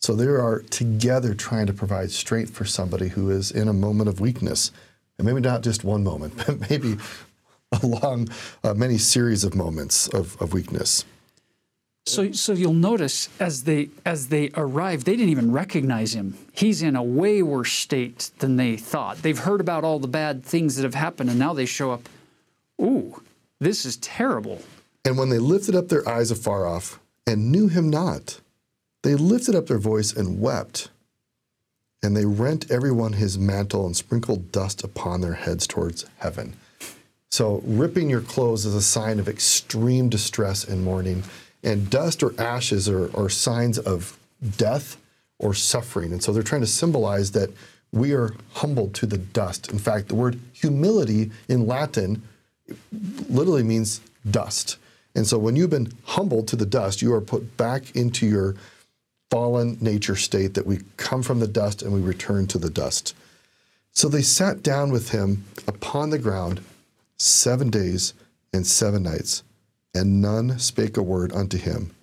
So 0.01 0.14
they 0.14 0.26
are 0.26 0.61
together 0.70 1.35
trying 1.35 1.66
to 1.66 1.72
provide 1.72 2.12
strength 2.12 2.55
for 2.55 2.64
somebody 2.64 3.09
who 3.09 3.31
is 3.31 3.51
in 3.51 3.66
a 3.66 3.72
moment 3.72 4.09
of 4.09 4.20
weakness. 4.20 4.70
And 5.18 5.26
maybe 5.26 5.41
not 5.41 5.62
just 5.62 5.83
one 5.83 6.05
moment, 6.05 6.35
but 6.47 6.70
maybe 6.70 6.99
along 7.83 8.29
uh, 8.62 8.74
many 8.74 8.97
series 8.97 9.43
of 9.43 9.57
moments 9.57 10.07
of, 10.09 10.41
of 10.41 10.53
weakness. 10.53 11.05
So, 12.09 12.32
so 12.32 12.52
you'll 12.52 12.72
notice 12.72 13.28
as 13.38 13.64
they 13.64 13.90
as 14.04 14.28
they 14.28 14.50
arrive, 14.56 15.04
they 15.04 15.16
didn't 15.16 15.30
even 15.30 15.52
recognize 15.52 16.14
him. 16.14 16.36
He's 16.52 16.82
in 16.82 16.96
a 16.96 17.02
way 17.02 17.42
worse 17.42 17.72
state 17.72 18.30
than 18.38 18.56
they 18.56 18.76
thought. 18.76 19.22
They've 19.22 19.38
heard 19.38 19.61
about 19.61 19.84
all 19.84 19.98
the 19.98 20.09
bad 20.09 20.44
things 20.44 20.76
that 20.76 20.82
have 20.82 20.94
happened, 20.94 21.30
and 21.30 21.38
now 21.38 21.52
they 21.52 21.66
show 21.66 21.90
up. 21.90 22.09
Ooh, 22.80 23.22
this 23.61 23.84
is 23.84 23.96
terrible. 23.98 24.62
And 25.04 25.18
when 25.18 25.28
they 25.28 25.38
lifted 25.38 25.74
up 25.74 25.88
their 25.88 26.09
eyes 26.09 26.30
afar 26.30 26.66
off 26.66 27.00
and 27.26 27.50
knew 27.52 27.68
him 27.68 27.90
not, 27.90 28.40
they 29.02 29.14
lifted 29.14 29.54
up 29.54 29.66
their 29.66 29.78
voice 29.78 30.12
and 30.12 30.40
wept. 30.40 30.90
And 32.02 32.16
they 32.16 32.24
rent 32.24 32.70
everyone 32.70 33.14
his 33.14 33.38
mantle 33.38 33.84
and 33.84 33.96
sprinkled 33.96 34.52
dust 34.52 34.84
upon 34.84 35.20
their 35.20 35.34
heads 35.34 35.66
towards 35.66 36.06
heaven. 36.18 36.56
So, 37.30 37.61
ripping 37.64 38.09
your 38.09 38.20
clothes 38.20 38.64
is 38.64 38.74
a 38.74 38.82
sign 38.82 39.18
of 39.18 39.28
extreme 39.28 40.09
distress 40.09 40.64
and 40.64 40.84
mourning 40.84 41.24
and 41.62 41.90
dust 41.90 42.22
or 42.22 42.34
ashes 42.40 42.88
are, 42.88 43.14
are 43.16 43.28
signs 43.28 43.78
of 43.78 44.18
death 44.56 44.96
or 45.38 45.54
suffering. 45.54 46.12
And 46.12 46.22
so 46.22 46.32
they're 46.32 46.42
trying 46.42 46.61
to 46.62 46.66
symbolize 46.66 47.32
that 47.32 47.50
we 47.92 48.12
are 48.12 48.34
humbled 48.54 48.94
to 48.94 49.06
the 49.06 49.18
dust. 49.18 49.70
In 49.70 49.78
fact, 49.78 50.09
the 50.09 50.14
word 50.14 50.38
humility 50.52 51.30
in 51.48 51.66
Latin 51.66 52.22
literally 53.28 53.62
means 53.62 54.00
dust. 54.30 54.76
And 55.14 55.26
so 55.26 55.38
when 55.38 55.56
you've 55.56 55.70
been 55.70 55.92
humbled 56.04 56.48
to 56.48 56.56
the 56.56 56.66
dust, 56.66 57.02
you 57.02 57.12
are 57.14 57.20
put 57.20 57.56
back 57.56 57.96
into 57.96 58.26
your 58.26 58.56
fallen 59.30 59.78
nature 59.80 60.16
state 60.16 60.54
that 60.54 60.66
we 60.66 60.80
come 60.96 61.22
from 61.22 61.40
the 61.40 61.48
dust 61.48 61.82
and 61.82 61.92
we 61.92 62.00
return 62.00 62.46
to 62.48 62.59
the 62.59 62.70
dust. 62.70 63.14
So 63.92 64.09
they 64.09 64.22
sat 64.22 64.62
down 64.62 64.92
with 64.92 65.11
him 65.11 65.44
upon 65.66 66.11
the 66.11 66.18
ground 66.18 66.61
seven 67.16 67.68
days 67.68 68.14
and 68.52 68.66
seven 68.66 69.02
nights 69.02 69.42
and 69.95 70.20
none 70.20 70.59
spake 70.59 70.97
a 70.97 71.03
word 71.03 71.32
unto 71.32 71.59
him, 71.59 71.95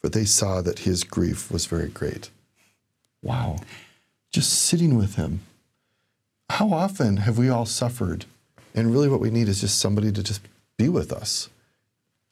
for 0.00 0.08
they 0.08 0.24
saw 0.24 0.60
that 0.62 0.80
his 0.80 1.04
grief 1.04 1.50
was 1.50 1.66
very 1.66 1.88
great. 1.88 2.30
Wow. 3.22 3.58
Just 4.32 4.52
sitting 4.52 4.96
with 4.96 5.16
him. 5.16 5.40
How 6.48 6.72
often 6.72 7.18
have 7.18 7.38
we 7.38 7.48
all 7.48 7.66
suffered? 7.66 8.24
And 8.74 8.92
really, 8.92 9.08
what 9.08 9.20
we 9.20 9.30
need 9.30 9.48
is 9.48 9.60
just 9.60 9.78
somebody 9.78 10.10
to 10.12 10.22
just 10.22 10.42
be 10.76 10.88
with 10.88 11.12
us. 11.12 11.48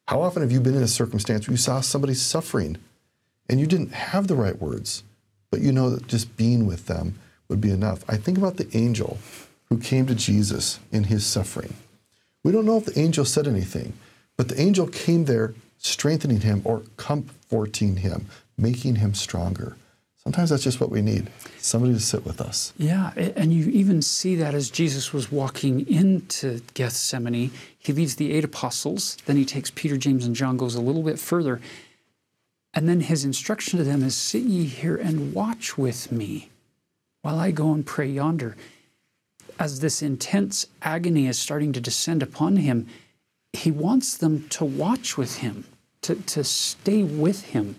How 0.07 0.23
often 0.23 0.43
have 0.43 0.53
you 0.53 0.61
been 0.61 0.75
in 0.75 0.83
a 0.83 0.89
circumstance 0.89 1.47
where 1.47 1.53
you 1.53 1.59
saw 1.59 1.81
somebody 1.81 2.15
suffering 2.15 2.79
and 3.49 3.61
you 3.61 3.67
didn't 3.67 3.93
have 3.93 4.27
the 4.27 4.37
right 4.37 4.59
words, 4.61 5.03
but 5.51 5.61
you 5.61 5.71
know 5.71 5.91
that 5.91 6.07
just 6.07 6.37
being 6.37 6.67
with 6.67 6.87
them 6.87 7.19
would 7.49 7.61
be 7.61 7.71
enough? 7.71 8.05
I 8.09 8.17
think 8.17 8.39
about 8.39 8.57
the 8.57 8.75
angel 8.77 9.19
who 9.69 9.79
came 9.79 10.07
to 10.07 10.15
Jesus 10.15 10.81
in 10.91 11.05
his 11.05 11.27
suffering. 11.27 11.75
We 12.43 12.53
don't 12.53 12.65
know 12.65 12.79
if 12.79 12.87
the 12.87 12.99
angel 12.99 13.25
said 13.25 13.47
anything, 13.47 13.93
but 14.39 14.49
the 14.49 14.59
angel 14.59 14.87
came 14.87 15.27
there 15.27 15.53
strengthening 15.77 16.41
him 16.41 16.63
or 16.65 16.83
comforting 16.97 17.97
him, 17.99 18.27
making 18.57 18.97
him 18.97 19.13
stronger. 19.13 19.77
Sometimes 20.17 20.51
that's 20.51 20.63
just 20.63 20.81
what 20.81 20.91
we 20.91 21.03
need 21.03 21.31
somebody 21.59 21.93
to 21.95 22.01
sit 22.01 22.25
with 22.25 22.41
us. 22.41 22.73
Yeah, 22.77 23.13
and 23.17 23.53
you 23.53 23.69
even 23.71 24.01
see 24.03 24.37
that 24.37 24.55
as 24.55 24.71
Jesus 24.71 25.13
was 25.13 25.33
walking 25.33 25.87
into 25.89 26.61
Gethsemane. 26.75 27.51
He 27.79 27.93
leaves 27.93 28.17
the 28.17 28.33
eight 28.33 28.45
apostles, 28.45 29.17
then 29.27 29.37
he 29.37 29.45
takes 29.45 29.71
Peter, 29.71 29.97
James, 29.97 30.25
and 30.25 30.37
John, 30.37 30.57
goes 30.57 30.75
a 30.75 30.81
little 30.81 31.03
bit 31.03 31.19
further. 31.19 31.61
And 32.75 32.89
then 32.89 33.01
his 33.01 33.25
instruction 33.25 33.79
to 33.79 33.85
them 33.85 34.03
is 34.03 34.17
Sit 34.17 34.43
ye 34.43 34.65
here 34.65 34.97
and 34.97 35.33
watch 35.33 35.79
with 35.79 36.13
me 36.13 36.51
while 37.23 37.39
I 37.39 37.51
go 37.51 37.73
and 37.73 37.85
pray 37.85 38.07
yonder. 38.07 38.57
As 39.59 39.81
this 39.81 40.03
intense 40.03 40.67
agony 40.83 41.27
is 41.27 41.39
starting 41.39 41.73
to 41.73 41.81
descend 41.81 42.23
upon 42.23 42.57
him, 42.57 42.87
he 43.53 43.71
wants 43.71 44.17
them 44.17 44.49
to 44.51 44.65
watch 44.65 45.17
with 45.17 45.39
him, 45.39 45.65
to, 46.03 46.15
to 46.15 46.45
stay 46.45 47.03
with 47.03 47.47
him, 47.47 47.77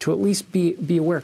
to 0.00 0.12
at 0.12 0.20
least 0.20 0.50
be, 0.52 0.74
be 0.74 0.96
aware. 0.96 1.22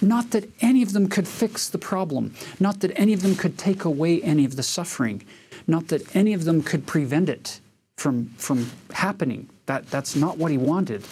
Not 0.00 0.30
that 0.32 0.50
any 0.60 0.82
of 0.82 0.92
them 0.92 1.08
could 1.08 1.28
fix 1.28 1.68
the 1.68 1.78
problem, 1.78 2.34
not 2.58 2.80
that 2.80 2.92
any 2.96 3.12
of 3.12 3.22
them 3.22 3.36
could 3.36 3.56
take 3.56 3.84
away 3.84 4.20
any 4.22 4.44
of 4.44 4.56
the 4.56 4.62
suffering, 4.62 5.22
not 5.66 5.88
that 5.88 6.14
any 6.14 6.32
of 6.32 6.44
them 6.44 6.62
could 6.62 6.86
prevent 6.86 7.28
it 7.28 7.60
from, 7.96 8.26
from 8.36 8.70
happening. 8.92 9.48
That, 9.66 9.88
that's 9.88 10.16
not 10.16 10.38
what 10.38 10.50
he 10.50 10.58
wanted. 10.58 11.04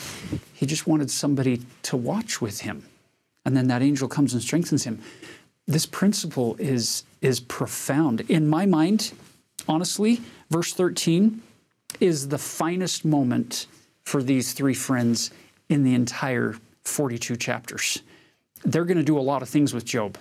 He 0.53 0.67
just 0.67 0.87
wanted 0.87 1.11
somebody 1.11 1.63
to 1.85 1.97
watch 1.97 2.41
with 2.41 2.63
him. 2.63 2.85
And 3.45 3.57
then 3.57 3.69
that 3.69 3.81
angel 3.81 4.09
comes 4.09 4.35
and 4.35 4.43
strengthens 4.43 4.85
him. 4.85 5.01
This 5.67 5.87
principle 5.87 6.57
is, 6.59 7.05
is 7.21 7.39
profound. 7.39 8.23
In 8.23 8.49
my 8.49 8.67
mind, 8.67 9.13
honestly, 9.69 10.21
verse 10.51 10.73
13 10.73 11.43
is 11.99 12.29
the 12.29 12.39
finest 12.39 13.05
moment 13.05 13.67
for 14.05 14.23
these 14.23 14.53
three 14.53 14.75
friends 14.75 15.31
in 15.69 15.85
the 15.85 15.95
entire 15.95 16.57
42 16.85 17.37
chapters. 17.37 18.03
They're 18.65 18.85
going 18.85 18.99
to 18.99 19.03
do 19.03 19.19
a 19.19 19.21
lot 19.21 19.43
of 19.43 19.49
things 19.49 19.73
with 19.73 19.85
Job, 19.85 20.19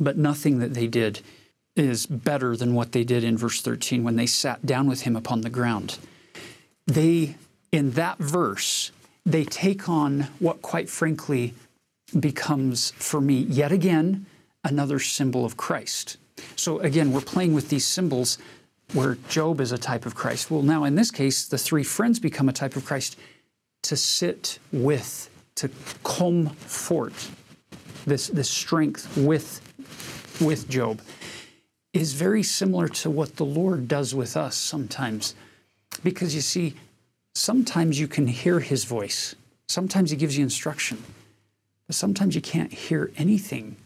but 0.00 0.16
nothing 0.16 0.58
that 0.60 0.74
they 0.74 0.86
did 0.86 1.20
is 1.76 2.06
better 2.06 2.56
than 2.56 2.74
what 2.74 2.92
they 2.92 3.04
did 3.04 3.24
in 3.24 3.36
verse 3.36 3.60
13 3.60 4.04
when 4.04 4.16
they 4.16 4.26
sat 4.26 4.64
down 4.64 4.86
with 4.86 5.02
him 5.02 5.16
upon 5.16 5.40
the 5.40 5.50
ground. 5.50 5.98
They, 6.86 7.36
in 7.70 7.92
that 7.92 8.18
verse, 8.18 8.92
they 9.24 9.44
take 9.44 9.88
on 9.88 10.28
what, 10.38 10.62
quite 10.62 10.88
frankly, 10.88 11.54
becomes 12.18 12.90
for 12.92 13.20
me 13.20 13.34
yet 13.34 13.72
again 13.72 14.26
another 14.64 14.98
symbol 14.98 15.44
of 15.44 15.56
Christ. 15.56 16.18
So, 16.56 16.78
again, 16.80 17.12
we're 17.12 17.20
playing 17.20 17.54
with 17.54 17.68
these 17.68 17.86
symbols 17.86 18.38
where 18.92 19.16
Job 19.28 19.60
is 19.60 19.72
a 19.72 19.78
type 19.78 20.06
of 20.06 20.14
Christ. 20.14 20.50
Well, 20.50 20.62
now 20.62 20.84
in 20.84 20.94
this 20.94 21.10
case, 21.10 21.46
the 21.46 21.58
three 21.58 21.84
friends 21.84 22.18
become 22.18 22.48
a 22.48 22.52
type 22.52 22.76
of 22.76 22.84
Christ 22.84 23.16
to 23.82 23.96
sit 23.96 24.58
with, 24.70 25.30
to 25.56 25.70
comfort 26.04 27.12
this, 28.06 28.28
this 28.28 28.50
strength 28.50 29.16
with, 29.16 29.60
with 30.40 30.68
Job 30.68 31.00
is 31.92 32.14
very 32.14 32.42
similar 32.42 32.88
to 32.88 33.10
what 33.10 33.36
the 33.36 33.44
Lord 33.44 33.88
does 33.88 34.14
with 34.14 34.36
us 34.36 34.56
sometimes. 34.56 35.34
Because 36.02 36.34
you 36.34 36.40
see, 36.40 36.74
sometimes 37.34 38.00
you 38.00 38.08
can 38.08 38.26
hear 38.26 38.60
his 38.60 38.84
voice, 38.84 39.34
sometimes 39.68 40.10
he 40.10 40.16
gives 40.16 40.36
you 40.36 40.42
instruction, 40.42 41.02
but 41.86 41.96
sometimes 41.96 42.34
you 42.34 42.40
can't 42.40 42.72
hear 42.72 43.10
anything, 43.16 43.76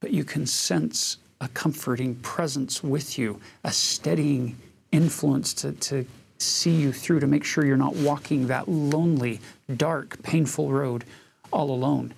but 0.00 0.12
you 0.12 0.24
can 0.24 0.46
sense 0.46 1.18
a 1.42 1.48
comforting 1.48 2.14
presence 2.16 2.84
with 2.84 3.18
you, 3.18 3.40
a 3.64 3.72
steadying 3.72 4.56
influence 4.92 5.52
to, 5.52 5.72
to 5.72 6.06
see 6.38 6.70
you 6.70 6.92
through, 6.92 7.18
to 7.18 7.26
make 7.26 7.44
sure 7.44 7.66
you're 7.66 7.76
not 7.76 7.96
walking 7.96 8.46
that 8.46 8.68
lonely, 8.68 9.40
dark, 9.76 10.22
painful 10.22 10.70
road 10.70 11.04
all 11.52 11.70
alone. 11.70 12.14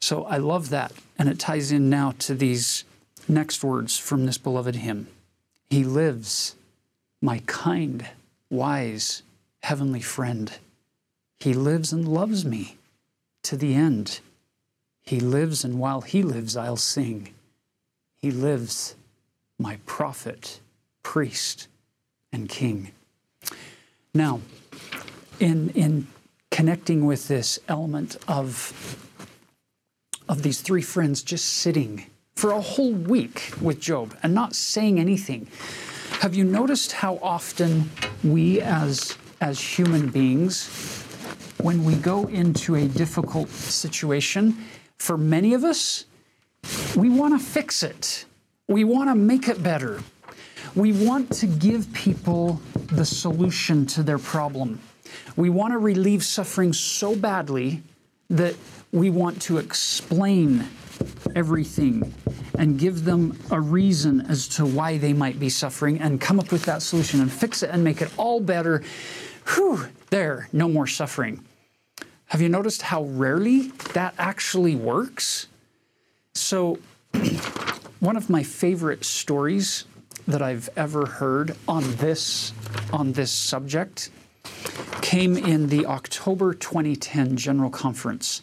So 0.00 0.24
I 0.24 0.38
love 0.38 0.70
that. 0.70 0.92
And 1.18 1.28
it 1.28 1.38
ties 1.38 1.70
in 1.70 1.88
now 1.88 2.14
to 2.18 2.34
these 2.34 2.84
next 3.28 3.62
words 3.62 3.96
from 3.96 4.26
this 4.26 4.38
beloved 4.38 4.74
hymn 4.76 5.06
He 5.70 5.84
lives, 5.84 6.56
my 7.22 7.40
kind, 7.46 8.06
wise, 8.50 9.22
heavenly 9.62 10.00
friend. 10.00 10.52
He 11.38 11.54
lives 11.54 11.92
and 11.92 12.08
loves 12.08 12.44
me 12.44 12.76
to 13.44 13.56
the 13.56 13.74
end. 13.74 14.18
He 15.02 15.20
lives, 15.20 15.64
and 15.64 15.78
while 15.78 16.00
He 16.00 16.22
lives, 16.22 16.56
I'll 16.56 16.76
sing. 16.76 17.32
He 18.20 18.30
lives, 18.30 18.96
my 19.58 19.78
prophet, 19.86 20.60
priest, 21.02 21.68
and 22.32 22.48
king. 22.48 22.92
Now, 24.12 24.40
in, 25.38 25.70
in 25.70 26.08
connecting 26.50 27.06
with 27.06 27.28
this 27.28 27.58
element 27.68 28.16
of, 28.26 28.98
of 30.28 30.42
these 30.42 30.60
three 30.60 30.82
friends 30.82 31.22
just 31.22 31.44
sitting 31.44 32.06
for 32.34 32.50
a 32.50 32.60
whole 32.60 32.92
week 32.92 33.52
with 33.60 33.80
Job 33.80 34.16
and 34.22 34.34
not 34.34 34.54
saying 34.54 34.98
anything, 34.98 35.46
have 36.20 36.34
you 36.34 36.44
noticed 36.44 36.92
how 36.92 37.18
often 37.22 37.90
we 38.24 38.60
as, 38.60 39.16
as 39.40 39.60
human 39.60 40.08
beings, 40.08 40.66
when 41.58 41.84
we 41.84 41.94
go 41.94 42.26
into 42.26 42.74
a 42.74 42.86
difficult 42.88 43.48
situation, 43.48 44.56
for 44.96 45.16
many 45.16 45.54
of 45.54 45.64
us, 45.64 46.06
we 46.96 47.08
want 47.08 47.38
to 47.38 47.44
fix 47.44 47.82
it. 47.82 48.24
We 48.66 48.84
want 48.84 49.08
to 49.08 49.14
make 49.14 49.48
it 49.48 49.62
better. 49.62 50.02
We 50.74 50.92
want 50.92 51.32
to 51.34 51.46
give 51.46 51.92
people 51.92 52.60
the 52.92 53.04
solution 53.04 53.86
to 53.86 54.02
their 54.02 54.18
problem. 54.18 54.80
We 55.36 55.50
want 55.50 55.72
to 55.72 55.78
relieve 55.78 56.24
suffering 56.24 56.72
so 56.72 57.16
badly 57.16 57.82
that 58.30 58.54
we 58.92 59.10
want 59.10 59.40
to 59.42 59.58
explain 59.58 60.68
everything 61.34 62.12
and 62.58 62.78
give 62.78 63.04
them 63.04 63.38
a 63.50 63.60
reason 63.60 64.20
as 64.22 64.48
to 64.48 64.66
why 64.66 64.98
they 64.98 65.12
might 65.12 65.38
be 65.38 65.48
suffering 65.48 66.00
and 66.00 66.20
come 66.20 66.40
up 66.40 66.50
with 66.50 66.64
that 66.64 66.82
solution 66.82 67.20
and 67.20 67.32
fix 67.32 67.62
it 67.62 67.70
and 67.70 67.84
make 67.84 68.02
it 68.02 68.10
all 68.16 68.40
better. 68.40 68.82
Whew, 69.54 69.86
there, 70.10 70.48
no 70.52 70.68
more 70.68 70.86
suffering. 70.86 71.44
Have 72.26 72.42
you 72.42 72.48
noticed 72.48 72.82
how 72.82 73.04
rarely 73.04 73.68
that 73.94 74.14
actually 74.18 74.74
works? 74.74 75.46
So, 76.38 76.78
one 78.00 78.16
of 78.16 78.30
my 78.30 78.42
favorite 78.42 79.04
stories 79.04 79.84
that 80.28 80.40
I've 80.40 80.68
ever 80.76 81.04
heard 81.06 81.56
on 81.66 81.96
this 81.96 82.52
on 82.92 83.12
this 83.12 83.32
subject 83.32 84.10
came 85.02 85.36
in 85.36 85.68
the 85.68 85.86
October 85.86 86.54
2010 86.54 87.36
General 87.36 87.70
Conference 87.70 88.42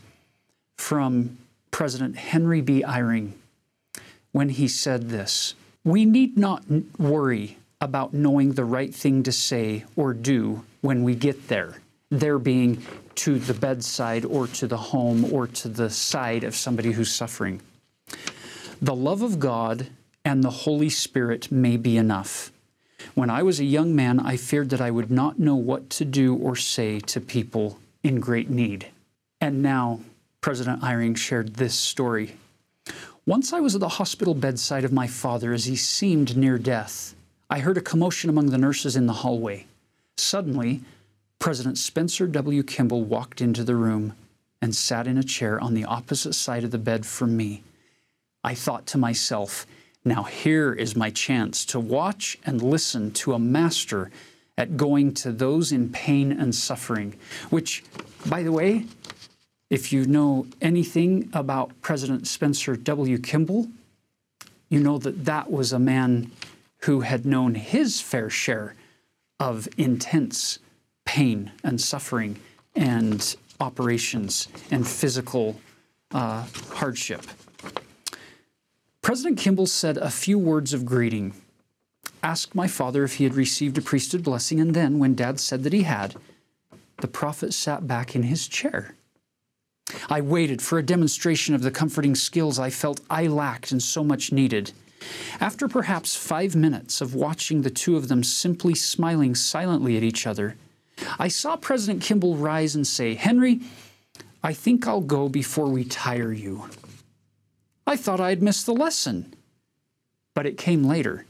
from 0.77 1.37
President 1.71 2.15
Henry 2.17 2.61
B. 2.61 2.83
Eyring 2.83 3.33
when 4.31 4.49
he 4.49 4.67
said 4.67 5.09
this 5.09 5.55
We 5.83 6.05
need 6.05 6.37
not 6.37 6.63
worry 6.99 7.57
about 7.79 8.13
knowing 8.13 8.53
the 8.53 8.65
right 8.65 8.93
thing 8.93 9.23
to 9.23 9.31
say 9.31 9.85
or 9.95 10.13
do 10.13 10.63
when 10.81 11.03
we 11.03 11.15
get 11.15 11.47
there, 11.47 11.81
there 12.09 12.39
being 12.39 12.83
to 13.15 13.39
the 13.39 13.53
bedside 13.53 14.25
or 14.25 14.47
to 14.47 14.67
the 14.67 14.77
home 14.77 15.31
or 15.33 15.47
to 15.47 15.69
the 15.69 15.89
side 15.89 16.43
of 16.43 16.55
somebody 16.55 16.91
who's 16.91 17.11
suffering. 17.13 17.61
The 18.81 18.95
love 18.95 19.21
of 19.21 19.39
God 19.39 19.87
and 20.25 20.43
the 20.43 20.49
Holy 20.49 20.89
Spirit 20.89 21.51
may 21.51 21.77
be 21.77 21.95
enough. 21.95 22.51
When 23.13 23.29
I 23.29 23.41
was 23.41 23.59
a 23.59 23.65
young 23.65 23.95
man, 23.95 24.19
I 24.19 24.35
feared 24.35 24.69
that 24.71 24.81
I 24.81 24.91
would 24.91 25.09
not 25.09 25.39
know 25.39 25.55
what 25.55 25.89
to 25.91 26.05
do 26.05 26.35
or 26.35 26.57
say 26.57 26.99
to 26.99 27.21
people 27.21 27.79
in 28.03 28.19
great 28.19 28.49
need. 28.49 28.87
And 29.39 29.61
now, 29.61 30.01
President 30.41 30.81
Eyring 30.81 31.15
shared 31.15 31.55
this 31.55 31.73
story. 31.73 32.35
Once 33.25 33.53
I 33.53 33.61
was 33.61 33.75
at 33.75 33.81
the 33.81 33.89
hospital 33.89 34.33
bedside 34.33 34.83
of 34.83 34.91
my 34.91 35.07
father 35.07 35.53
as 35.53 35.65
he 35.65 35.75
seemed 35.75 36.35
near 36.35 36.57
death. 36.57 37.15
I 37.49 37.59
heard 37.59 37.77
a 37.77 37.81
commotion 37.81 38.29
among 38.29 38.47
the 38.47 38.57
nurses 38.57 38.95
in 38.95 39.05
the 39.05 39.13
hallway. 39.13 39.67
Suddenly, 40.17 40.81
President 41.39 41.77
Spencer 41.77 42.27
W. 42.27 42.61
Kimball 42.61 43.03
walked 43.03 43.39
into 43.39 43.63
the 43.63 43.75
room 43.75 44.15
and 44.61 44.75
sat 44.75 45.07
in 45.07 45.17
a 45.17 45.23
chair 45.23 45.59
on 45.59 45.73
the 45.73 45.85
opposite 45.85 46.33
side 46.33 46.63
of 46.63 46.71
the 46.71 46.77
bed 46.77 47.05
from 47.05 47.37
me. 47.37 47.63
I 48.45 48.53
thought 48.53 48.85
to 48.87 48.99
myself, 48.99 49.65
now 50.05 50.21
here 50.21 50.71
is 50.71 50.95
my 50.95 51.09
chance 51.09 51.65
to 51.65 51.79
watch 51.79 52.37
and 52.45 52.61
listen 52.61 53.09
to 53.13 53.33
a 53.33 53.39
master 53.39 54.11
at 54.55 54.77
going 54.77 55.15
to 55.15 55.31
those 55.31 55.71
in 55.71 55.89
pain 55.89 56.31
and 56.31 56.53
suffering, 56.53 57.15
which, 57.49 57.83
by 58.27 58.43
the 58.43 58.51
way, 58.51 58.85
if 59.71 59.91
you 59.91 60.05
know 60.05 60.45
anything 60.61 61.27
about 61.33 61.71
President 61.81 62.27
Spencer 62.27 62.75
W. 62.75 63.17
Kimball, 63.17 63.67
you 64.69 64.79
know 64.79 64.99
that 64.99 65.25
that 65.25 65.49
was 65.49 65.73
a 65.73 65.79
man 65.79 66.29
who 66.81 67.01
had 67.01 67.25
known 67.25 67.55
his 67.55 67.99
fair 67.99 68.29
share 68.29 68.75
of 69.39 69.67
intense 69.75 70.59
pain 71.03 71.51
and 71.63 71.81
suffering 71.81 72.39
and 72.75 73.35
operations 73.59 74.49
and 74.69 74.87
physical 74.87 75.59
uh, 76.11 76.45
hardship. 76.73 77.25
President 79.05 79.37
Kimball 79.37 79.67
said 79.67 79.97
a 79.97 80.09
few 80.09 80.39
words 80.39 80.73
of 80.73 80.83
greeting, 80.83 81.35
asked 82.23 82.55
my 82.55 82.67
father 82.67 83.03
if 83.03 83.13
he 83.13 83.23
had 83.23 83.35
received 83.35 83.77
a 83.77 83.81
priesthood 83.81 84.23
blessing, 84.23 84.59
and 84.59 84.73
then, 84.73 84.97
when 84.97 85.13
dad 85.13 85.39
said 85.39 85.61
that 85.61 85.73
he 85.73 85.83
had, 85.83 86.15
the 87.01 87.07
prophet 87.07 87.53
sat 87.53 87.85
back 87.85 88.15
in 88.15 88.23
his 88.23 88.47
chair. 88.47 88.95
I 90.09 90.21
waited 90.21 90.59
for 90.59 90.79
a 90.79 90.83
demonstration 90.83 91.53
of 91.53 91.61
the 91.61 91.69
comforting 91.69 92.15
skills 92.15 92.57
I 92.57 92.71
felt 92.71 92.99
I 93.07 93.27
lacked 93.27 93.71
and 93.71 93.83
so 93.83 94.03
much 94.03 94.31
needed. 94.31 94.71
After 95.39 95.67
perhaps 95.67 96.15
five 96.15 96.55
minutes 96.55 96.99
of 96.99 97.13
watching 97.13 97.61
the 97.61 97.69
two 97.69 97.97
of 97.97 98.07
them 98.07 98.23
simply 98.23 98.73
smiling 98.73 99.35
silently 99.35 99.97
at 99.97 100.03
each 100.03 100.25
other, 100.25 100.55
I 101.19 101.27
saw 101.27 101.57
President 101.57 102.01
Kimball 102.01 102.37
rise 102.37 102.73
and 102.73 102.87
say, 102.87 103.13
Henry, 103.13 103.59
I 104.43 104.53
think 104.53 104.87
I'll 104.87 105.01
go 105.01 105.29
before 105.29 105.67
we 105.67 105.83
tire 105.83 106.33
you. 106.33 106.67
I 107.87 107.95
thought 107.95 108.19
I 108.19 108.29
had 108.29 108.41
missed 108.41 108.65
the 108.65 108.73
lesson. 108.73 109.33
But 110.33 110.45
it 110.45 110.57
came 110.57 110.83
later, 110.83 111.25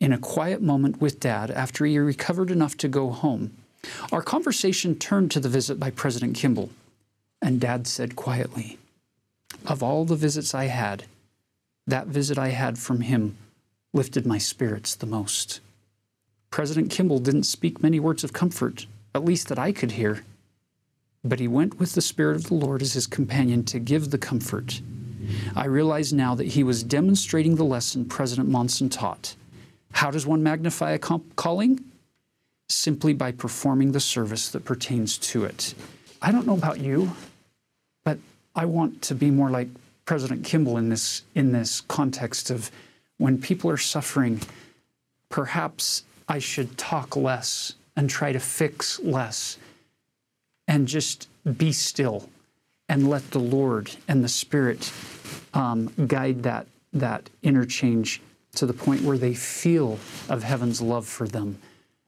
in 0.00 0.12
a 0.12 0.18
quiet 0.18 0.62
moment 0.62 1.00
with 1.00 1.20
Dad 1.20 1.50
after 1.50 1.84
he 1.84 1.98
recovered 1.98 2.50
enough 2.50 2.76
to 2.78 2.88
go 2.88 3.10
home. 3.10 3.56
Our 4.12 4.22
conversation 4.22 4.94
turned 4.94 5.30
to 5.32 5.40
the 5.40 5.48
visit 5.48 5.80
by 5.80 5.90
President 5.90 6.36
Kimball, 6.36 6.70
and 7.42 7.60
Dad 7.60 7.86
said 7.86 8.16
quietly, 8.16 8.78
Of 9.66 9.82
all 9.82 10.04
the 10.04 10.16
visits 10.16 10.54
I 10.54 10.66
had, 10.66 11.04
that 11.86 12.06
visit 12.06 12.38
I 12.38 12.48
had 12.48 12.78
from 12.78 13.00
him 13.00 13.36
lifted 13.92 14.26
my 14.26 14.38
spirits 14.38 14.94
the 14.94 15.06
most. 15.06 15.60
President 16.50 16.90
Kimball 16.90 17.18
didn't 17.18 17.42
speak 17.42 17.82
many 17.82 17.98
words 17.98 18.22
of 18.22 18.32
comfort, 18.32 18.86
at 19.14 19.24
least 19.24 19.48
that 19.48 19.58
I 19.58 19.72
could 19.72 19.92
hear, 19.92 20.24
but 21.24 21.40
he 21.40 21.48
went 21.48 21.78
with 21.78 21.94
the 21.94 22.00
Spirit 22.00 22.36
of 22.36 22.44
the 22.44 22.54
Lord 22.54 22.82
as 22.82 22.92
his 22.92 23.06
companion 23.06 23.64
to 23.64 23.78
give 23.78 24.10
the 24.10 24.18
comfort 24.18 24.80
I 25.54 25.66
realize 25.66 26.12
now 26.12 26.34
that 26.34 26.46
he 26.48 26.62
was 26.62 26.82
demonstrating 26.82 27.56
the 27.56 27.64
lesson 27.64 28.04
President 28.04 28.48
Monson 28.48 28.88
taught. 28.88 29.34
How 29.92 30.10
does 30.10 30.26
one 30.26 30.42
magnify 30.42 30.92
a 30.92 30.98
calling? 30.98 31.84
Simply 32.68 33.14
by 33.14 33.32
performing 33.32 33.92
the 33.92 34.00
service 34.00 34.50
that 34.50 34.64
pertains 34.64 35.16
to 35.18 35.44
it. 35.44 35.74
I 36.20 36.32
don't 36.32 36.46
know 36.46 36.54
about 36.54 36.80
you, 36.80 37.12
but 38.04 38.18
I 38.54 38.66
want 38.66 39.02
to 39.02 39.14
be 39.14 39.30
more 39.30 39.50
like 39.50 39.68
President 40.04 40.44
Kimball 40.44 40.76
in 40.76 40.88
this 40.88 41.22
in 41.34 41.52
this 41.52 41.80
context 41.82 42.50
of 42.50 42.70
when 43.18 43.40
people 43.40 43.70
are 43.70 43.76
suffering, 43.76 44.40
perhaps 45.28 46.04
I 46.28 46.38
should 46.38 46.78
talk 46.78 47.16
less 47.16 47.74
and 47.96 48.08
try 48.08 48.32
to 48.32 48.40
fix 48.40 49.00
less 49.00 49.58
and 50.66 50.86
just 50.86 51.28
be 51.56 51.72
still 51.72 52.28
and 52.88 53.08
let 53.08 53.30
the 53.32 53.38
Lord 53.38 53.96
and 54.06 54.24
the 54.24 54.28
Spirit 54.28 54.84
um, 55.54 55.92
guide 56.06 56.42
that 56.42 56.66
that 56.92 57.28
interchange 57.42 58.20
to 58.54 58.66
the 58.66 58.72
point 58.72 59.02
where 59.02 59.18
they 59.18 59.34
feel 59.34 59.98
of 60.28 60.42
heaven's 60.42 60.80
love 60.80 61.06
for 61.06 61.28
them 61.28 61.58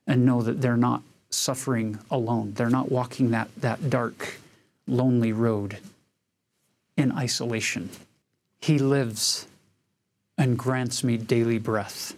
and 0.06 0.24
know 0.24 0.42
that 0.42 0.60
they're 0.60 0.76
not 0.76 1.02
suffering 1.30 1.98
alone. 2.10 2.52
They're 2.54 2.70
not 2.70 2.90
walking 2.90 3.30
that, 3.30 3.48
that 3.58 3.90
dark, 3.90 4.38
lonely 4.86 5.32
road 5.32 5.78
in 6.96 7.12
isolation. 7.12 7.90
He 8.60 8.78
lives 8.78 9.46
and 10.36 10.58
grants 10.58 11.04
me 11.04 11.16
daily 11.16 11.58
breath. 11.58 12.14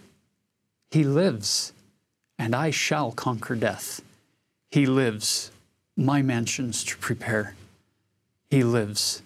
He 0.89 1.03
lives, 1.03 1.73
and 2.39 2.55
I 2.55 2.71
shall 2.71 3.11
conquer 3.11 3.55
death. 3.55 4.01
He 4.71 4.85
lives, 4.85 5.51
my 5.95 6.21
mansions 6.21 6.83
to 6.85 6.97
prepare. 6.97 7.55
He 8.49 8.63
lives 8.63 9.21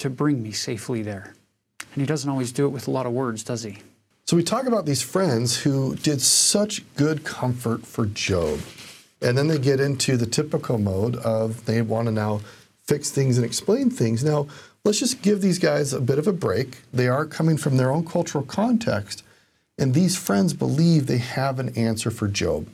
to 0.00 0.10
bring 0.10 0.42
me 0.42 0.52
safely 0.52 1.02
there. 1.02 1.34
And 1.94 2.02
He 2.02 2.06
doesn't 2.06 2.28
always 2.28 2.52
do 2.52 2.66
it 2.66 2.70
with 2.70 2.88
a 2.88 2.90
lot 2.90 3.06
of 3.06 3.12
words, 3.12 3.42
does 3.42 3.62
He? 3.62 3.78
So 4.24 4.36
we 4.36 4.44
talk 4.44 4.66
about 4.66 4.86
these 4.86 5.02
friends 5.02 5.56
who 5.56 5.96
did 5.96 6.20
such 6.20 6.82
good 6.94 7.24
comfort 7.24 7.86
for 7.86 8.06
Job. 8.06 8.60
And 9.22 9.36
then 9.36 9.48
they 9.48 9.58
get 9.58 9.80
into 9.80 10.16
the 10.16 10.26
typical 10.26 10.78
mode 10.78 11.16
of 11.16 11.66
they 11.66 11.82
want 11.82 12.06
to 12.06 12.12
now 12.12 12.40
fix 12.84 13.10
things 13.10 13.36
and 13.36 13.44
explain 13.44 13.90
things. 13.90 14.24
Now, 14.24 14.46
let's 14.84 14.98
just 14.98 15.22
give 15.22 15.42
these 15.42 15.58
guys 15.58 15.92
a 15.92 16.00
bit 16.00 16.18
of 16.18 16.26
a 16.26 16.32
break. 16.32 16.78
They 16.92 17.08
are 17.08 17.26
coming 17.26 17.56
from 17.56 17.76
their 17.76 17.90
own 17.90 18.04
cultural 18.04 18.44
context, 18.44 19.22
and 19.78 19.94
these 19.94 20.16
friends 20.16 20.54
believe 20.54 21.06
they 21.06 21.18
have 21.18 21.58
an 21.58 21.76
answer 21.76 22.10
for 22.10 22.28
Job. 22.28 22.68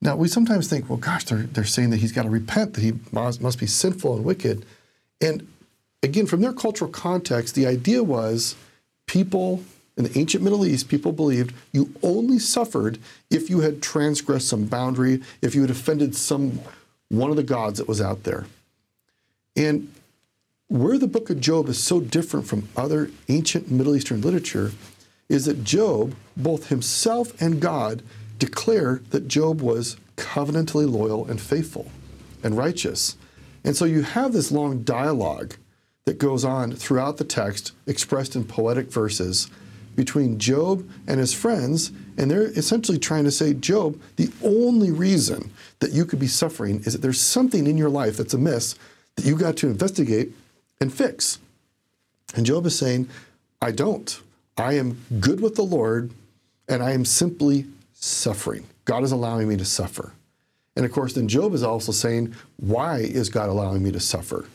Now, 0.00 0.16
we 0.16 0.28
sometimes 0.28 0.68
think, 0.68 0.90
well, 0.90 0.98
gosh, 0.98 1.24
they're, 1.24 1.44
they're 1.44 1.64
saying 1.64 1.90
that 1.90 2.00
he's 2.00 2.12
got 2.12 2.24
to 2.24 2.30
repent, 2.30 2.74
that 2.74 2.82
he 2.82 2.92
must, 3.10 3.40
must 3.40 3.58
be 3.58 3.66
sinful 3.66 4.14
and 4.16 4.24
wicked. 4.24 4.66
And 5.20 5.48
again, 6.04 6.26
from 6.26 6.40
their 6.40 6.52
cultural 6.52 6.90
context, 6.90 7.54
the 7.54 7.66
idea 7.66 8.02
was 8.02 8.54
people 9.06 9.62
in 9.96 10.04
the 10.04 10.18
ancient 10.18 10.42
Middle 10.42 10.66
East, 10.66 10.88
people 10.88 11.12
believed 11.12 11.54
you 11.72 11.92
only 12.02 12.38
suffered 12.38 12.98
if 13.30 13.48
you 13.48 13.60
had 13.60 13.80
transgressed 13.80 14.48
some 14.48 14.66
boundary, 14.66 15.22
if 15.40 15.54
you 15.54 15.62
had 15.62 15.70
offended 15.70 16.14
some 16.14 16.60
one 17.08 17.30
of 17.30 17.36
the 17.36 17.42
gods 17.42 17.78
that 17.78 17.88
was 17.88 18.00
out 18.00 18.24
there. 18.24 18.46
And 19.56 19.92
where 20.68 20.98
the 20.98 21.06
book 21.06 21.30
of 21.30 21.40
Job 21.40 21.68
is 21.68 21.82
so 21.82 22.00
different 22.00 22.46
from 22.46 22.68
other 22.76 23.10
ancient 23.28 23.70
Middle 23.70 23.94
Eastern 23.94 24.20
literature 24.20 24.72
is 25.28 25.44
that 25.44 25.62
Job, 25.62 26.14
both 26.36 26.68
himself 26.68 27.40
and 27.40 27.60
God, 27.60 28.02
declare 28.38 29.00
that 29.10 29.28
Job 29.28 29.60
was 29.60 29.96
covenantally 30.16 30.90
loyal 30.90 31.24
and 31.26 31.40
faithful 31.40 31.90
and 32.42 32.56
righteous. 32.56 33.16
And 33.62 33.76
so 33.76 33.84
you 33.84 34.02
have 34.02 34.32
this 34.32 34.50
long 34.50 34.82
dialogue 34.82 35.54
that 36.06 36.18
goes 36.18 36.44
on 36.44 36.72
throughout 36.72 37.16
the 37.16 37.24
text, 37.24 37.72
expressed 37.86 38.36
in 38.36 38.44
poetic 38.44 38.90
verses, 38.92 39.48
between 39.96 40.38
Job 40.38 40.88
and 41.06 41.18
his 41.18 41.32
friends, 41.32 41.92
and 42.18 42.30
they're 42.30 42.48
essentially 42.58 42.98
trying 42.98 43.24
to 43.24 43.30
say, 43.30 43.54
Job, 43.54 43.98
the 44.16 44.30
only 44.42 44.90
reason 44.90 45.50
that 45.78 45.92
you 45.92 46.04
could 46.04 46.18
be 46.18 46.26
suffering 46.26 46.80
is 46.84 46.92
that 46.92 47.00
there's 47.00 47.20
something 47.20 47.66
in 47.66 47.78
your 47.78 47.88
life 47.88 48.16
that's 48.16 48.34
amiss 48.34 48.74
that 49.16 49.24
you 49.24 49.36
got 49.36 49.56
to 49.58 49.68
investigate 49.68 50.32
and 50.80 50.92
fix. 50.92 51.38
And 52.34 52.44
Job 52.44 52.66
is 52.66 52.78
saying, 52.78 53.08
I 53.62 53.70
don't. 53.70 54.20
I 54.58 54.74
am 54.74 55.00
good 55.20 55.40
with 55.40 55.54
the 55.54 55.62
Lord, 55.62 56.10
and 56.68 56.82
I 56.82 56.90
am 56.90 57.04
simply 57.04 57.66
suffering. 57.94 58.66
God 58.84 59.04
is 59.04 59.12
allowing 59.12 59.48
me 59.48 59.56
to 59.56 59.64
suffer. 59.64 60.12
And 60.76 60.84
of 60.84 60.92
course, 60.92 61.14
then 61.14 61.28
Job 61.28 61.54
is 61.54 61.62
also 61.62 61.92
saying, 61.92 62.34
Why 62.56 62.98
is 62.98 63.28
God 63.30 63.48
allowing 63.48 63.82
me 63.82 63.92
to 63.92 64.00
suffer? 64.00 64.46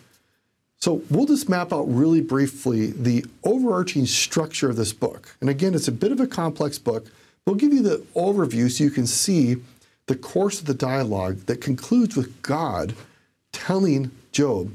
So 0.82 1.02
we'll 1.10 1.26
just 1.26 1.50
map 1.50 1.74
out 1.74 1.84
really 1.84 2.22
briefly 2.22 2.88
the 2.88 3.26
overarching 3.44 4.06
structure 4.06 4.70
of 4.70 4.78
this 4.78 4.94
book. 4.94 5.36
And 5.42 5.50
again, 5.50 5.74
it's 5.76 5.90
a 5.90 5.94
bit 5.94 6.12
of 6.12 6.22
a 6.22 6.28
complex 6.28 6.78
book. 6.80 7.08
We'll 7.46 7.56
give 7.56 7.74
you 7.74 7.82
the 7.82 7.98
overview 8.16 8.72
so 8.72 8.86
you 8.86 8.90
can 8.90 9.08
see 9.08 9.58
the 10.06 10.16
course 10.16 10.60
of 10.60 10.66
the 10.66 10.74
dialogue 10.74 11.38
that 11.48 11.60
concludes 11.60 12.16
with 12.16 12.42
God 12.42 12.96
telling 13.52 14.12
Job, 14.32 14.72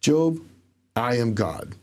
Job, 0.00 0.40
I 0.96 1.16
am 1.16 1.34
God. 1.34 1.74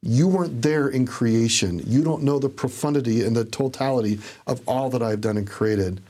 You 0.00 0.28
weren't 0.28 0.62
there 0.62 0.88
in 0.88 1.06
creation. 1.06 1.82
You 1.86 2.04
don't 2.04 2.22
know 2.22 2.38
the 2.38 2.48
profundity 2.48 3.22
and 3.22 3.36
the 3.36 3.44
totality 3.44 4.20
of 4.46 4.60
all 4.66 4.90
that 4.90 5.02
I've 5.02 5.20
done 5.20 5.36
and 5.36 5.48
created. 5.48 6.00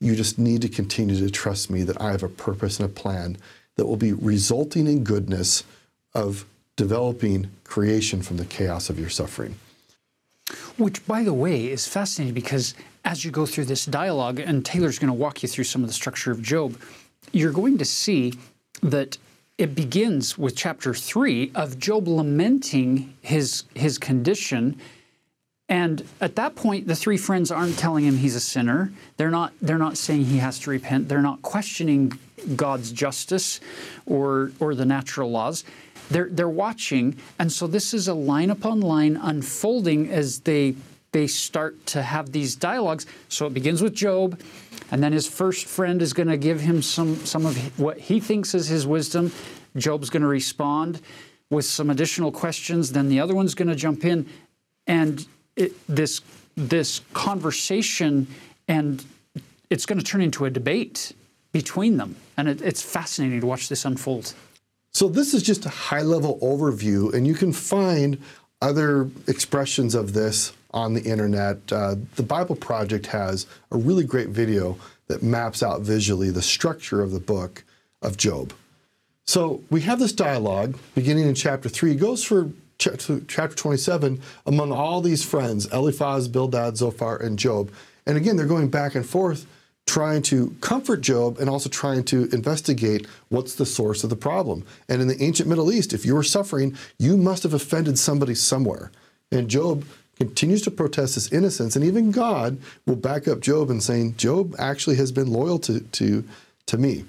You 0.00 0.14
just 0.14 0.38
need 0.38 0.62
to 0.62 0.68
continue 0.68 1.18
to 1.18 1.30
trust 1.30 1.70
me 1.70 1.82
that 1.84 2.00
I 2.00 2.10
have 2.10 2.22
a 2.22 2.28
purpose 2.28 2.80
and 2.80 2.88
a 2.88 2.92
plan 2.92 3.36
that 3.76 3.86
will 3.86 3.96
be 3.96 4.12
resulting 4.12 4.86
in 4.86 5.04
goodness 5.04 5.64
of 6.14 6.44
developing 6.76 7.50
creation 7.64 8.22
from 8.22 8.36
the 8.36 8.44
chaos 8.44 8.90
of 8.90 8.98
your 8.98 9.08
suffering. 9.08 9.56
Which, 10.76 11.06
by 11.06 11.22
the 11.22 11.32
way, 11.32 11.66
is 11.66 11.86
fascinating 11.86 12.34
because 12.34 12.74
as 13.04 13.24
you 13.24 13.30
go 13.30 13.46
through 13.46 13.66
this 13.66 13.84
dialogue, 13.84 14.40
and 14.40 14.64
Taylor's 14.64 14.98
going 14.98 15.08
to 15.08 15.14
walk 15.14 15.42
you 15.42 15.48
through 15.48 15.64
some 15.64 15.82
of 15.82 15.88
the 15.88 15.94
structure 15.94 16.30
of 16.30 16.42
Job, 16.42 16.78
you're 17.32 17.52
going 17.52 17.78
to 17.78 17.84
see 17.84 18.34
that 18.82 19.18
it 19.56 19.74
begins 19.74 20.36
with 20.36 20.56
chapter 20.56 20.94
three 20.94 21.52
of 21.54 21.78
Job 21.78 22.08
lamenting 22.08 23.14
his 23.22 23.64
his 23.74 23.98
condition. 23.98 24.80
And 25.68 26.06
at 26.20 26.36
that 26.36 26.56
point, 26.56 26.86
the 26.86 26.96
three 26.96 27.16
friends 27.16 27.50
aren't 27.50 27.78
telling 27.78 28.04
him 28.04 28.18
he's 28.18 28.34
a 28.34 28.40
sinner. 28.40 28.92
They're 29.16 29.30
not. 29.30 29.52
They're 29.62 29.78
not 29.78 29.96
saying 29.96 30.24
he 30.24 30.38
has 30.38 30.58
to 30.60 30.70
repent. 30.70 31.08
They're 31.08 31.22
not 31.22 31.42
questioning 31.42 32.18
God's 32.56 32.90
justice 32.90 33.60
or 34.06 34.52
or 34.60 34.74
the 34.74 34.84
natural 34.84 35.30
laws. 35.30 35.64
They're 36.10 36.28
they're 36.30 36.48
watching, 36.48 37.16
and 37.38 37.50
so 37.50 37.66
this 37.66 37.94
is 37.94 38.08
a 38.08 38.14
line 38.14 38.50
upon 38.50 38.80
line 38.80 39.16
unfolding 39.16 40.10
as 40.10 40.40
they 40.40 40.74
they 41.12 41.26
start 41.26 41.86
to 41.86 42.02
have 42.02 42.32
these 42.32 42.56
dialogues. 42.56 43.06
So 43.28 43.46
it 43.46 43.54
begins 43.54 43.82
with 43.82 43.94
Job, 43.94 44.40
and 44.90 45.02
then 45.02 45.12
his 45.12 45.26
first 45.28 45.66
friend 45.66 46.02
is 46.02 46.12
going 46.12 46.28
to 46.28 46.36
give 46.36 46.60
him 46.60 46.82
some 46.82 47.16
some 47.24 47.46
of 47.46 47.56
what 47.78 47.98
he 47.98 48.20
thinks 48.20 48.54
is 48.54 48.66
his 48.66 48.86
wisdom. 48.86 49.32
Job's 49.76 50.10
going 50.10 50.22
to 50.22 50.28
respond 50.28 51.00
with 51.50 51.64
some 51.64 51.90
additional 51.90 52.30
questions. 52.32 52.92
Then 52.92 53.08
the 53.08 53.20
other 53.20 53.34
one's 53.34 53.54
going 53.54 53.68
to 53.68 53.74
jump 53.76 54.04
in, 54.04 54.28
and 54.86 55.26
it, 55.56 55.72
this 55.88 56.20
this 56.56 57.00
conversation 57.12 58.26
and 58.68 59.04
it's 59.70 59.86
going 59.86 59.98
to 59.98 60.04
turn 60.04 60.20
into 60.20 60.44
a 60.44 60.50
debate 60.50 61.12
between 61.52 61.96
them, 61.96 62.16
and 62.36 62.48
it, 62.48 62.62
it's 62.62 62.82
fascinating 62.82 63.40
to 63.40 63.46
watch 63.46 63.68
this 63.68 63.84
unfold. 63.84 64.34
So 64.94 65.08
this 65.08 65.34
is 65.34 65.42
just 65.42 65.66
a 65.66 65.70
high-level 65.70 66.38
overview, 66.38 67.12
and 67.12 67.26
you 67.26 67.34
can 67.34 67.52
find 67.52 68.22
other 68.62 69.10
expressions 69.26 69.94
of 69.94 70.12
this 70.12 70.52
on 70.70 70.94
the 70.94 71.02
internet. 71.02 71.58
Uh, 71.70 71.96
the 72.14 72.22
Bible 72.22 72.54
Project 72.54 73.06
has 73.06 73.46
a 73.72 73.76
really 73.76 74.04
great 74.04 74.28
video 74.28 74.78
that 75.08 75.22
maps 75.22 75.64
out 75.64 75.80
visually 75.80 76.30
the 76.30 76.42
structure 76.42 77.02
of 77.02 77.10
the 77.10 77.20
book 77.20 77.64
of 78.02 78.16
Job. 78.16 78.52
So 79.26 79.62
we 79.68 79.80
have 79.80 79.98
this 79.98 80.12
dialogue 80.12 80.78
beginning 80.94 81.26
in 81.26 81.34
chapter 81.34 81.68
3. 81.68 81.92
It 81.92 81.96
goes 81.96 82.22
for 82.22 82.50
chapter 82.78 83.18
27 83.48 84.20
among 84.46 84.72
all 84.72 85.00
these 85.00 85.24
friends 85.24 85.66
Eliphaz, 85.72 86.28
Bildad, 86.28 86.76
Zophar, 86.76 87.16
and 87.16 87.38
Job. 87.38 87.70
And 88.06 88.16
again, 88.16 88.36
they're 88.36 88.46
going 88.46 88.68
back 88.68 88.94
and 88.94 89.04
forth 89.04 89.46
trying 89.86 90.22
to 90.22 90.56
comfort 90.60 91.00
Job 91.00 91.38
and 91.38 91.48
also 91.48 91.68
trying 91.68 92.04
to 92.04 92.28
investigate 92.32 93.06
what's 93.28 93.54
the 93.54 93.66
source 93.66 94.02
of 94.02 94.10
the 94.10 94.16
problem. 94.16 94.64
And 94.88 95.02
in 95.02 95.08
the 95.08 95.22
ancient 95.22 95.48
Middle 95.48 95.70
East, 95.70 95.92
if 95.92 96.06
you 96.06 96.14
were 96.14 96.22
suffering, 96.22 96.76
you 96.98 97.16
must 97.16 97.42
have 97.42 97.54
offended 97.54 97.98
somebody 97.98 98.34
somewhere. 98.34 98.90
And 99.30 99.48
Job 99.48 99.84
continues 100.16 100.62
to 100.62 100.70
protest 100.70 101.16
his 101.16 101.32
innocence, 101.32 101.76
and 101.76 101.84
even 101.84 102.12
God 102.12 102.58
will 102.86 102.96
back 102.96 103.26
up 103.26 103.40
Job 103.40 103.70
in 103.70 103.80
saying, 103.80 104.16
Job 104.16 104.54
actually 104.58 104.96
has 104.96 105.12
been 105.12 105.30
loyal 105.30 105.58
to, 105.60 105.80
to, 105.80 106.24
to 106.66 106.78
me. 106.78 107.04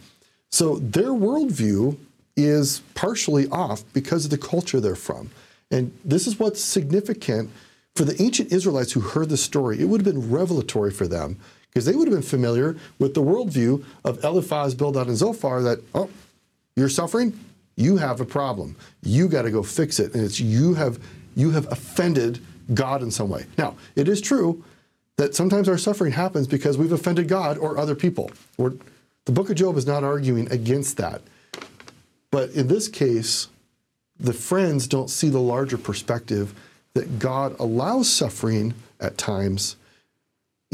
So 0.51 0.77
their 0.77 1.09
worldview 1.09 1.97
is 2.35 2.81
partially 2.93 3.47
off 3.49 3.83
because 3.93 4.25
of 4.25 4.31
the 4.31 4.37
culture 4.37 4.79
they're 4.79 4.95
from. 4.95 5.29
And 5.71 5.97
this 6.03 6.27
is 6.27 6.39
what's 6.39 6.61
significant 6.61 7.49
for 7.95 8.03
the 8.03 8.21
ancient 8.21 8.51
Israelites 8.51 8.91
who 8.91 8.99
heard 8.99 9.29
the 9.29 9.37
story. 9.37 9.79
It 9.79 9.85
would 9.85 10.05
have 10.05 10.13
been 10.13 10.31
revelatory 10.31 10.91
for 10.91 11.07
them 11.07 11.39
because 11.75 11.85
they 11.85 11.93
would 11.93 12.07
have 12.07 12.15
been 12.15 12.23
familiar 12.23 12.77
with 12.99 13.13
the 13.15 13.21
worldview 13.21 13.83
of 14.05 14.23
Eliphaz, 14.23 14.73
Bildad, 14.73 15.07
and 15.07 15.17
Zophar 15.17 15.61
that, 15.61 15.79
oh, 15.93 16.09
you're 16.77 16.87
suffering? 16.87 17.37
You 17.75 17.97
have 17.97 18.21
a 18.21 18.25
problem. 18.25 18.77
You 19.03 19.27
got 19.27 19.41
to 19.41 19.51
go 19.51 19.61
fix 19.61 19.99
it. 19.99 20.15
And 20.15 20.23
it's 20.23 20.39
you 20.39 20.75
have 20.75 20.99
you 21.35 21.51
have 21.51 21.69
offended 21.69 22.39
God 22.73 23.03
in 23.03 23.11
some 23.11 23.27
way. 23.27 23.45
Now, 23.57 23.75
it 23.97 24.07
is 24.07 24.21
true 24.21 24.63
that 25.17 25.35
sometimes 25.35 25.67
our 25.67 25.77
suffering 25.77 26.13
happens 26.13 26.47
because 26.47 26.77
we've 26.77 26.93
offended 26.93 27.27
God 27.27 27.57
or 27.57 27.77
other 27.77 27.93
people. 27.93 28.31
We're, 28.57 28.71
the 29.25 29.33
book 29.33 29.49
of 29.49 29.57
Job 29.57 29.75
is 29.75 29.85
not 29.85 30.05
arguing 30.05 30.49
against 30.53 30.95
that. 30.95 31.21
But 32.31 32.51
in 32.51 32.69
this 32.69 32.87
case, 32.87 33.49
the 34.17 34.31
friends 34.31 34.87
don't 34.87 35.09
see 35.09 35.27
the 35.27 35.39
larger 35.39 35.77
perspective 35.77 36.53
that 36.93 37.19
God 37.19 37.53
allows 37.59 38.09
suffering 38.09 38.73
at 39.01 39.17
times, 39.17 39.75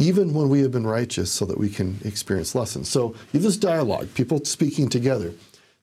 even 0.02 0.34
when 0.34 0.50
we 0.50 0.62
have 0.62 0.72
been 0.72 0.88
righteous, 0.88 1.32
so 1.32 1.46
that 1.46 1.60
we 1.60 1.70
can 1.70 2.00
experience 2.04 2.56
lessons. 2.56 2.90
So 2.90 3.10
you 3.32 3.40
have 3.40 3.44
this 3.44 3.56
dialogue, 3.56 4.12
people 4.16 4.44
speaking 4.44 4.90
together. 4.90 5.32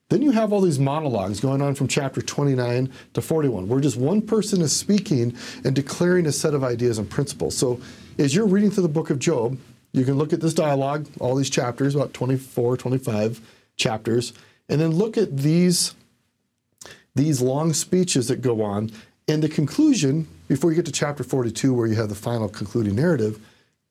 Then 0.09 0.21
you 0.21 0.31
have 0.31 0.51
all 0.51 0.59
these 0.59 0.79
monologues 0.79 1.39
going 1.39 1.61
on 1.61 1.73
from 1.73 1.87
chapter 1.87 2.21
29 2.21 2.91
to 3.13 3.21
41, 3.21 3.67
where 3.67 3.79
just 3.79 3.95
one 3.95 4.21
person 4.21 4.61
is 4.61 4.75
speaking 4.75 5.37
and 5.63 5.73
declaring 5.73 6.25
a 6.25 6.31
set 6.33 6.53
of 6.53 6.65
ideas 6.65 6.97
and 6.97 7.09
principles. 7.09 7.55
So 7.55 7.79
as 8.17 8.35
you're 8.35 8.47
reading 8.47 8.71
through 8.71 8.83
the 8.83 8.89
book 8.89 9.09
of 9.09 9.19
Job, 9.19 9.57
you 9.93 10.03
can 10.03 10.17
look 10.17 10.33
at 10.33 10.41
this 10.41 10.53
dialogue, 10.53 11.07
all 11.19 11.35
these 11.35 11.49
chapters, 11.49 11.95
about 11.95 12.13
24, 12.13 12.75
25 12.75 13.39
chapters, 13.77 14.33
and 14.67 14.81
then 14.81 14.91
look 14.91 15.17
at 15.17 15.37
these, 15.37 15.95
these 17.15 17.39
long 17.41 17.73
speeches 17.73 18.27
that 18.27 18.41
go 18.41 18.61
on. 18.63 18.91
And 19.29 19.41
the 19.41 19.49
conclusion, 19.49 20.27
before 20.47 20.71
you 20.71 20.75
get 20.75 20.85
to 20.87 20.91
chapter 20.91 21.23
42, 21.23 21.73
where 21.73 21.87
you 21.87 21.95
have 21.95 22.09
the 22.09 22.15
final 22.15 22.49
concluding 22.49 22.95
narrative, 22.95 23.39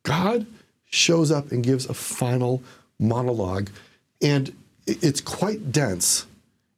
God 0.02 0.46
shows 0.90 1.30
up 1.30 1.52
and 1.52 1.62
gives 1.62 1.86
a 1.86 1.94
final 1.94 2.62
monologue. 2.98 3.70
And 4.22 4.54
it's 4.86 5.20
quite 5.20 5.70
dense 5.70 6.26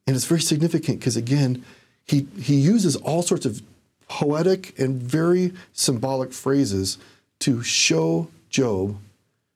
and 0.07 0.17
it's 0.17 0.25
very 0.25 0.41
significant 0.41 0.99
because, 0.99 1.17
again, 1.17 1.65
he, 2.05 2.27
he 2.37 2.57
uses 2.57 2.97
all 2.97 3.23
sorts 3.23 3.47
of 3.47 3.63
poetic 4.09 4.77
and 4.77 5.01
very 5.01 5.53
symbolic 5.73 6.33
phrases 6.33 6.99
to 7.39 7.63
show 7.63 8.29
Job 8.49 8.99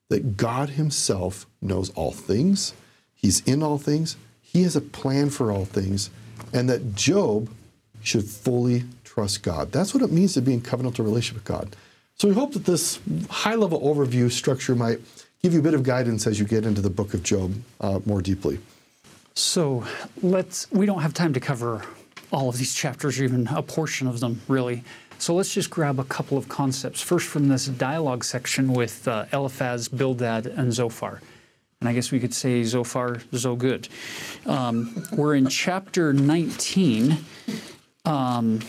that 0.07 0.37
God 0.37 0.69
Himself 0.69 1.45
knows 1.61 1.89
all 1.89 2.13
things, 2.13 2.73
He's 3.13 3.41
in 3.41 3.61
all 3.61 3.77
things, 3.77 4.15
He 4.41 4.63
has 4.63 4.77
a 4.77 4.81
plan 4.81 5.29
for 5.29 5.51
all 5.51 5.65
things, 5.65 6.09
and 6.53 6.69
that 6.69 6.95
Job 6.95 7.49
should 8.01 8.23
fully 8.23 8.85
trust 9.03 9.43
God. 9.43 9.73
That's 9.73 9.93
what 9.93 10.03
it 10.03 10.11
means 10.11 10.35
to 10.35 10.41
be 10.41 10.53
in 10.53 10.61
covenantal 10.61 10.99
relationship 10.99 11.43
with 11.43 11.43
God. 11.43 11.75
So 12.17 12.29
we 12.29 12.33
hope 12.33 12.53
that 12.53 12.65
this 12.65 12.99
high 13.29 13.55
level 13.55 13.81
overview 13.81 14.31
structure 14.31 14.73
might 14.73 14.99
give 15.43 15.53
you 15.53 15.59
a 15.59 15.63
bit 15.63 15.73
of 15.73 15.83
guidance 15.83 16.25
as 16.27 16.39
you 16.39 16.45
get 16.45 16.65
into 16.65 16.81
the 16.81 16.89
book 16.89 17.13
of 17.13 17.23
Job 17.23 17.53
uh, 17.81 17.99
more 18.05 18.21
deeply. 18.21 18.59
So 19.33 19.83
let's, 20.21 20.71
we 20.71 20.85
don't 20.85 21.01
have 21.01 21.13
time 21.13 21.33
to 21.33 21.41
cover 21.41 21.83
all 22.31 22.47
of 22.47 22.57
these 22.57 22.73
chapters, 22.73 23.19
or 23.19 23.25
even 23.25 23.47
a 23.47 23.61
portion 23.61 24.07
of 24.07 24.21
them, 24.21 24.41
really. 24.47 24.83
So 25.17 25.35
let's 25.35 25.53
just 25.53 25.69
grab 25.69 25.99
a 25.99 26.03
couple 26.05 26.37
of 26.37 26.47
concepts. 26.47 27.01
First, 27.01 27.27
from 27.27 27.49
this 27.49 27.67
dialogue 27.67 28.23
section 28.23 28.73
with 28.73 29.07
uh, 29.07 29.25
Eliphaz, 29.33 29.89
Bildad, 29.89 30.47
and 30.47 30.73
Zophar. 30.73 31.21
And 31.81 31.89
I 31.89 31.93
guess 31.93 32.11
we 32.11 32.19
could 32.19 32.33
say 32.33 32.63
Zophar, 32.63 33.21
so 33.33 33.55
good. 33.55 33.89
Um, 34.45 35.05
we're 35.11 35.35
in 35.35 35.47
chapter 35.47 36.13
19. 36.13 37.17
Um, 38.05 38.61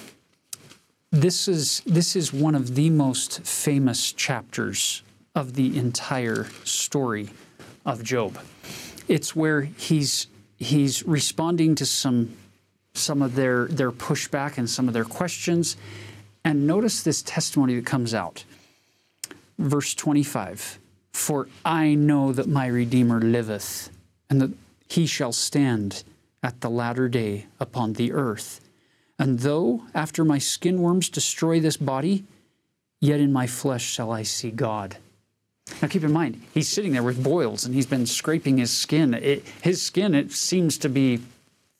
this 1.12 1.48
is 1.48 1.82
this 1.86 2.16
is 2.16 2.32
one 2.32 2.54
of 2.54 2.74
the 2.74 2.90
most 2.90 3.40
famous 3.42 4.12
chapters 4.12 5.02
of 5.34 5.54
the 5.54 5.78
entire 5.78 6.46
story 6.64 7.28
of 7.84 8.02
Job. 8.02 8.38
It's 9.08 9.36
where 9.36 9.62
he's 9.62 10.26
he's 10.56 11.04
responding 11.04 11.74
to 11.76 11.86
some 11.86 12.36
some 12.94 13.22
of 13.22 13.34
their 13.34 13.66
their 13.66 13.92
pushback 13.92 14.58
and 14.58 14.68
some 14.68 14.88
of 14.88 14.94
their 14.94 15.04
questions 15.04 15.76
And 16.44 16.64
notice 16.64 17.02
this 17.02 17.22
testimony 17.22 17.74
that 17.74 17.86
comes 17.86 18.14
out. 18.14 18.44
Verse 19.58 19.94
25 19.94 20.78
For 21.12 21.48
I 21.64 21.94
know 21.94 22.32
that 22.32 22.48
my 22.48 22.68
Redeemer 22.68 23.20
liveth, 23.20 23.90
and 24.30 24.40
that 24.40 24.52
he 24.88 25.06
shall 25.06 25.32
stand 25.32 26.04
at 26.44 26.60
the 26.60 26.70
latter 26.70 27.08
day 27.08 27.46
upon 27.58 27.94
the 27.94 28.12
earth. 28.12 28.60
And 29.18 29.40
though 29.40 29.82
after 29.94 30.24
my 30.24 30.38
skin 30.38 30.82
worms 30.82 31.08
destroy 31.08 31.60
this 31.60 31.76
body, 31.76 32.24
yet 33.00 33.20
in 33.20 33.32
my 33.32 33.46
flesh 33.46 33.84
shall 33.84 34.12
I 34.12 34.22
see 34.22 34.50
God. 34.50 34.96
Now 35.82 35.88
keep 35.88 36.04
in 36.04 36.12
mind, 36.12 36.40
he's 36.52 36.68
sitting 36.68 36.92
there 36.92 37.02
with 37.02 37.22
boils 37.22 37.64
and 37.64 37.74
he's 37.74 37.86
been 37.86 38.06
scraping 38.06 38.58
his 38.58 38.70
skin. 38.70 39.14
It, 39.14 39.44
his 39.62 39.82
skin, 39.82 40.14
it 40.14 40.32
seems 40.32 40.78
to 40.78 40.88
be 40.88 41.20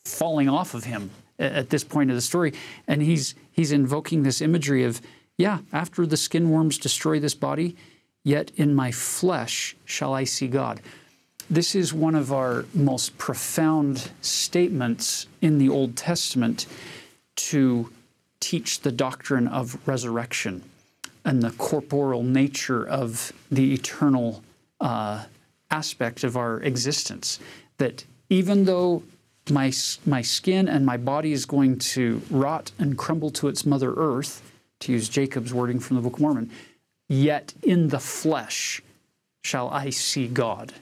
falling 0.04 0.48
off 0.48 0.74
of 0.74 0.84
him 0.84 1.10
at 1.38 1.70
this 1.70 1.84
point 1.84 2.10
of 2.10 2.16
the 2.16 2.22
story. 2.22 2.52
And 2.88 3.02
he's, 3.02 3.34
he's 3.52 3.72
invoking 3.72 4.22
this 4.22 4.40
imagery 4.40 4.84
of, 4.84 5.00
yeah, 5.36 5.58
after 5.72 6.06
the 6.06 6.16
skin 6.16 6.50
worms 6.50 6.78
destroy 6.78 7.20
this 7.20 7.34
body, 7.34 7.76
yet 8.24 8.50
in 8.56 8.74
my 8.74 8.90
flesh 8.90 9.76
shall 9.84 10.14
I 10.14 10.24
see 10.24 10.48
God. 10.48 10.80
This 11.48 11.76
is 11.76 11.92
one 11.94 12.16
of 12.16 12.32
our 12.32 12.64
most 12.74 13.16
profound 13.18 14.10
statements 14.20 15.28
in 15.40 15.58
the 15.58 15.68
Old 15.68 15.96
Testament 15.96 16.66
to 17.36 17.92
teach 18.40 18.80
the 18.80 18.92
doctrine 18.92 19.48
of 19.48 19.78
resurrection 19.86 20.62
and 21.24 21.42
the 21.42 21.50
corporal 21.52 22.22
nature 22.22 22.86
of 22.86 23.32
the 23.50 23.74
eternal 23.74 24.42
uh, 24.80 25.24
aspect 25.70 26.22
of 26.24 26.36
our 26.36 26.60
existence. 26.62 27.38
That 27.78 28.04
even 28.28 28.64
though 28.64 29.02
my, 29.50 29.72
my 30.04 30.22
skin 30.22 30.68
and 30.68 30.86
my 30.86 30.96
body 30.96 31.32
is 31.32 31.46
going 31.46 31.78
to 31.78 32.22
rot 32.30 32.72
and 32.78 32.96
crumble 32.96 33.30
to 33.30 33.48
its 33.48 33.66
mother 33.66 33.92
earth, 33.96 34.42
to 34.80 34.92
use 34.92 35.08
Jacob's 35.08 35.54
wording 35.54 35.80
from 35.80 35.96
the 35.96 36.02
Book 36.02 36.14
of 36.14 36.20
Mormon, 36.20 36.50
yet 37.08 37.54
in 37.62 37.88
the 37.88 37.98
flesh 37.98 38.82
shall 39.42 39.68
I 39.70 39.90
see 39.90 40.28
God. 40.28 40.74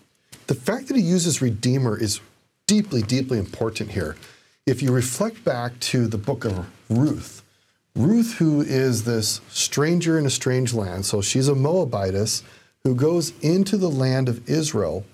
The 0.47 0.55
fact 0.55 0.89
that 0.89 0.97
he 0.97 1.03
uses 1.03 1.41
Redeemer 1.41 1.99
is 1.99 2.21
deeply, 2.67 3.03
deeply 3.03 3.39
important 3.39 3.93
here. 3.93 4.17
If 4.67 4.81
you 4.81 4.93
reflect 4.93 5.45
back 5.45 5.79
to 5.81 6.07
the 6.07 6.17
book 6.17 6.47
of 6.47 6.67
Ruth, 6.89 7.43
Ruth, 7.95 8.39
who 8.39 8.63
is 8.63 9.05
this 9.05 9.43
stranger 9.51 10.19
in 10.19 10.25
a 10.25 10.31
strange 10.31 10.73
land, 10.73 11.05
so 11.05 11.21
she's 11.21 11.49
a 11.49 11.55
Moabitess 11.55 12.43
who 12.83 12.95
goes 12.95 13.35
into 13.43 13.77
the 13.77 13.91
land 13.91 14.27
of 14.27 14.49
Israel, 14.49 15.05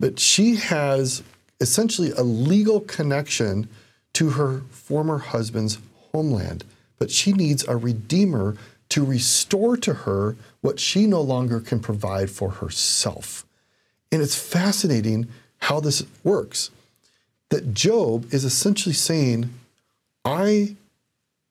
but 0.00 0.18
she 0.18 0.56
has 0.56 1.22
essentially 1.60 2.12
a 2.12 2.22
legal 2.22 2.80
connection 2.80 3.68
to 4.14 4.30
her 4.30 4.62
former 4.70 5.18
husband's 5.18 5.78
homeland. 6.12 6.64
But 6.98 7.10
she 7.10 7.32
needs 7.32 7.68
a 7.68 7.76
redeemer 7.76 8.56
to 8.88 9.04
restore 9.04 9.76
to 9.76 9.92
her 9.92 10.34
what 10.62 10.80
she 10.80 11.06
no 11.06 11.20
longer 11.20 11.60
can 11.60 11.80
provide 11.80 12.30
for 12.30 12.52
herself. 12.52 13.44
And 14.10 14.22
it's 14.22 14.34
fascinating 14.34 15.28
how 15.58 15.78
this 15.78 16.04
works. 16.24 16.70
That 17.50 17.74
Job 17.74 18.32
is 18.32 18.44
essentially 18.44 18.94
saying, 18.94 19.50
I 20.24 20.76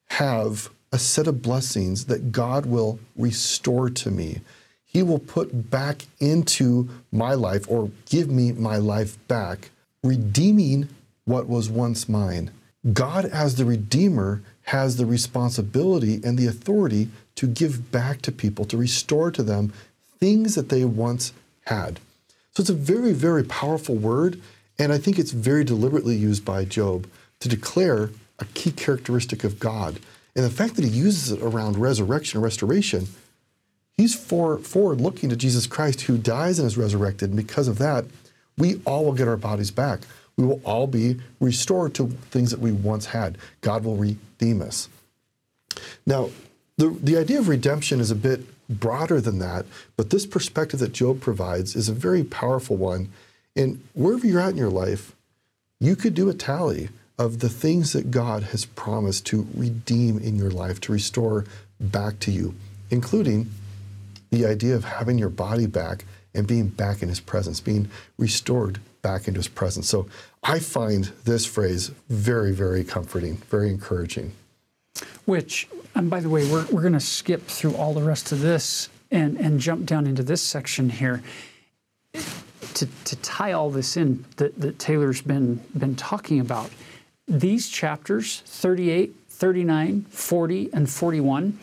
have 0.09 0.69
a 0.91 0.99
set 0.99 1.27
of 1.27 1.41
blessings 1.41 2.05
that 2.05 2.31
God 2.31 2.65
will 2.65 2.99
restore 3.15 3.89
to 3.89 4.11
me. 4.11 4.41
He 4.85 5.03
will 5.03 5.19
put 5.19 5.69
back 5.69 6.05
into 6.19 6.89
my 7.11 7.33
life 7.33 7.69
or 7.69 7.91
give 8.09 8.29
me 8.29 8.51
my 8.51 8.77
life 8.77 9.17
back 9.27 9.71
redeeming 10.03 10.89
what 11.25 11.47
was 11.47 11.69
once 11.69 12.07
mine. 12.07 12.51
God, 12.93 13.25
as 13.25 13.55
the 13.55 13.65
Redeemer, 13.65 14.41
has 14.63 14.95
the 14.95 15.05
responsibility 15.05 16.21
and 16.23 16.37
the 16.37 16.47
authority 16.47 17.09
to 17.35 17.47
give 17.47 17.91
back 17.91 18.21
to 18.21 18.31
people, 18.31 18.65
to 18.65 18.77
restore 18.77 19.31
to 19.31 19.43
them 19.43 19.73
things 20.19 20.55
that 20.55 20.69
they 20.69 20.85
once 20.85 21.33
had. 21.65 21.99
So 22.53 22.61
it's 22.61 22.69
a 22.69 22.73
very, 22.73 23.13
very 23.13 23.43
powerful 23.43 23.95
word, 23.95 24.41
and 24.80 24.91
I 24.91 24.97
think 24.97 25.17
it's 25.17 25.32
very 25.32 25.63
deliberately 25.63 26.15
used 26.15 26.45
by 26.45 26.65
Job 26.65 27.07
to 27.39 27.49
declare 27.49 28.11
a 28.39 28.45
key 28.53 28.71
characteristic 28.71 29.43
of 29.43 29.59
God. 29.59 29.99
And 30.36 30.45
the 30.45 30.49
fact 30.49 30.75
that 30.75 30.86
he 30.86 30.91
uses 30.91 31.32
it 31.32 31.41
around 31.41 31.78
resurrection 31.78 32.38
and 32.38 32.43
restoration, 32.43 33.07
he's 33.97 34.13
for, 34.13 34.59
forward 34.59 35.01
looking 35.01 35.30
to 35.30 35.36
Jesus 35.36 35.65
Christ 35.65 36.01
who 36.01 36.17
dies 36.17 36.59
and 36.59 36.67
is 36.67 36.78
resurrected. 36.78 37.30
And 37.30 37.38
because 37.38 37.67
of 37.67 37.80
that, 37.80 38.05
we 38.57 38.82
all 38.86 39.05
will 39.05 39.13
get 39.13 39.28
our 39.28 39.38
bodies 39.38 39.71
back. 39.71 40.01
We 40.36 40.45
will 40.45 40.61
all 40.63 40.86
be 40.86 41.19
restored 41.39 41.95
to 41.95 42.09
things 42.30 42.51
that 42.51 42.59
we 42.59 42.71
once 42.71 43.07
had. 43.07 43.39
God 43.61 43.84
will 43.84 43.95
redeem 43.95 44.61
us. 44.61 44.89
Now, 46.05 46.30
the, 46.78 46.89
the 46.89 47.17
idea 47.17 47.39
of 47.39 47.47
redemption 47.47 47.99
is 47.99 48.11
a 48.11 48.15
bit 48.15 48.41
broader 48.69 49.19
than 49.19 49.39
that, 49.39 49.65
but 49.95 50.11
this 50.11 50.25
perspective 50.25 50.80
that 50.80 50.93
Job 50.93 51.21
provides 51.21 51.75
is 51.75 51.89
a 51.89 51.93
very 51.93 52.23
powerful 52.23 52.75
one. 52.75 53.09
And 53.58 53.84
wherever 53.93 54.26
you're 54.26 54.39
at 54.39 54.51
in 54.51 54.58
your 54.58 54.70
life, 54.70 55.16
you 55.80 55.95
could 55.95 56.14
do 56.14 56.30
a 56.30 56.34
tally 56.34 56.89
of 57.18 57.39
the 57.39 57.49
things 57.49 57.93
that 57.93 58.12
God 58.12 58.43
has 58.43 58.66
promised 58.66 59.26
to 59.28 59.47
redeem 59.55 60.20
in 60.20 60.36
your 60.36 60.51
life, 60.51 60.80
to 60.82 60.91
restore 60.91 61.45
back 61.80 62.20
to 62.20 62.32
you, 62.32 62.53
including 62.91 63.49
the 64.30 64.45
idea 64.45 64.76
of 64.76 64.86
having 64.86 65.18
your 65.18 65.30
body 65.30 65.66
back 65.66 66.05
and 66.36 66.45
being 66.45 66.68
back 66.68 67.01
in 67.01 67.10
his 67.10 67.20
presence, 67.20 67.60
being 67.60 67.89
restored 68.20 68.80
back 69.01 69.28
into 69.28 69.39
his 69.39 69.47
presence. 69.47 69.89
So 69.89 70.08
I 70.43 70.60
find 70.60 71.05
this 71.26 71.45
phrase 71.45 71.91
very, 72.10 72.51
very 72.51 72.84
comforting, 72.84 73.38
very 73.49 73.70
encouraging. 73.70 74.34
Which, 75.26 75.68
and 75.95 76.10
by 76.10 76.20
the 76.20 76.30
way, 76.30 76.49
we're, 76.49 76.66
we're 76.68 76.82
going 76.82 76.93
to 76.93 76.99
skip 76.99 77.47
through 77.47 77.76
all 77.76 77.93
the 77.93 78.03
rest 78.03 78.32
of 78.32 78.41
this 78.41 78.89
and, 79.10 79.38
and 79.38 79.60
jump 79.60 79.86
down 79.86 80.05
into 80.05 80.22
this 80.22 80.41
section 80.41 80.89
here. 80.89 81.24
To, 82.78 82.86
to 83.05 83.15
tie 83.17 83.53
all 83.53 83.71
this 83.71 83.97
in 83.97 84.23
that, 84.36 84.59
that 84.61 84.78
Taylor's 84.78 85.21
been, 85.21 85.61
been 85.75 85.95
talking 85.95 86.39
about, 86.39 86.69
these 87.28 87.69
chapters 87.69 88.41
38, 88.45 89.15
39, 89.30 90.05
40, 90.09 90.69
and 90.73 90.88
41, 90.88 91.57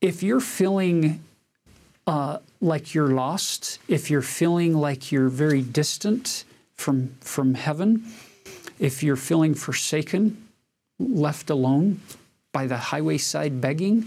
if 0.00 0.22
you're 0.22 0.40
feeling 0.40 1.22
uh, 2.08 2.38
like 2.60 2.94
you're 2.94 3.08
lost, 3.08 3.78
if 3.86 4.10
you're 4.10 4.22
feeling 4.22 4.74
like 4.74 5.12
you're 5.12 5.28
very 5.28 5.62
distant 5.62 6.44
from, 6.74 7.14
from 7.20 7.54
heaven, 7.54 8.04
if 8.78 9.02
you're 9.02 9.16
feeling 9.16 9.54
forsaken, 9.54 10.48
left 10.98 11.48
alone 11.48 12.00
by 12.52 12.66
the 12.66 12.76
highway 12.76 13.18
side 13.18 13.60
begging, 13.60 14.04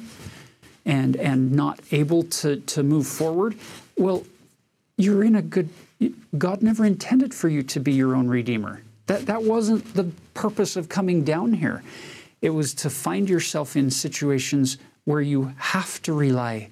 and, 0.86 1.16
and 1.16 1.52
not 1.52 1.80
able 1.92 2.24
to, 2.24 2.58
to 2.58 2.84
move 2.84 3.08
forward, 3.08 3.56
well, 3.98 4.24
you're 4.98 5.24
in 5.24 5.36
a 5.36 5.42
good. 5.42 5.70
God 6.38 6.62
never 6.62 6.86
intended 6.86 7.34
for 7.34 7.50
you 7.50 7.64
to 7.64 7.80
be 7.80 7.94
your 7.94 8.16
own 8.16 8.28
redeemer. 8.28 8.82
That, 9.08 9.26
that 9.26 9.44
wasn't 9.44 9.94
the 9.94 10.12
purpose 10.34 10.76
of 10.76 10.90
coming 10.90 11.24
down 11.24 11.54
here. 11.54 11.84
It 12.42 12.52
was 12.52 12.74
to 12.76 12.90
find 12.90 13.30
yourself 13.30 13.76
in 13.76 13.92
situations 13.92 14.78
where 15.06 15.22
you 15.22 15.54
have 15.58 16.02
to 16.04 16.14
rely 16.14 16.70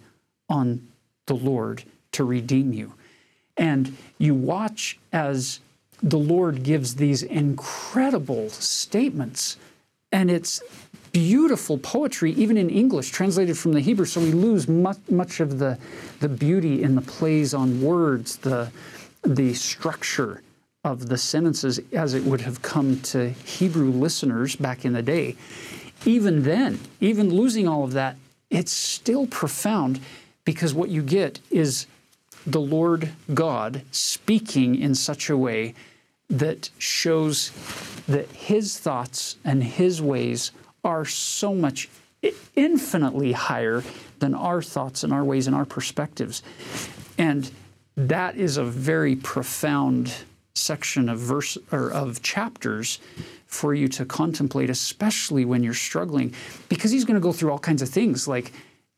on 0.50 0.88
the 1.26 1.36
Lord 1.36 1.84
to 2.14 2.24
redeem 2.24 2.74
you. 2.74 2.94
And 3.58 3.98
you 4.18 4.34
watch 4.34 4.98
as 5.12 5.60
the 6.02 6.18
Lord 6.18 6.64
gives 6.64 6.96
these 6.96 7.24
incredible 7.24 8.50
statements, 8.50 9.58
and 10.12 10.32
it's 10.32 10.62
beautiful 11.12 11.78
poetry, 11.78 12.32
even 12.34 12.58
in 12.58 12.70
English, 12.70 13.10
translated 13.10 13.58
from 13.58 13.74
the 13.74 13.82
Hebrew. 13.82 14.06
So 14.06 14.22
we 14.22 14.32
lose 14.32 14.68
much, 14.68 15.00
much 15.10 15.40
of 15.40 15.60
the, 15.60 15.78
the 16.20 16.30
beauty 16.30 16.84
in 16.84 16.96
the 16.96 17.02
plays 17.02 17.54
on 17.54 17.82
words, 17.82 18.38
the, 18.38 18.72
the 19.24 19.54
structure 19.54 20.42
of 20.84 21.10
the 21.10 21.18
sentences 21.18 21.80
as 21.92 22.14
it 22.14 22.24
would 22.24 22.42
have 22.42 22.62
come 22.62 23.00
to 23.02 23.30
Hebrew 23.30 23.92
listeners 23.92 24.56
back 24.56 24.86
in 24.86 24.94
the 24.94 25.02
day. 25.02 25.36
Even 26.06 26.44
then, 26.44 26.80
even 27.02 27.34
losing 27.34 27.68
all 27.68 27.84
of 27.84 27.94
that, 27.94 28.16
it's 28.50 28.72
still 28.72 29.28
profound 29.28 30.00
because 30.46 30.74
what 30.74 30.90
you 30.90 31.04
get 31.04 31.40
is 31.52 31.86
the 32.48 32.62
Lord 32.62 33.10
God 33.34 33.84
speaking 33.92 34.76
in 34.76 34.96
such 34.96 35.30
a 35.30 35.38
way 35.38 35.76
that 36.30 36.70
shows 36.78 37.52
that 38.08 38.30
His 38.32 38.80
thoughts 38.80 39.36
and 39.44 39.64
His 39.64 40.02
ways 40.02 40.52
are 40.84 41.06
so 41.06 41.54
much 41.54 41.90
infinitely 42.56 43.34
higher 43.34 43.84
than 44.20 44.34
our 44.34 44.62
thoughts 44.62 45.04
and 45.04 45.14
our 45.14 45.24
ways 45.24 45.48
and 45.48 45.56
our 45.56 45.66
perspectives. 45.66 46.42
And 47.18 47.52
that 48.08 48.38
is 48.38 48.58
a 48.58 48.64
very 48.64 49.16
profound 49.16 50.14
section 50.54 51.10
of 51.10 51.20
verse 51.20 51.58
or 51.72 51.91
of 51.91 52.22
chapters 52.22 53.00
for 53.45 53.74
you 53.74 53.88
to 53.88 54.06
contemplate, 54.06 54.70
especially 54.70 55.43
when 55.45 55.64
you're 55.64 55.74
struggling, 55.74 56.34
because 56.70 56.91
he's 56.91 57.06
going 57.06 57.16
to 57.16 57.22
go 57.22 57.32
through 57.32 57.52
all 57.52 57.60
kinds 57.60 57.82
of 57.82 57.89
things 57.89 58.28
like 58.28 58.52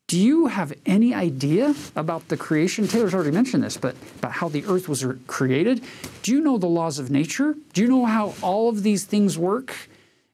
do 0.08 0.18
you 0.18 0.48
have 0.48 0.74
any 0.84 1.14
idea 1.14 1.74
about 1.96 2.28
the 2.28 2.36
creation? 2.36 2.86
Taylor's 2.86 3.14
already 3.14 3.30
mentioned 3.30 3.62
this, 3.62 3.78
but 3.78 3.94
about 4.18 4.32
how 4.32 4.48
the 4.48 4.62
earth 4.66 4.86
was 4.86 5.06
created. 5.26 5.82
Do 6.22 6.32
you 6.32 6.42
know 6.42 6.58
the 6.58 6.66
laws 6.66 6.98
of 6.98 7.10
nature? 7.10 7.54
Do 7.72 7.80
you 7.80 7.88
know 7.88 8.04
how 8.04 8.34
all 8.42 8.68
of 8.68 8.82
these 8.82 9.06
things 9.06 9.38
work 9.38 9.74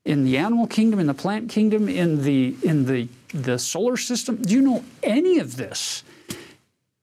in 0.04 0.24
the 0.24 0.36
animal 0.36 0.66
kingdom, 0.66 0.98
in 0.98 1.06
the 1.06 1.14
plant 1.14 1.48
kingdom, 1.48 1.88
in 1.88 2.24
the 2.24 2.56
in 2.64 2.86
the 2.86 3.08
the 3.32 3.56
solar 3.56 3.96
system? 3.96 4.42
Do 4.42 4.52
you 4.52 4.62
know 4.62 4.84
any 5.04 5.38
of 5.38 5.56
this? 5.56 6.02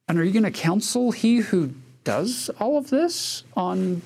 And 0.07 0.19
are 0.19 0.23
you 0.23 0.31
going 0.31 0.43
to 0.43 0.51
counsel 0.51 1.11
he 1.11 1.37
who 1.37 1.73
does 2.03 2.49
all 2.59 2.77
of 2.77 2.89
this 2.89 3.43
on 3.55 4.01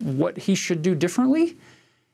what 0.00 0.36
he 0.36 0.54
should 0.54 0.82
do 0.82 0.94
differently? 0.94 1.56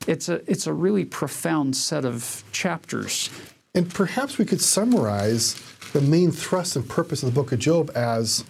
It's 0.07 0.29
a, 0.29 0.49
it's 0.51 0.67
a 0.67 0.73
really 0.73 1.05
profound 1.05 1.77
set 1.77 2.05
of 2.05 2.45
chapters. 2.53 3.31
And 3.75 3.93
perhaps 3.93 4.39
we 4.39 4.45
could 4.45 4.61
summarize 4.61 5.61
the 5.93 6.01
main 6.01 6.31
thrust 6.31 6.77
and 6.77 6.89
purpose 6.89 7.23
of 7.23 7.33
the 7.33 7.35
book 7.35 7.53
of 7.53 7.59
Job 7.59 7.91
as 7.95 8.45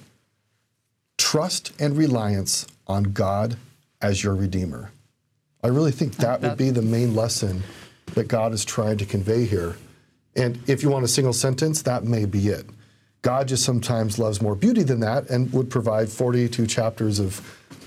trust 1.19 1.73
and 1.79 1.97
reliance 1.97 2.67
on 2.87 3.05
God 3.05 3.57
as 4.01 4.23
your 4.23 4.35
Redeemer. 4.35 4.91
I 5.63 5.69
really 5.69 5.93
think 5.93 6.17
that, 6.17 6.41
that 6.41 6.49
would 6.51 6.59
be 6.59 6.71
the 6.71 6.83
main 6.83 7.15
lesson 7.15 7.63
that 8.15 8.29
God 8.29 8.53
is 8.53 8.65
trying 8.65 8.99
to 8.99 9.07
convey 9.07 9.45
here. 9.45 9.77
And 10.37 10.59
if 10.67 10.83
you 10.83 10.91
want 10.91 11.05
a 11.05 11.09
single 11.09 11.33
sentence, 11.33 11.83
that 11.83 12.05
may 12.05 12.25
be 12.27 12.49
it. 12.49 12.67
God 13.25 13.49
just 13.49 13.65
sometimes 13.65 14.19
loves 14.19 14.43
more 14.43 14.55
beauty 14.55 14.83
than 14.83 15.01
that 15.01 15.31
and 15.31 15.51
would 15.55 15.71
provide 15.71 16.11
42 16.11 16.67
chapters 16.67 17.19
of 17.19 17.41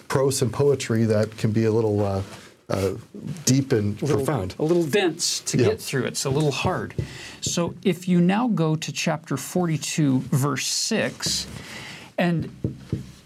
prose 0.08 0.42
and 0.42 0.52
poetry 0.52 1.04
that 1.04 1.38
can 1.38 1.52
be 1.52 1.66
a 1.66 1.72
little 1.72 2.04
uh, 2.04 2.24
uh, 2.70 2.94
deep 3.46 3.72
and 3.72 4.02
a 4.02 4.06
little, 4.06 4.26
profound. 4.26 4.56
A 4.58 4.64
little 4.64 4.84
dense 4.84 5.42
to 5.42 5.60
yeah. 5.60 5.66
get 5.66 5.80
through. 5.80 6.06
It's 6.06 6.26
a 6.26 6.32
little 6.32 6.52
hard. 6.52 6.96
So 7.42 7.76
if 7.84 8.08
you 8.08 8.20
now 8.20 8.48
go 8.48 8.76
to 8.78 8.92
chapter 8.92 9.38
42, 9.38 10.22
verse 10.32 10.66
6, 10.66 11.46
and 12.18 12.50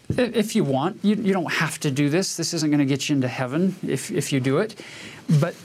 if 0.09 0.53
you 0.53 0.65
want, 0.65 0.99
you, 1.03 1.15
you 1.15 1.31
don't 1.31 1.53
have 1.53 1.79
to 1.79 1.91
do 1.91 2.09
this. 2.09 2.35
This 2.35 2.53
isn't 2.53 2.69
going 2.69 2.79
to 2.79 2.85
get 2.85 3.07
you 3.07 3.15
into 3.15 3.29
heaven 3.29 3.73
if, 3.87 4.11
if 4.11 4.33
you 4.33 4.41
do 4.41 4.57
it. 4.57 4.75
But 5.39 5.55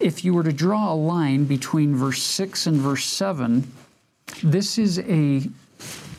if 0.00 0.22
you 0.22 0.34
were 0.34 0.44
to 0.44 0.52
draw 0.52 0.92
a 0.92 0.94
line 0.94 1.44
between 1.44 1.96
verse 1.96 2.22
6 2.22 2.66
and 2.66 2.76
verse 2.76 3.06
7, 3.06 3.72
this 4.42 4.76
is 4.76 4.98
a 4.98 5.48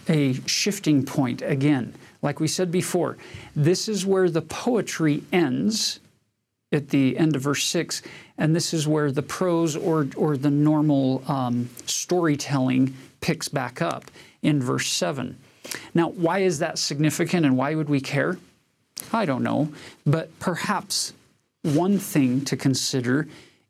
a 0.08 0.34
shifting 0.46 1.04
point 1.04 1.42
again. 1.42 1.94
Like 2.22 2.40
we 2.40 2.48
said 2.48 2.72
before, 2.72 3.18
this 3.56 3.88
is 3.88 4.06
where 4.06 4.30
the 4.30 4.42
poetry 4.42 5.24
ends 5.32 6.00
at 6.72 6.90
the 6.90 7.18
end 7.18 7.36
of 7.36 7.44
verse 7.44 7.64
6, 7.66 8.02
and 8.38 8.56
this 8.56 8.74
is 8.74 8.88
where 8.88 9.12
the 9.12 9.22
prose 9.22 9.76
or, 9.76 10.08
or 10.16 10.36
the 10.36 10.50
normal 10.50 11.24
um, 11.30 11.70
storytelling 11.86 12.96
picks 13.22 13.48
back 13.48 13.82
up 13.82 14.06
in 14.42 14.62
verse 14.62 14.88
7. 14.88 15.38
Now, 15.94 16.10
why 16.10 16.40
is 16.40 16.60
that 16.60 16.78
significant 16.78 17.46
and 17.46 17.58
why 17.58 17.76
would 17.76 17.90
we 17.90 18.02
care? 18.02 18.38
I 19.12 19.26
don't 19.26 19.44
know, 19.44 19.72
but 20.06 20.38
perhaps 20.40 21.14
one 21.64 21.98
thing 21.98 22.46
to 22.46 22.56
consider 22.58 23.28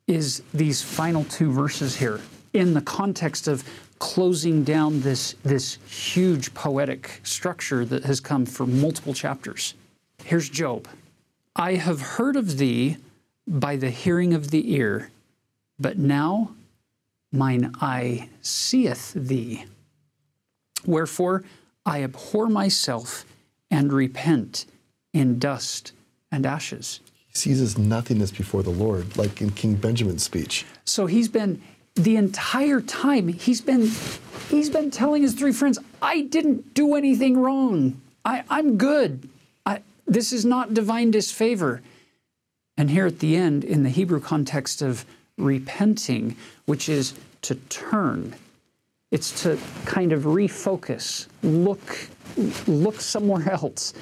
is 0.07 0.43
these 0.53 0.81
final 0.81 1.23
two 1.25 1.51
verses 1.51 1.95
here 1.95 2.19
in 2.53 2.73
the 2.73 2.81
context 2.81 3.47
of 3.47 3.63
closing 3.99 4.63
down 4.63 5.01
this, 5.01 5.35
this 5.43 5.77
huge 5.87 6.53
poetic 6.53 7.21
structure 7.23 7.85
that 7.85 8.03
has 8.03 8.19
come 8.19 8.45
for 8.45 8.65
multiple 8.65 9.13
chapters. 9.13 9.73
Here's 10.23 10.49
Job 10.49 10.87
I 11.55 11.75
have 11.75 12.01
heard 12.01 12.35
of 12.35 12.57
thee 12.57 12.97
by 13.47 13.75
the 13.75 13.89
hearing 13.89 14.33
of 14.33 14.51
the 14.51 14.73
ear, 14.73 15.11
but 15.79 15.97
now 15.97 16.51
mine 17.31 17.73
eye 17.79 18.29
seeth 18.41 19.13
thee. 19.13 19.65
Wherefore 20.85 21.43
I 21.85 22.03
abhor 22.03 22.47
myself 22.47 23.25
and 23.69 23.93
repent 23.93 24.65
in 25.13 25.39
dust 25.39 25.93
and 26.31 26.45
ashes. 26.45 26.99
He 27.27 27.35
sees 27.35 27.59
his 27.59 27.77
nothingness 27.77 28.31
before 28.31 28.63
the 28.63 28.69
Lord, 28.69 29.17
like 29.17 29.41
in 29.41 29.51
King 29.51 29.75
Benjamin's 29.75 30.23
speech. 30.23 30.65
So 30.85 31.05
he's 31.05 31.27
been 31.27 31.61
the 31.95 32.17
entire 32.17 32.81
time 32.81 33.27
he's 33.29 33.61
been 33.61 33.89
he's 34.49 34.69
been 34.69 34.91
telling 34.91 35.21
his 35.21 35.33
three 35.33 35.51
friends, 35.51 35.79
I 36.01 36.21
didn't 36.21 36.73
do 36.73 36.95
anything 36.95 37.37
wrong. 37.37 38.01
I, 38.23 38.43
I'm 38.49 38.77
good. 38.77 39.29
I, 39.65 39.81
this 40.05 40.33
is 40.33 40.45
not 40.45 40.73
divine 40.73 41.11
disfavor. 41.11 41.81
And 42.77 42.89
here 42.89 43.05
at 43.05 43.19
the 43.19 43.35
end, 43.35 43.63
in 43.63 43.83
the 43.83 43.89
Hebrew 43.89 44.19
context 44.19 44.81
of 44.81 45.05
repenting, 45.37 46.35
which 46.65 46.89
is 46.89 47.13
to 47.43 47.55
turn, 47.55 48.35
it's 49.11 49.43
to 49.43 49.57
kind 49.85 50.11
of 50.11 50.23
refocus, 50.23 51.27
look, 51.41 52.09
look 52.67 52.99
somewhere 52.99 53.49
else. 53.49 53.93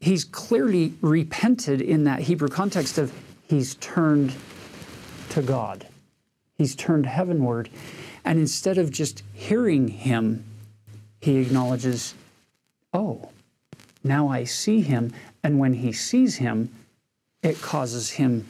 He's 0.00 0.24
clearly 0.24 0.94
repented 1.00 1.80
in 1.80 2.04
that 2.04 2.20
Hebrew 2.20 2.48
context 2.48 2.98
of 2.98 3.12
he's 3.48 3.76
turned 3.76 4.34
to 5.30 5.42
God. 5.42 5.86
He's 6.60 6.74
turned 6.74 7.06
heavenward. 7.06 7.70
And 8.22 8.38
instead 8.38 8.76
of 8.76 8.90
just 8.90 9.22
hearing 9.32 9.88
him, 9.88 10.44
he 11.22 11.38
acknowledges, 11.38 12.14
oh, 12.92 13.30
now 14.04 14.28
I 14.28 14.44
see 14.44 14.82
him. 14.82 15.14
And 15.42 15.58
when 15.58 15.72
he 15.72 15.90
sees 15.90 16.36
him, 16.36 16.70
it 17.42 17.62
causes 17.62 18.10
him 18.10 18.46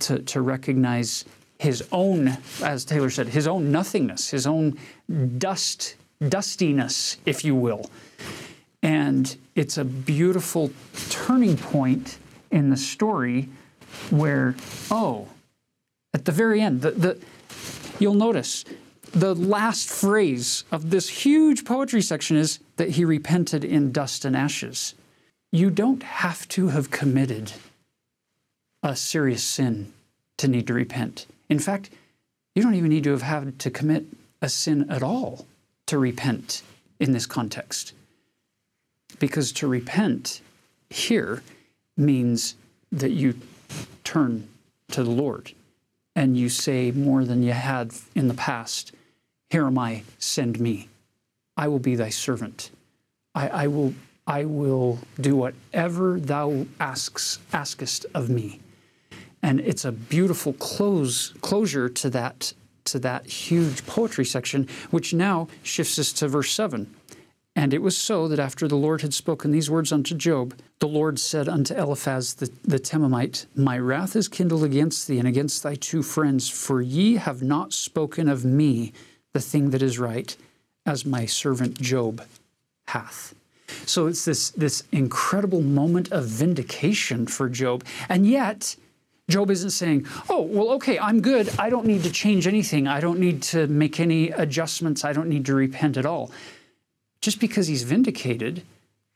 to, 0.00 0.18
to 0.18 0.40
recognize 0.40 1.24
his 1.60 1.86
own, 1.92 2.38
as 2.60 2.84
Taylor 2.84 3.08
said, 3.08 3.28
his 3.28 3.46
own 3.46 3.70
nothingness, 3.70 4.30
his 4.30 4.44
own 4.44 4.76
dust, 5.38 5.94
dustiness, 6.28 7.18
if 7.24 7.44
you 7.44 7.54
will. 7.54 7.88
And 8.82 9.36
it's 9.54 9.78
a 9.78 9.84
beautiful 9.84 10.72
turning 11.08 11.56
point 11.56 12.18
in 12.50 12.70
the 12.70 12.76
story 12.76 13.48
where, 14.10 14.56
oh, 14.90 15.28
at 16.14 16.24
the 16.24 16.32
very 16.32 16.60
end, 16.60 16.82
the, 16.82 16.90
the, 16.90 17.18
you'll 17.98 18.14
notice 18.14 18.64
the 19.12 19.34
last 19.34 19.88
phrase 19.88 20.64
of 20.72 20.90
this 20.90 21.08
huge 21.08 21.64
poetry 21.64 22.02
section 22.02 22.36
is 22.36 22.58
that 22.76 22.90
he 22.90 23.04
repented 23.04 23.64
in 23.64 23.92
dust 23.92 24.24
and 24.24 24.36
ashes. 24.36 24.94
You 25.50 25.70
don't 25.70 26.02
have 26.02 26.48
to 26.48 26.68
have 26.68 26.90
committed 26.90 27.52
a 28.82 28.96
serious 28.96 29.44
sin 29.44 29.92
to 30.38 30.48
need 30.48 30.66
to 30.66 30.74
repent. 30.74 31.26
In 31.48 31.58
fact, 31.58 31.90
you 32.54 32.62
don't 32.62 32.74
even 32.74 32.90
need 32.90 33.04
to 33.04 33.10
have 33.10 33.22
had 33.22 33.58
to 33.58 33.70
commit 33.70 34.06
a 34.40 34.48
sin 34.48 34.90
at 34.90 35.02
all 35.02 35.46
to 35.86 35.98
repent 35.98 36.62
in 36.98 37.12
this 37.12 37.26
context. 37.26 37.92
Because 39.18 39.52
to 39.52 39.66
repent 39.66 40.40
here 40.90 41.42
means 41.96 42.56
that 42.90 43.10
you 43.10 43.34
turn 44.04 44.48
to 44.90 45.04
the 45.04 45.10
Lord 45.10 45.52
and 46.14 46.36
you 46.36 46.48
say 46.48 46.90
more 46.90 47.24
than 47.24 47.42
you 47.42 47.52
had 47.52 47.92
in 48.14 48.28
the 48.28 48.34
past, 48.34 48.92
Here 49.50 49.66
am 49.66 49.78
I, 49.78 50.02
send 50.18 50.60
me. 50.60 50.88
I 51.56 51.68
will 51.68 51.78
be 51.78 51.94
thy 51.94 52.08
servant. 52.10 52.70
I, 53.34 53.48
I 53.48 53.66
will, 53.66 53.94
I 54.26 54.44
will 54.44 54.98
do 55.20 55.36
whatever 55.36 56.18
thou 56.20 56.66
asks, 56.80 57.38
askest 57.52 58.06
of 58.14 58.30
me. 58.30 58.60
And 59.42 59.60
it's 59.60 59.84
a 59.84 59.92
beautiful 59.92 60.52
close, 60.54 61.34
closure 61.40 61.88
to 61.88 62.10
that, 62.10 62.52
to 62.84 62.98
that 63.00 63.26
huge 63.26 63.84
poetry 63.86 64.24
section, 64.24 64.68
which 64.90 65.12
now 65.12 65.48
shifts 65.62 65.98
us 65.98 66.12
to 66.14 66.28
verse 66.28 66.52
7. 66.52 66.92
And 67.54 67.74
it 67.74 67.82
was 67.82 67.96
so 67.96 68.28
that 68.28 68.38
after 68.38 68.66
the 68.66 68.76
Lord 68.76 69.02
had 69.02 69.12
spoken 69.12 69.50
these 69.50 69.70
words 69.70 69.92
unto 69.92 70.14
Job, 70.14 70.54
the 70.78 70.88
Lord 70.88 71.18
said 71.18 71.48
unto 71.48 71.74
Eliphaz 71.74 72.34
the, 72.34 72.50
the 72.64 72.78
Temanite, 72.78 73.46
My 73.54 73.78
wrath 73.78 74.16
is 74.16 74.26
kindled 74.26 74.64
against 74.64 75.06
thee 75.06 75.18
and 75.18 75.28
against 75.28 75.62
thy 75.62 75.74
two 75.74 76.02
friends, 76.02 76.48
for 76.48 76.80
ye 76.80 77.16
have 77.16 77.42
not 77.42 77.74
spoken 77.74 78.28
of 78.28 78.44
me 78.44 78.92
the 79.34 79.40
thing 79.40 79.70
that 79.70 79.82
is 79.82 79.98
right, 79.98 80.34
as 80.86 81.04
my 81.04 81.26
servant 81.26 81.80
Job 81.80 82.24
hath. 82.86 83.34
So 83.86 84.06
it's 84.06 84.24
this, 84.24 84.50
this 84.50 84.84
incredible 84.90 85.62
moment 85.62 86.10
of 86.10 86.24
vindication 86.24 87.26
for 87.26 87.48
Job. 87.48 87.84
And 88.08 88.26
yet, 88.26 88.76
Job 89.28 89.50
isn't 89.50 89.70
saying, 89.70 90.06
oh, 90.28 90.42
well, 90.42 90.70
okay, 90.72 90.98
I'm 90.98 91.20
good. 91.20 91.50
I 91.58 91.70
don't 91.70 91.86
need 91.86 92.02
to 92.04 92.10
change 92.10 92.46
anything. 92.46 92.88
I 92.88 93.00
don't 93.00 93.18
need 93.18 93.42
to 93.44 93.66
make 93.66 94.00
any 94.00 94.30
adjustments. 94.30 95.04
I 95.04 95.12
don't 95.12 95.28
need 95.28 95.46
to 95.46 95.54
repent 95.54 95.96
at 95.96 96.06
all 96.06 96.30
just 97.22 97.40
because 97.40 97.68
he's 97.68 97.84
vindicated 97.84 98.62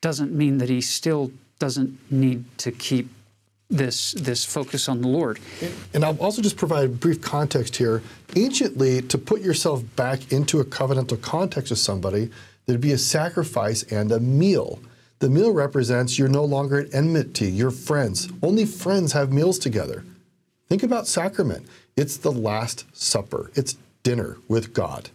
doesn't 0.01 0.33
mean 0.33 0.59
that 0.59 0.71
he 0.71 0.81
still 0.81 1.33
doesn't 1.59 1.99
need 2.11 2.45
to 2.59 2.73
keep 2.73 3.11
this 3.69 4.13
this 4.13 4.45
focus 4.45 4.89
on 4.89 5.03
the 5.03 5.09
Lord. 5.09 5.41
And, 5.93 6.05
I'll 6.05 6.17
also 6.19 6.41
just 6.41 6.57
provide 6.57 7.01
brief 7.01 7.21
context 7.21 7.77
here. 7.77 8.01
Anciently, 8.37 9.03
to 9.03 9.19
put 9.19 9.41
yourself 9.43 9.83
back 9.97 10.33
into 10.33 10.61
a 10.61 10.65
covenantal 10.65 11.21
context 11.21 11.71
with 11.71 11.81
somebody, 11.81 12.31
there'd 12.65 12.81
be 12.81 12.93
a 12.93 12.99
sacrifice 12.99 13.83
and 13.85 14.13
a 14.13 14.21
meal. 14.21 14.79
The 15.19 15.31
meal 15.31 15.53
represents 15.53 16.19
you're 16.19 16.29
no 16.29 16.45
longer 16.45 16.79
at 16.79 16.95
enmity, 16.95 17.51
you're 17.51 17.71
friends. 17.73 18.29
Only 18.43 18.67
friends 18.67 19.13
have 19.13 19.33
meals 19.33 19.59
together. 19.59 20.05
Think 20.69 20.83
about 20.83 21.09
sacrament. 21.09 21.67
It's 21.97 22.17
the 22.19 22.33
last 22.33 22.85
supper. 22.93 23.51
It's 23.55 23.77
dinner 24.03 24.37
with 24.47 24.75
God. 24.75 25.11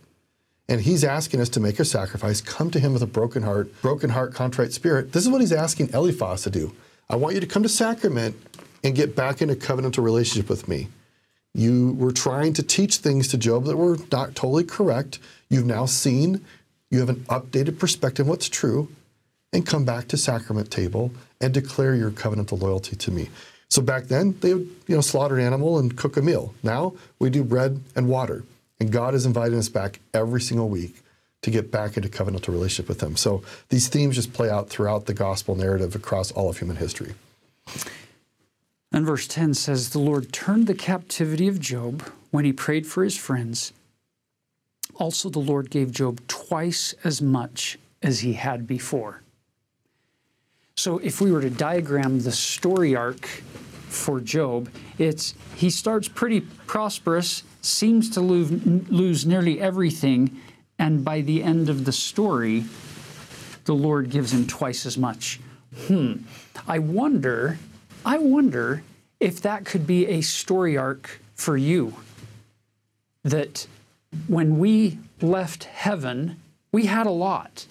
And 0.71 0.79
he's 0.79 1.03
asking 1.03 1.41
us 1.41 1.49
to 1.49 1.59
make 1.59 1.81
a 1.81 1.85
sacrifice, 1.85 2.39
come 2.39 2.71
to 2.71 2.79
him 2.79 2.93
with 2.93 3.03
a 3.03 3.05
broken 3.05 3.43
heart, 3.43 3.69
broken 3.81 4.09
heart, 4.09 4.33
contrite 4.33 4.71
spirit. 4.71 5.11
This 5.11 5.25
is 5.25 5.29
what 5.29 5.41
he's 5.41 5.51
asking 5.51 5.89
Eliphaz 5.93 6.43
to 6.43 6.49
do. 6.49 6.73
I 7.09 7.17
want 7.17 7.35
you 7.35 7.41
to 7.41 7.45
come 7.45 7.61
to 7.63 7.67
sacrament 7.67 8.37
and 8.81 8.95
get 8.95 9.13
back 9.13 9.41
in 9.41 9.49
a 9.49 9.55
covenantal 9.55 10.01
relationship 10.01 10.49
with 10.49 10.69
me. 10.69 10.87
You 11.53 11.91
were 11.99 12.13
trying 12.13 12.53
to 12.53 12.63
teach 12.63 12.99
things 12.99 13.27
to 13.27 13.37
Job 13.37 13.65
that 13.65 13.75
were 13.75 13.97
not 14.13 14.33
totally 14.33 14.63
correct. 14.63 15.19
You've 15.49 15.65
now 15.65 15.87
seen, 15.87 16.39
you 16.89 17.01
have 17.01 17.09
an 17.09 17.25
updated 17.25 17.77
perspective 17.77 18.25
what's 18.25 18.47
true, 18.47 18.87
and 19.51 19.65
come 19.65 19.83
back 19.83 20.07
to 20.07 20.15
sacrament 20.15 20.71
table 20.71 21.11
and 21.41 21.53
declare 21.53 21.95
your 21.95 22.11
covenantal 22.11 22.61
loyalty 22.61 22.95
to 22.95 23.11
me. 23.11 23.27
So 23.67 23.81
back 23.81 24.05
then, 24.05 24.37
they 24.39 24.53
would 24.53 24.69
you 24.87 24.95
know 24.95 25.01
slaughter 25.01 25.37
an 25.37 25.45
animal 25.45 25.79
and 25.79 25.97
cook 25.97 26.15
a 26.15 26.21
meal. 26.21 26.53
Now 26.63 26.93
we 27.19 27.29
do 27.29 27.43
bread 27.43 27.81
and 27.93 28.07
water, 28.07 28.45
and 28.81 28.91
God 28.91 29.13
is 29.13 29.27
inviting 29.27 29.59
us 29.59 29.69
back 29.69 29.99
every 30.11 30.41
single 30.41 30.67
week 30.67 31.03
to 31.43 31.51
get 31.51 31.69
back 31.69 31.97
into 31.97 32.09
covenantal 32.09 32.47
relationship 32.47 32.89
with 32.89 32.99
Him. 32.99 33.15
So 33.15 33.43
these 33.69 33.87
themes 33.87 34.15
just 34.15 34.33
play 34.33 34.49
out 34.49 34.69
throughout 34.69 35.05
the 35.05 35.13
gospel 35.13 35.53
narrative 35.53 35.93
across 35.93 36.31
all 36.31 36.49
of 36.49 36.57
human 36.57 36.77
history. 36.77 37.13
And 38.91 39.05
verse 39.05 39.27
10 39.27 39.53
says, 39.53 39.91
The 39.91 39.99
Lord 39.99 40.33
turned 40.33 40.65
the 40.65 40.73
captivity 40.73 41.47
of 41.47 41.59
Job 41.59 42.01
when 42.31 42.43
he 42.43 42.51
prayed 42.51 42.87
for 42.87 43.03
his 43.03 43.15
friends. 43.15 43.71
Also, 44.95 45.29
the 45.29 45.37
Lord 45.37 45.69
gave 45.69 45.91
Job 45.91 46.19
twice 46.27 46.95
as 47.03 47.21
much 47.21 47.77
as 48.01 48.21
he 48.21 48.33
had 48.33 48.65
before. 48.65 49.21
So, 50.75 50.97
if 50.97 51.21
we 51.21 51.31
were 51.31 51.41
to 51.41 51.51
diagram 51.51 52.21
the 52.21 52.31
story 52.31 52.95
arc 52.95 53.27
for 53.27 54.19
Job, 54.19 54.71
it's 54.97 55.35
he 55.55 55.69
starts 55.69 56.07
pretty 56.07 56.41
prosperous, 56.41 57.43
seems 57.61 58.09
to 58.11 58.21
lose, 58.21 58.51
lose 58.89 59.25
nearly 59.25 59.59
everything, 59.59 60.39
and 60.79 61.05
by 61.05 61.21
the 61.21 61.43
end 61.43 61.69
of 61.69 61.85
the 61.85 61.91
story, 61.91 62.65
the 63.65 63.73
Lord 63.73 64.09
gives 64.09 64.33
him 64.33 64.47
twice 64.47 64.85
as 64.85 64.97
much. 64.97 65.39
Hmm. 65.87 66.17
I 66.67 66.79
wonder 66.79 67.57
I 68.03 68.17
wonder 68.17 68.83
if 69.19 69.41
that 69.41 69.65
could 69.65 69.85
be 69.85 70.07
a 70.07 70.21
story 70.21 70.75
arc 70.75 71.21
for 71.35 71.55
you. 71.55 71.95
That 73.23 73.67
when 74.27 74.57
we 74.57 74.97
left 75.21 75.65
heaven, 75.65 76.41
we 76.71 76.87
had 76.87 77.05
a 77.05 77.11
lot, 77.11 77.67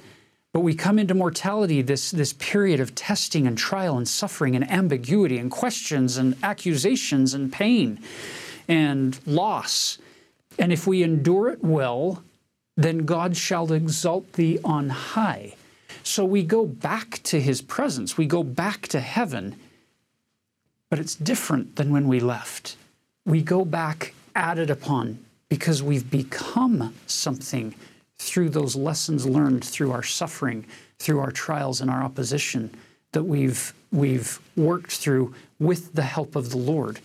but 0.53 0.61
we 0.61 0.75
come 0.75 0.99
into 0.99 1.15
mortality, 1.15 1.83
this, 1.83 2.13
this 2.13 2.33
period 2.35 2.79
of 2.79 2.95
testing 2.95 3.47
and 3.47 3.59
trial 3.59 3.97
and 3.97 4.07
suffering 4.07 4.55
and 4.55 4.71
ambiguity 4.71 5.39
and 5.39 5.51
questions 5.51 6.17
and 6.17 6.37
accusations 6.43 7.35
and 7.35 7.53
pain 7.53 7.99
and 8.71 9.19
loss. 9.27 9.99
And 10.59 10.73
if 10.73 10.87
we 10.87 11.03
endure 11.03 11.51
it 11.51 11.63
well, 11.63 12.23
then 12.77 13.05
God 13.05 13.37
shall 13.37 13.71
exalt 13.73 14.33
thee 14.33 14.59
on 14.65 14.89
high. 14.89 15.57
So 16.03 16.25
we 16.25 16.43
go 16.43 16.65
back 16.65 17.21
to 17.25 17.39
his 17.39 17.61
presence, 17.61 18.17
we 18.17 18.25
go 18.25 18.43
back 18.43 18.89
to 18.89 19.01
heaven 19.01 19.57
but 20.91 20.99
it's 20.99 21.15
different 21.15 21.77
than 21.77 21.91
when 21.91 22.09
we 22.09 22.21
left. 22.21 22.77
We 23.25 23.41
go 23.43 23.65
back 23.65 24.13
added 24.35 24.69
upon 24.71 25.25
because 25.49 25.83
we've 25.83 26.11
become 26.11 26.95
something 27.07 27.75
through 28.19 28.51
those 28.51 28.77
lessons 28.77 29.25
learned 29.25 29.65
through 29.65 29.93
our 29.93 30.03
suffering, 30.03 30.67
through 30.99 31.21
our 31.21 31.31
trials 31.31 31.81
and 31.81 31.91
our 31.91 32.03
opposition 32.03 32.71
that 33.13 33.23
we've 33.23 33.73
we've 33.93 34.39
worked 34.57 34.93
through 34.93 35.35
with 35.59 35.95
the 35.95 36.03
help 36.03 36.37
of 36.37 36.51
the 36.51 36.59
Lord. 36.59 37.01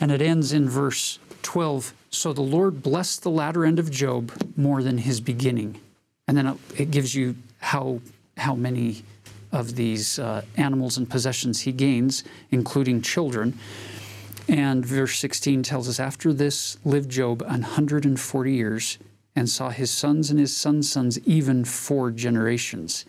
And 0.00 0.12
it 0.12 0.22
ends 0.22 0.52
in 0.52 0.68
verse 0.68 1.18
12. 1.42 1.92
So 2.10 2.32
the 2.32 2.42
Lord 2.42 2.82
blessed 2.82 3.22
the 3.22 3.30
latter 3.30 3.64
end 3.64 3.78
of 3.78 3.90
Job 3.90 4.32
more 4.56 4.82
than 4.82 4.98
his 4.98 5.20
beginning. 5.20 5.80
And 6.26 6.36
then 6.36 6.58
it 6.76 6.90
gives 6.90 7.14
you 7.14 7.36
how 7.58 8.00
how 8.36 8.54
many 8.54 9.02
of 9.50 9.74
these 9.74 10.18
uh, 10.18 10.42
animals 10.56 10.96
and 10.96 11.08
possessions 11.08 11.62
he 11.62 11.72
gains, 11.72 12.22
including 12.50 13.02
children. 13.02 13.58
And 14.48 14.84
verse 14.84 15.18
16 15.18 15.62
tells 15.62 15.88
us 15.88 16.00
after 16.00 16.32
this 16.32 16.78
lived 16.84 17.10
Job 17.10 17.42
140 17.42 18.52
years 18.52 18.98
and 19.34 19.48
saw 19.48 19.70
his 19.70 19.90
sons 19.90 20.30
and 20.30 20.38
his 20.38 20.56
sons' 20.56 20.90
sons 20.90 21.18
even 21.20 21.64
four 21.64 22.10
generations. 22.10 23.04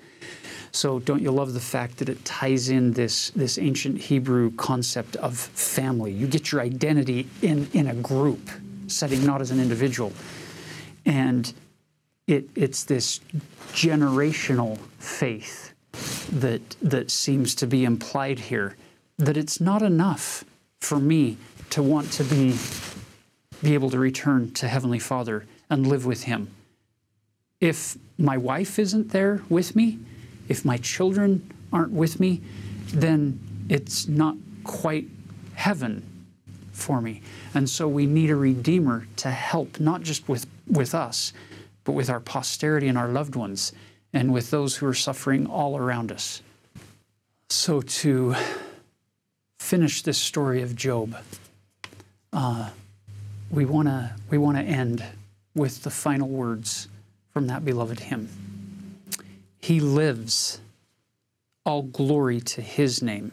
So 0.71 0.99
don't 0.99 1.21
you 1.21 1.31
love 1.31 1.53
the 1.53 1.59
fact 1.59 1.97
that 1.97 2.09
it 2.09 2.23
ties 2.25 2.69
in 2.69 2.93
this, 2.93 3.31
this 3.31 3.57
ancient 3.57 3.99
Hebrew 3.99 4.51
concept 4.51 5.15
of 5.17 5.37
family? 5.37 6.11
You 6.11 6.27
get 6.27 6.51
your 6.51 6.61
identity 6.61 7.27
in, 7.41 7.67
in 7.73 7.87
a 7.87 7.95
group 7.95 8.49
setting, 8.87 9.25
not 9.25 9.41
as 9.41 9.51
an 9.51 9.59
individual. 9.59 10.13
And 11.05 11.51
it, 12.27 12.49
it's 12.55 12.83
this 12.83 13.19
generational 13.73 14.77
faith 14.99 15.73
that 16.31 16.61
that 16.81 17.09
seems 17.09 17.55
to 17.55 17.67
be 17.67 17.83
implied 17.83 18.39
here 18.39 18.75
that 19.17 19.35
it's 19.35 19.59
not 19.59 19.81
enough 19.81 20.45
for 20.79 20.99
me 20.99 21.37
to 21.71 21.81
want 21.81 22.11
to 22.11 22.23
be 22.23 22.55
be 23.61 23.73
able 23.73 23.89
to 23.89 23.99
return 23.99 24.51
to 24.51 24.67
heavenly 24.67 24.99
father 24.99 25.45
and 25.69 25.87
live 25.87 26.05
with 26.05 26.23
him 26.23 26.47
if 27.59 27.97
my 28.17 28.37
wife 28.37 28.79
isn't 28.79 29.09
there 29.09 29.41
with 29.49 29.75
me 29.75 29.99
if 30.49 30.65
my 30.65 30.77
children 30.77 31.49
aren't 31.71 31.91
with 31.91 32.19
me 32.19 32.41
then 32.87 33.39
it's 33.69 34.07
not 34.07 34.35
quite 34.63 35.07
heaven 35.55 36.03
for 36.73 37.01
me 37.01 37.21
and 37.53 37.69
so 37.69 37.87
we 37.87 38.05
need 38.05 38.29
a 38.29 38.35
redeemer 38.35 39.07
to 39.15 39.29
help 39.29 39.79
not 39.79 40.01
just 40.01 40.27
with 40.27 40.45
with 40.67 40.93
us 40.93 41.31
but 41.83 41.93
with 41.93 42.09
our 42.09 42.19
posterity 42.19 42.87
and 42.87 42.97
our 42.97 43.07
loved 43.07 43.35
ones 43.35 43.73
and 44.13 44.33
with 44.33 44.51
those 44.51 44.75
who 44.75 44.85
are 44.85 44.93
suffering 44.93 45.45
all 45.47 45.77
around 45.77 46.11
us. 46.11 46.41
So, 47.49 47.81
to 47.81 48.35
finish 49.59 50.01
this 50.03 50.17
story 50.17 50.61
of 50.61 50.75
Job, 50.75 51.15
uh, 52.31 52.69
we 53.49 53.65
want 53.65 53.87
to 53.87 54.13
we 54.29 54.37
want 54.37 54.57
to 54.57 54.63
end 54.63 55.03
with 55.55 55.83
the 55.83 55.89
final 55.89 56.27
words 56.27 56.87
from 57.33 57.47
that 57.47 57.65
beloved 57.65 57.99
hymn. 57.99 58.29
He 59.59 59.79
lives. 59.79 60.61
All 61.65 61.83
glory 61.83 62.39
to 62.41 62.61
his 62.61 63.01
name. 63.01 63.31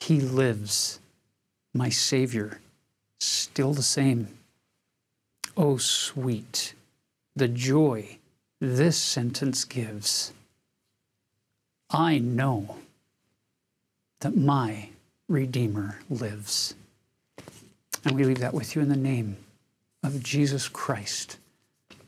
He 0.00 0.20
lives, 0.20 1.00
my 1.74 1.88
Savior, 1.88 2.60
still 3.20 3.72
the 3.72 3.82
same. 3.82 4.28
Oh, 5.56 5.76
sweet, 5.76 6.74
the 7.36 7.48
joy 7.48 8.18
this 8.60 8.96
sentence 8.96 9.64
gives 9.64 10.32
I 11.90 12.18
know 12.18 12.76
that 14.20 14.36
my 14.36 14.88
Redeemer 15.28 15.98
lives. 16.08 16.74
And 18.04 18.16
we 18.16 18.24
leave 18.24 18.38
that 18.38 18.54
with 18.54 18.74
you 18.74 18.82
in 18.82 18.88
the 18.88 18.96
name 18.96 19.36
of 20.02 20.22
Jesus 20.22 20.68
Christ. 20.68 21.38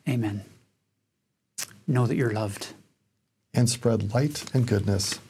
Amen. 0.09 0.45
Know 1.87 2.07
that 2.07 2.17
you're 2.17 2.33
loved. 2.33 2.73
And 3.55 3.71
spread 3.71 4.13
light 4.13 4.45
and 4.53 4.67
goodness 4.67 5.21